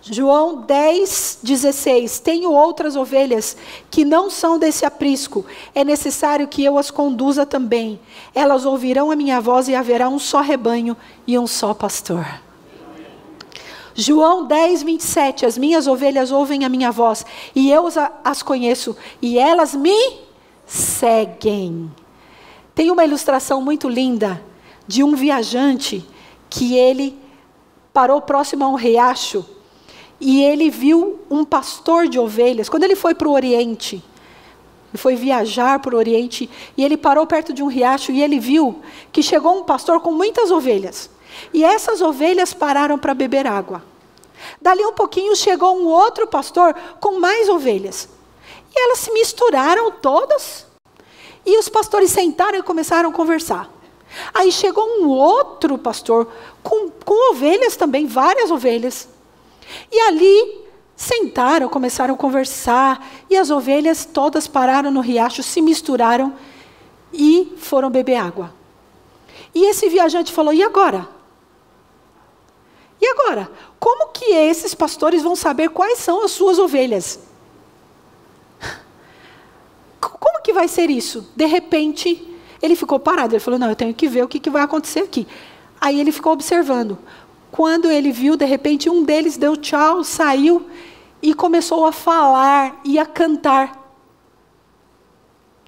João 0.04 0.62
10, 0.62 1.38
16. 1.44 2.18
Tenho 2.18 2.50
outras 2.50 2.96
ovelhas 2.96 3.56
que 3.88 4.04
não 4.04 4.28
são 4.28 4.58
desse 4.58 4.84
aprisco. 4.84 5.46
É 5.72 5.84
necessário 5.84 6.48
que 6.48 6.64
eu 6.64 6.76
as 6.76 6.90
conduza 6.90 7.46
também. 7.46 8.00
Elas 8.34 8.64
ouvirão 8.64 9.12
a 9.12 9.16
minha 9.16 9.40
voz 9.40 9.68
e 9.68 9.76
haverá 9.76 10.08
um 10.08 10.18
só 10.18 10.40
rebanho 10.40 10.96
e 11.24 11.38
um 11.38 11.46
só 11.46 11.72
pastor. 11.72 12.26
João 13.94 14.44
10, 14.44 14.82
27. 14.82 15.46
As 15.46 15.56
minhas 15.56 15.86
ovelhas 15.86 16.32
ouvem 16.32 16.64
a 16.64 16.68
minha 16.68 16.90
voz 16.90 17.24
e 17.54 17.70
eu 17.70 17.86
as 18.24 18.42
conheço 18.42 18.96
e 19.20 19.38
elas 19.38 19.72
me 19.72 20.18
seguem. 20.66 21.92
Tem 22.74 22.90
uma 22.90 23.04
ilustração 23.04 23.62
muito 23.62 23.88
linda 23.88 24.42
de 24.84 25.04
um 25.04 25.14
viajante 25.14 26.04
que 26.50 26.74
ele 26.74 27.16
parou 27.92 28.20
próximo 28.20 28.64
a 28.64 28.68
um 28.68 28.74
riacho 28.74 29.46
e 30.22 30.40
ele 30.40 30.70
viu 30.70 31.18
um 31.28 31.44
pastor 31.44 32.06
de 32.06 32.16
ovelhas. 32.16 32.68
Quando 32.68 32.84
ele 32.84 32.94
foi 32.94 33.12
para 33.12 33.28
o 33.28 33.32
Oriente, 33.32 34.02
e 34.94 34.96
foi 34.96 35.16
viajar 35.16 35.80
para 35.80 35.96
o 35.96 35.98
Oriente, 35.98 36.48
e 36.76 36.84
ele 36.84 36.96
parou 36.96 37.26
perto 37.26 37.52
de 37.52 37.60
um 37.60 37.66
riacho 37.66 38.12
e 38.12 38.22
ele 38.22 38.38
viu 38.38 38.80
que 39.10 39.20
chegou 39.20 39.58
um 39.58 39.64
pastor 39.64 40.00
com 40.00 40.12
muitas 40.12 40.52
ovelhas. 40.52 41.10
E 41.52 41.64
essas 41.64 42.00
ovelhas 42.00 42.54
pararam 42.54 42.96
para 42.96 43.14
beber 43.14 43.48
água. 43.48 43.82
Dali 44.60 44.84
um 44.84 44.92
pouquinho 44.92 45.34
chegou 45.34 45.76
um 45.76 45.86
outro 45.86 46.26
pastor 46.28 46.72
com 47.00 47.18
mais 47.18 47.48
ovelhas. 47.48 48.08
E 48.72 48.80
elas 48.80 49.00
se 49.00 49.10
misturaram 49.12 49.90
todas. 49.90 50.66
E 51.44 51.58
os 51.58 51.68
pastores 51.68 52.12
sentaram 52.12 52.58
e 52.58 52.62
começaram 52.62 53.10
a 53.10 53.12
conversar. 53.12 53.68
Aí 54.32 54.52
chegou 54.52 54.86
um 55.00 55.08
outro 55.08 55.76
pastor 55.78 56.28
com, 56.62 56.90
com 56.90 57.32
ovelhas 57.32 57.74
também, 57.74 58.06
várias 58.06 58.52
ovelhas. 58.52 59.08
E 59.90 60.00
ali 60.00 60.62
sentaram, 60.96 61.68
começaram 61.68 62.14
a 62.14 62.16
conversar. 62.16 63.06
E 63.28 63.36
as 63.36 63.50
ovelhas 63.50 64.04
todas 64.04 64.46
pararam 64.46 64.90
no 64.90 65.00
riacho, 65.00 65.42
se 65.42 65.60
misturaram 65.60 66.34
e 67.12 67.54
foram 67.56 67.90
beber 67.90 68.16
água. 68.16 68.54
E 69.54 69.64
esse 69.66 69.88
viajante 69.88 70.32
falou: 70.32 70.52
e 70.52 70.62
agora? 70.62 71.08
E 73.00 73.06
agora? 73.06 73.50
Como 73.80 74.12
que 74.12 74.26
esses 74.26 74.74
pastores 74.74 75.22
vão 75.22 75.34
saber 75.34 75.70
quais 75.70 75.98
são 75.98 76.24
as 76.24 76.30
suas 76.30 76.58
ovelhas? 76.58 77.18
Como 80.00 80.40
que 80.42 80.52
vai 80.52 80.68
ser 80.68 80.88
isso? 80.88 81.28
De 81.34 81.44
repente, 81.46 82.28
ele 82.62 82.76
ficou 82.76 83.00
parado. 83.00 83.34
Ele 83.34 83.40
falou: 83.40 83.58
Não, 83.58 83.68
eu 83.68 83.76
tenho 83.76 83.92
que 83.92 84.06
ver 84.06 84.22
o 84.22 84.28
que, 84.28 84.38
que 84.38 84.48
vai 84.48 84.62
acontecer 84.62 85.00
aqui. 85.00 85.26
Aí 85.80 86.00
ele 86.00 86.12
ficou 86.12 86.32
observando. 86.32 86.96
Quando 87.52 87.90
ele 87.90 88.10
viu, 88.10 88.34
de 88.34 88.46
repente, 88.46 88.88
um 88.88 89.04
deles 89.04 89.36
deu 89.36 89.58
tchau, 89.58 90.02
saiu 90.02 90.66
e 91.20 91.34
começou 91.34 91.84
a 91.84 91.92
falar 91.92 92.80
e 92.82 92.98
a 92.98 93.04
cantar. 93.06 93.78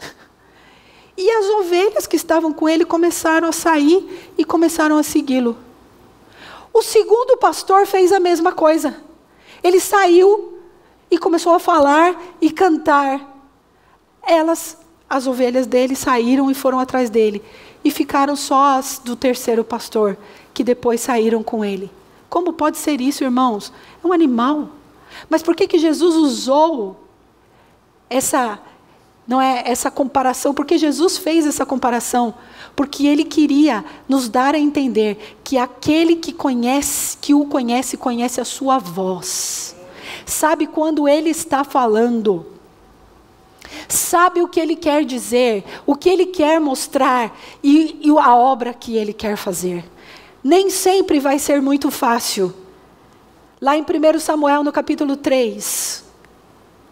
E 1.17 1.31
as 1.31 1.47
ovelhas 1.47 2.09
que 2.09 2.17
estavam 2.17 2.53
com 2.53 2.69
ele 2.69 2.85
começaram 2.85 3.47
a 3.47 3.53
sair 3.53 4.33
e 4.37 4.45
começaram 4.45 4.99
a 4.99 5.03
segui-lo. 5.05 5.57
O 6.73 6.83
segundo 6.83 7.37
pastor 7.37 7.87
fez 7.87 8.11
a 8.11 8.19
mesma 8.19 8.51
coisa. 8.51 8.97
Ele 9.63 9.79
saiu 9.79 10.59
e 11.09 11.17
começou 11.17 11.55
a 11.55 11.61
falar 11.61 12.21
e 12.41 12.51
cantar. 12.51 13.33
Elas, 14.27 14.77
as 15.09 15.29
ovelhas 15.29 15.69
dele, 15.69 15.95
saíram 15.95 16.51
e 16.51 16.55
foram 16.55 16.81
atrás 16.81 17.09
dele. 17.09 17.41
E 17.85 17.93
ficaram 17.93 18.35
só 18.35 18.77
as 18.77 18.99
do 18.99 19.15
terceiro 19.15 19.63
pastor, 19.63 20.19
que 20.55 20.65
depois 20.65 21.01
saíram 21.01 21.43
com 21.43 21.65
ele. 21.65 21.91
Como 22.31 22.53
pode 22.53 22.79
ser 22.79 23.01
isso, 23.01 23.25
irmãos? 23.25 23.73
É 24.03 24.07
um 24.07 24.13
animal. 24.13 24.71
Mas 25.29 25.43
por 25.43 25.55
que, 25.55 25.67
que 25.67 25.79
Jesus 25.79 26.15
usou 26.15 26.97
essa, 28.09 28.59
não 29.27 29.41
é 29.41 29.65
essa 29.67 29.91
comparação? 29.91 30.55
Porque 30.55 30.79
Jesus 30.79 31.19
fez 31.19 31.47
essa 31.47 31.67
comparação 31.67 32.35
porque 32.77 33.07
ele 33.07 33.25
queria 33.25 33.85
nos 34.09 34.29
dar 34.29 34.55
a 34.55 34.59
entender 34.59 35.39
que 35.45 35.57
aquele 35.57 36.17
que 36.17 36.33
conhece, 36.33 37.17
que 37.21 37.33
o 37.35 37.47
conhece, 37.47 37.97
conhece 37.97 38.41
a 38.41 38.45
sua 38.45 38.79
voz. 38.79 39.77
Sabe 40.27 40.67
quando 40.67 41.09
ele 41.09 41.31
está 41.31 41.63
falando. 41.63 42.47
Sabe 43.89 44.43
o 44.43 44.49
que 44.49 44.61
ele 44.61 44.77
quer 44.77 45.05
dizer, 45.05 45.65
o 45.87 45.95
que 45.95 46.09
ele 46.09 46.27
quer 46.27 46.61
mostrar 46.61 47.37
e, 47.63 47.99
e 48.03 48.11
a 48.11 48.35
obra 48.35 48.73
que 48.73 48.97
ele 48.97 49.13
quer 49.13 49.37
fazer. 49.37 49.85
Nem 50.45 50.69
sempre 50.69 51.19
vai 51.19 51.39
ser 51.39 51.63
muito 51.63 51.91
fácil. 51.91 52.55
Lá 53.61 53.77
em 53.79 53.83
1 53.83 54.21
Samuel, 54.21 54.63
no 54.63 54.71
capítulo 54.71 55.17
3, 55.17 56.05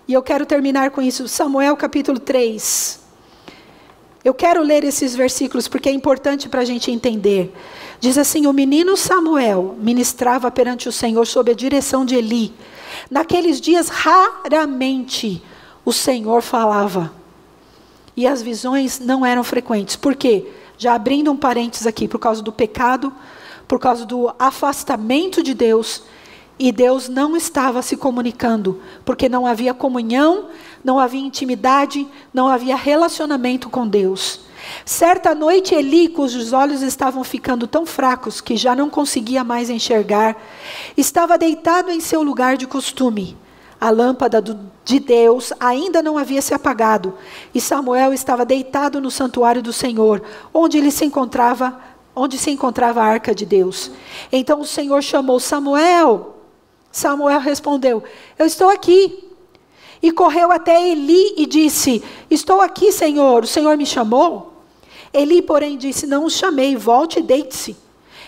e 0.08 0.14
eu 0.14 0.22
quero 0.22 0.44
terminar 0.44 0.90
com 0.90 1.00
isso, 1.00 1.28
Samuel 1.28 1.76
capítulo 1.76 2.18
3. 2.18 3.00
Eu 4.24 4.32
quero 4.32 4.62
ler 4.62 4.84
esses 4.84 5.14
versículos 5.14 5.68
porque 5.68 5.88
é 5.88 5.92
importante 5.92 6.48
para 6.48 6.60
a 6.60 6.64
gente 6.64 6.90
entender. 6.90 7.52
Diz 8.00 8.18
assim: 8.18 8.46
O 8.46 8.52
menino 8.52 8.96
Samuel 8.96 9.76
ministrava 9.78 10.50
perante 10.50 10.88
o 10.88 10.92
Senhor 10.92 11.26
sob 11.26 11.50
a 11.50 11.54
direção 11.54 12.04
de 12.04 12.14
Eli. 12.14 12.52
Naqueles 13.10 13.60
dias, 13.60 13.88
raramente 13.88 15.42
o 15.84 15.92
Senhor 15.92 16.40
falava. 16.40 17.12
E 18.16 18.26
as 18.26 18.42
visões 18.42 18.98
não 18.98 19.24
eram 19.24 19.42
frequentes. 19.42 19.96
Por 19.96 20.14
quê? 20.14 20.46
Já 20.76 20.94
abrindo 20.94 21.30
um 21.30 21.36
parênteses 21.36 21.86
aqui, 21.86 22.06
por 22.06 22.18
causa 22.18 22.42
do 22.42 22.52
pecado, 22.52 23.12
por 23.72 23.78
causa 23.78 24.04
do 24.04 24.30
afastamento 24.38 25.42
de 25.42 25.54
Deus 25.54 26.02
e 26.58 26.70
Deus 26.70 27.08
não 27.08 27.34
estava 27.34 27.80
se 27.80 27.96
comunicando, 27.96 28.82
porque 29.02 29.30
não 29.30 29.46
havia 29.46 29.72
comunhão, 29.72 30.50
não 30.84 30.98
havia 30.98 31.22
intimidade, 31.22 32.06
não 32.34 32.48
havia 32.48 32.76
relacionamento 32.76 33.70
com 33.70 33.88
Deus. 33.88 34.40
Certa 34.84 35.34
noite, 35.34 35.74
Eli, 35.74 36.08
cujos 36.08 36.52
olhos 36.52 36.82
estavam 36.82 37.24
ficando 37.24 37.66
tão 37.66 37.86
fracos 37.86 38.42
que 38.42 38.58
já 38.58 38.76
não 38.76 38.90
conseguia 38.90 39.42
mais 39.42 39.70
enxergar, 39.70 40.36
estava 40.94 41.38
deitado 41.38 41.90
em 41.90 41.98
seu 41.98 42.22
lugar 42.22 42.58
de 42.58 42.66
costume. 42.66 43.38
A 43.80 43.88
lâmpada 43.88 44.40
do, 44.42 44.60
de 44.84 45.00
Deus 45.00 45.50
ainda 45.58 46.02
não 46.02 46.18
havia 46.18 46.42
se 46.42 46.52
apagado, 46.52 47.14
e 47.54 47.60
Samuel 47.60 48.12
estava 48.12 48.44
deitado 48.44 49.00
no 49.00 49.10
santuário 49.10 49.62
do 49.62 49.72
Senhor, 49.72 50.22
onde 50.52 50.76
ele 50.76 50.90
se 50.90 51.06
encontrava, 51.06 51.80
onde 52.14 52.38
se 52.38 52.50
encontrava 52.50 53.00
a 53.00 53.04
arca 53.04 53.34
de 53.34 53.46
Deus. 53.46 53.90
Então 54.30 54.60
o 54.60 54.66
Senhor 54.66 55.02
chamou 55.02 55.40
Samuel. 55.40 56.36
Samuel 56.90 57.40
respondeu: 57.40 58.02
Eu 58.38 58.46
estou 58.46 58.68
aqui. 58.68 59.28
E 60.02 60.10
correu 60.10 60.50
até 60.50 60.88
Eli 60.90 61.34
e 61.36 61.46
disse: 61.46 62.02
Estou 62.30 62.60
aqui, 62.60 62.90
Senhor, 62.90 63.44
o 63.44 63.46
Senhor 63.46 63.76
me 63.76 63.86
chamou? 63.86 64.52
Eli, 65.14 65.40
porém, 65.40 65.78
disse: 65.78 66.06
Não 66.06 66.24
o 66.24 66.30
chamei, 66.30 66.76
volte 66.76 67.20
e 67.20 67.22
deite-se. 67.22 67.76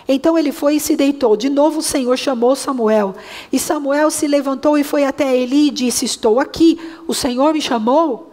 Então 0.07 0.39
ele 0.39 0.53
foi 0.53 0.76
e 0.76 0.80
se 0.80 0.97
deitou. 0.97 1.37
De 1.37 1.49
novo 1.49 1.78
o 1.78 1.82
Senhor 1.82 2.16
chamou 2.16 2.55
Samuel. 2.55 3.14
E 3.51 3.59
Samuel 3.59 4.11
se 4.11 4.26
levantou 4.26 4.76
e 4.76 4.85
foi 4.85 5.05
até 5.05 5.37
Eli 5.37 5.68
e 5.68 5.70
disse: 5.70 6.05
Estou 6.05 6.39
aqui, 6.39 6.78
o 7.09 7.14
Senhor 7.14 7.53
me 7.53 7.61
chamou? 7.61 8.30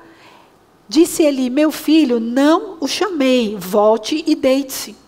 Disse 0.87 1.23
Eli: 1.23 1.49
Meu 1.49 1.71
filho, 1.71 2.19
não 2.19 2.77
o 2.79 2.87
chamei, 2.87 3.55
volte 3.57 4.23
e 4.27 4.35
deite-se. 4.35 5.00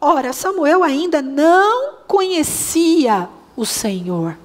Ora, 0.00 0.32
Samuel 0.32 0.82
ainda 0.82 1.22
não 1.22 1.94
conhecia 2.06 3.28
o 3.56 3.64
Senhor 3.64 4.36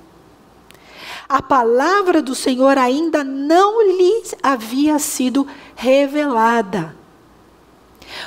a 1.32 1.42
palavra 1.42 2.22
do 2.22 2.36
Senhor 2.36 2.78
ainda 2.78 3.24
não 3.24 3.82
lhe 3.82 4.22
havia 4.44 5.00
sido 5.00 5.48
revelada. 5.78 6.94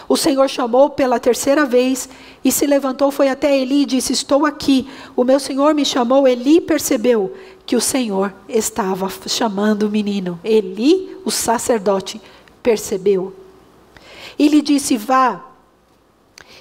O 0.08 0.16
Senhor 0.16 0.48
chamou 0.48 0.88
pela 0.88 1.20
terceira 1.20 1.66
vez 1.66 2.08
e 2.42 2.50
se 2.50 2.66
levantou, 2.66 3.10
foi 3.10 3.28
até 3.28 3.58
Eli 3.58 3.82
e 3.82 3.84
disse: 3.84 4.14
Estou 4.14 4.46
aqui. 4.46 4.88
O 5.14 5.22
meu 5.22 5.38
Senhor 5.38 5.74
me 5.74 5.84
chamou. 5.84 6.26
Eli 6.26 6.62
percebeu 6.62 7.34
que 7.66 7.76
o 7.76 7.80
Senhor 7.80 8.32
estava 8.48 9.06
chamando 9.28 9.82
o 9.82 9.90
menino. 9.90 10.40
Eli, 10.42 11.14
o 11.26 11.30
sacerdote, 11.30 12.18
percebeu. 12.62 13.36
E 14.38 14.48
lhe 14.48 14.62
disse: 14.62 14.96
Vá 14.96 15.44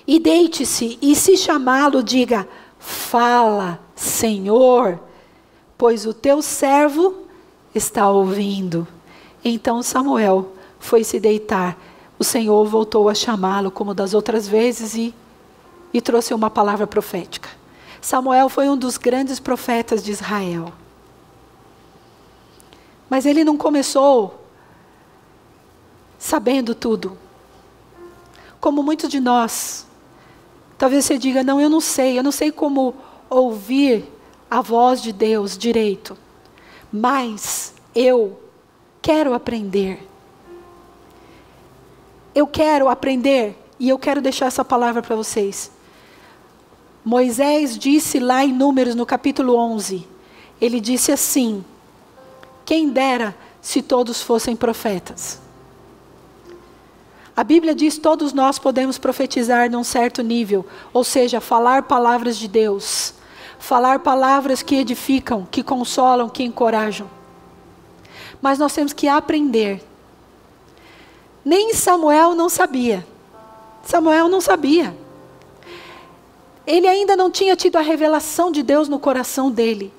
e 0.06 0.20
deite-se, 0.20 0.98
e 1.02 1.16
se 1.16 1.38
chamá-lo, 1.38 2.04
diga: 2.04 2.48
Fala, 2.80 3.80
Senhor 3.96 5.00
pois 5.84 6.06
o 6.06 6.14
teu 6.14 6.42
servo 6.42 7.14
está 7.76 8.10
ouvindo. 8.10 8.88
Então 9.44 9.84
Samuel 9.84 10.54
foi 10.80 11.04
se 11.04 11.20
deitar. 11.20 11.78
O 12.18 12.24
Senhor 12.24 12.66
voltou 12.66 13.10
a 13.10 13.14
chamá-lo 13.14 13.70
como 13.70 13.94
das 13.94 14.14
outras 14.14 14.48
vezes 14.48 14.96
e, 14.96 15.14
e 15.94 16.00
trouxe 16.00 16.34
uma 16.34 16.50
palavra 16.50 16.88
profética. 16.88 17.50
Samuel 18.00 18.48
foi 18.48 18.70
um 18.70 18.78
dos 18.78 18.98
grandes 18.98 19.42
profetas 19.42 20.02
de 20.02 20.12
Israel. 20.12 20.72
Mas 23.10 23.26
ele 23.26 23.44
não 23.44 23.58
começou 23.58 24.40
sabendo 26.18 26.74
tudo. 26.74 27.18
Como 28.62 28.82
muitos 28.82 29.10
de 29.10 29.20
nós. 29.20 29.86
Talvez 30.78 31.06
você 31.06 31.18
diga: 31.18 31.44
não, 31.44 31.60
eu 31.60 31.70
não 31.70 31.82
sei, 31.82 32.18
eu 32.18 32.24
não 32.24 32.32
sei 32.32 32.52
como 32.52 32.96
ouvir 33.30 34.06
a 34.50 34.62
voz 34.62 35.02
de 35.02 35.12
Deus 35.12 35.58
direito, 35.58 36.18
mas 36.92 37.74
eu 37.96 38.40
quero 39.02 39.34
aprender. 39.34 40.08
Eu 42.36 42.48
quero 42.48 42.90
aprender 42.90 43.56
e 43.80 43.90
eu 43.90 44.00
quero 44.00 44.22
deixar 44.22 44.48
essa 44.48 44.66
palavra 44.66 45.02
para 45.02 45.16
vocês. 45.16 45.72
Moisés 47.06 47.78
disse 47.78 48.20
lá 48.20 48.46
em 48.46 48.54
Números, 48.54 48.96
no 48.96 49.06
capítulo 49.06 49.56
11, 49.56 50.08
ele 50.62 50.80
disse 50.80 51.12
assim: 51.12 51.64
Quem 52.66 52.90
dera 52.90 53.36
se 53.62 53.82
todos 53.82 54.22
fossem 54.22 54.56
profetas. 54.56 55.43
A 57.36 57.44
Bíblia 57.44 57.74
diz: 57.74 57.98
todos 57.98 58.34
nós 58.34 58.60
podemos 58.60 58.98
profetizar 58.98 59.70
num 59.70 59.84
certo 59.84 60.22
nível, 60.22 60.66
ou 60.94 61.04
seja, 61.04 61.42
falar 61.42 61.84
palavras 61.84 62.38
de 62.38 62.48
Deus 62.48 63.14
falar 63.64 64.00
palavras 64.00 64.62
que 64.62 64.76
edificam, 64.76 65.48
que 65.50 65.64
consolam, 65.64 66.28
que 66.28 66.44
encorajam. 66.44 67.10
Mas 68.42 68.60
nós 68.60 68.74
temos 68.74 68.92
que 68.92 69.08
aprender 69.08 69.82
Nem 71.46 71.74
Samuel 71.74 72.36
não 72.36 72.50
sabia. 72.50 73.08
Samuel 73.84 74.28
não 74.28 74.42
sabia. 74.42 74.96
Ele 76.68 76.88
ainda 76.88 77.16
não 77.16 77.32
tinha 77.32 77.56
tido 77.56 77.78
a 77.78 77.82
revelação 77.82 78.52
de 78.52 78.62
Deus 78.62 78.90
no 78.90 79.00
coração 79.00 79.50
dele. 79.50 79.94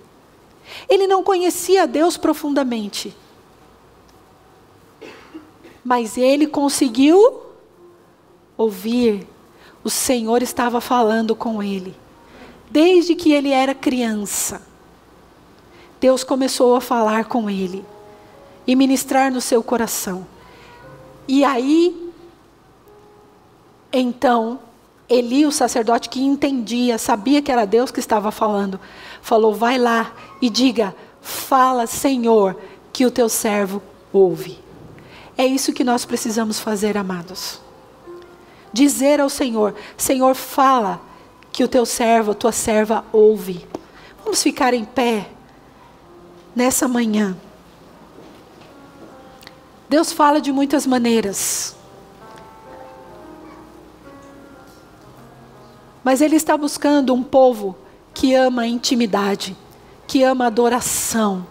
Ele 0.86 1.06
não 1.06 1.22
conhecia 1.22 1.86
Deus 1.86 2.18
profundamente. 2.18 3.16
Mas 5.84 6.16
ele 6.16 6.46
conseguiu 6.46 7.42
ouvir. 8.56 9.26
O 9.82 9.90
Senhor 9.90 10.42
estava 10.42 10.80
falando 10.80 11.36
com 11.36 11.62
ele. 11.62 11.94
Desde 12.70 13.14
que 13.14 13.32
ele 13.32 13.50
era 13.50 13.74
criança. 13.74 14.62
Deus 16.00 16.24
começou 16.24 16.74
a 16.74 16.80
falar 16.80 17.26
com 17.26 17.48
ele 17.48 17.84
e 18.66 18.74
ministrar 18.74 19.30
no 19.30 19.40
seu 19.40 19.62
coração. 19.62 20.26
E 21.28 21.44
aí, 21.44 22.12
então, 23.92 24.58
Eli, 25.08 25.46
o 25.46 25.52
sacerdote 25.52 26.08
que 26.08 26.22
entendia, 26.22 26.98
sabia 26.98 27.42
que 27.42 27.52
era 27.52 27.66
Deus 27.66 27.90
que 27.90 28.00
estava 28.00 28.30
falando, 28.30 28.80
falou: 29.20 29.54
Vai 29.54 29.78
lá 29.78 30.12
e 30.40 30.48
diga, 30.48 30.94
fala, 31.20 31.86
Senhor, 31.86 32.56
que 32.92 33.04
o 33.04 33.10
teu 33.10 33.28
servo 33.28 33.82
ouve. 34.12 34.63
É 35.36 35.46
isso 35.46 35.72
que 35.72 35.84
nós 35.84 36.04
precisamos 36.04 36.60
fazer, 36.60 36.96
amados. 36.96 37.60
Dizer 38.72 39.20
ao 39.20 39.28
Senhor: 39.28 39.74
Senhor, 39.96 40.34
fala, 40.34 41.00
que 41.52 41.62
o 41.62 41.68
teu 41.68 41.86
servo, 41.86 42.32
a 42.32 42.34
tua 42.34 42.50
serva 42.50 43.04
ouve. 43.12 43.64
Vamos 44.24 44.42
ficar 44.42 44.74
em 44.74 44.84
pé 44.84 45.30
nessa 46.54 46.88
manhã. 46.88 47.36
Deus 49.88 50.12
fala 50.12 50.40
de 50.40 50.50
muitas 50.50 50.86
maneiras. 50.86 51.76
Mas 56.02 56.20
Ele 56.20 56.34
está 56.34 56.56
buscando 56.56 57.14
um 57.14 57.22
povo 57.22 57.76
que 58.12 58.34
ama 58.34 58.62
a 58.62 58.66
intimidade, 58.66 59.56
que 60.08 60.24
ama 60.24 60.44
a 60.44 60.46
adoração. 60.48 61.46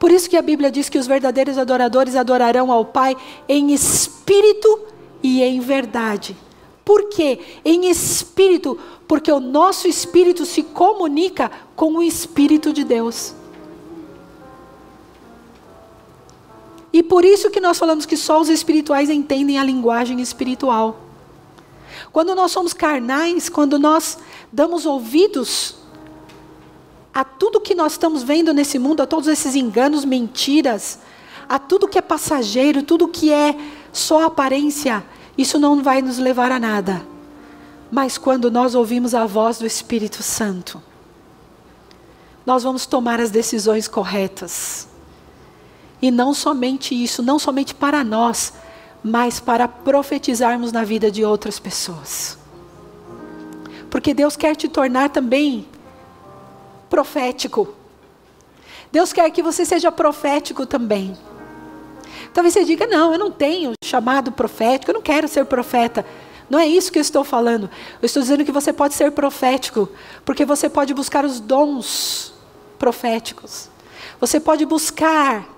Por 0.00 0.10
isso 0.10 0.30
que 0.30 0.36
a 0.38 0.40
Bíblia 0.40 0.70
diz 0.70 0.88
que 0.88 0.96
os 0.96 1.06
verdadeiros 1.06 1.58
adoradores 1.58 2.16
adorarão 2.16 2.72
ao 2.72 2.86
Pai 2.86 3.14
em 3.46 3.74
espírito 3.74 4.86
e 5.22 5.42
em 5.42 5.60
verdade. 5.60 6.34
Por 6.82 7.10
quê? 7.10 7.38
Em 7.62 7.90
espírito, 7.90 8.78
porque 9.06 9.30
o 9.30 9.38
nosso 9.38 9.86
espírito 9.86 10.46
se 10.46 10.62
comunica 10.62 11.50
com 11.76 11.96
o 11.96 12.02
espírito 12.02 12.72
de 12.72 12.82
Deus. 12.82 13.34
E 16.90 17.02
por 17.02 17.22
isso 17.22 17.50
que 17.50 17.60
nós 17.60 17.78
falamos 17.78 18.06
que 18.06 18.16
só 18.16 18.40
os 18.40 18.48
espirituais 18.48 19.10
entendem 19.10 19.58
a 19.58 19.62
linguagem 19.64 20.18
espiritual. 20.22 20.98
Quando 22.10 22.34
nós 22.34 22.50
somos 22.50 22.72
carnais, 22.72 23.50
quando 23.50 23.78
nós 23.78 24.16
damos 24.50 24.86
ouvidos 24.86 25.74
a 27.12 27.24
tudo 27.24 27.60
que 27.60 27.74
nós 27.74 27.92
estamos 27.92 28.22
vendo 28.22 28.54
nesse 28.54 28.78
mundo, 28.78 29.02
a 29.02 29.06
todos 29.06 29.28
esses 29.28 29.54
enganos, 29.54 30.04
mentiras, 30.04 31.00
a 31.48 31.58
tudo 31.58 31.88
que 31.88 31.98
é 31.98 32.02
passageiro, 32.02 32.82
tudo 32.82 33.08
que 33.08 33.32
é 33.32 33.56
só 33.92 34.24
aparência, 34.24 35.04
isso 35.36 35.58
não 35.58 35.82
vai 35.82 36.00
nos 36.00 36.18
levar 36.18 36.52
a 36.52 36.58
nada. 36.58 37.04
Mas 37.90 38.16
quando 38.16 38.50
nós 38.50 38.74
ouvimos 38.74 39.14
a 39.14 39.26
voz 39.26 39.58
do 39.58 39.66
Espírito 39.66 40.22
Santo, 40.22 40.80
nós 42.46 42.62
vamos 42.62 42.86
tomar 42.86 43.20
as 43.20 43.30
decisões 43.30 43.88
corretas. 43.88 44.88
E 46.00 46.10
não 46.10 46.32
somente 46.32 46.94
isso, 46.94 47.22
não 47.22 47.38
somente 47.38 47.74
para 47.74 48.04
nós, 48.04 48.52
mas 49.02 49.40
para 49.40 49.66
profetizarmos 49.66 50.70
na 50.70 50.84
vida 50.84 51.10
de 51.10 51.24
outras 51.24 51.58
pessoas. 51.58 52.38
Porque 53.90 54.14
Deus 54.14 54.36
quer 54.36 54.54
te 54.54 54.68
tornar 54.68 55.10
também 55.10 55.66
profético. 56.90 57.74
Deus 58.92 59.12
quer 59.12 59.30
que 59.30 59.42
você 59.42 59.64
seja 59.64 59.92
profético 59.92 60.66
também. 60.66 61.16
Talvez 62.34 62.52
você 62.52 62.64
diga: 62.64 62.86
não, 62.86 63.12
eu 63.12 63.18
não 63.18 63.30
tenho 63.30 63.72
chamado 63.82 64.32
profético, 64.32 64.90
eu 64.90 64.94
não 64.94 65.02
quero 65.02 65.28
ser 65.28 65.44
profeta. 65.46 66.04
Não 66.50 66.58
é 66.58 66.66
isso 66.66 66.90
que 66.90 66.98
eu 66.98 67.02
estou 67.02 67.22
falando. 67.22 67.70
Eu 68.02 68.06
estou 68.06 68.20
dizendo 68.20 68.44
que 68.44 68.50
você 68.50 68.72
pode 68.72 68.94
ser 68.94 69.12
profético, 69.12 69.88
porque 70.24 70.44
você 70.44 70.68
pode 70.68 70.92
buscar 70.92 71.24
os 71.24 71.38
dons 71.38 72.34
proféticos. 72.76 73.70
Você 74.20 74.40
pode 74.40 74.66
buscar 74.66 75.48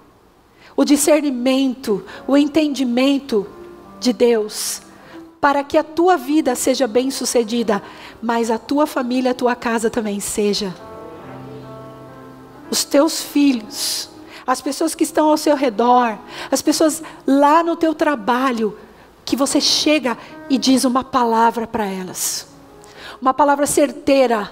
o 0.77 0.85
discernimento, 0.85 2.05
o 2.27 2.37
entendimento 2.37 3.47
de 3.99 4.13
Deus, 4.13 4.83
para 5.41 5.65
que 5.65 5.79
a 5.79 5.83
tua 5.83 6.17
vida 6.17 6.55
seja 6.55 6.87
bem-sucedida, 6.87 7.83
mas 8.21 8.51
a 8.51 8.59
tua 8.59 8.87
família, 8.87 9.31
a 9.31 9.35
tua 9.35 9.55
casa 9.55 9.89
também 9.89 10.21
seja. 10.21 10.75
Os 12.73 12.85
teus 12.85 13.23
filhos, 13.23 14.09
as 14.47 14.63
pessoas 14.63 14.95
que 14.95 15.05
estão 15.05 15.29
ao 15.29 15.37
seu 15.37 15.55
redor, 15.55 16.17
as 16.51 16.63
pessoas 16.63 17.03
lá 17.27 17.63
no 17.63 17.77
teu 17.77 17.95
trabalho, 17.95 18.79
que 19.27 19.37
você 19.37 19.61
chega 19.61 20.17
e 20.49 20.57
diz 20.57 20.87
uma 20.87 21.05
palavra 21.05 21.67
para 21.67 21.85
elas. 21.85 22.49
Uma 23.21 23.35
palavra 23.35 23.67
certeira 23.67 24.51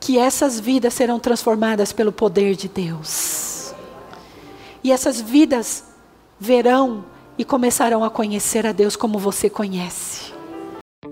que 0.00 0.16
essas 0.16 0.58
vidas 0.58 0.94
serão 0.94 1.20
transformadas 1.20 1.92
pelo 1.92 2.10
poder 2.10 2.56
de 2.56 2.66
Deus. 2.66 3.74
E 4.82 4.90
essas 4.90 5.20
vidas 5.20 5.84
verão 6.40 7.04
e 7.36 7.44
começarão 7.44 8.04
a 8.04 8.08
conhecer 8.08 8.66
a 8.66 8.72
Deus 8.72 8.96
como 8.96 9.18
você 9.18 9.50
conhece. 9.50 10.32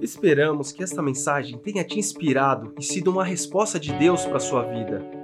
Esperamos 0.01 0.73
que 0.73 0.83
esta 0.83 1.03
mensagem 1.03 1.59
tenha 1.59 1.85
te 1.85 1.99
inspirado 1.99 2.73
e 2.81 2.83
sido 2.83 3.11
uma 3.11 3.23
resposta 3.23 3.79
de 3.79 3.93
Deus 3.93 4.25
para 4.25 4.39
a 4.39 4.41
sua 4.41 4.63
vida. 4.63 5.24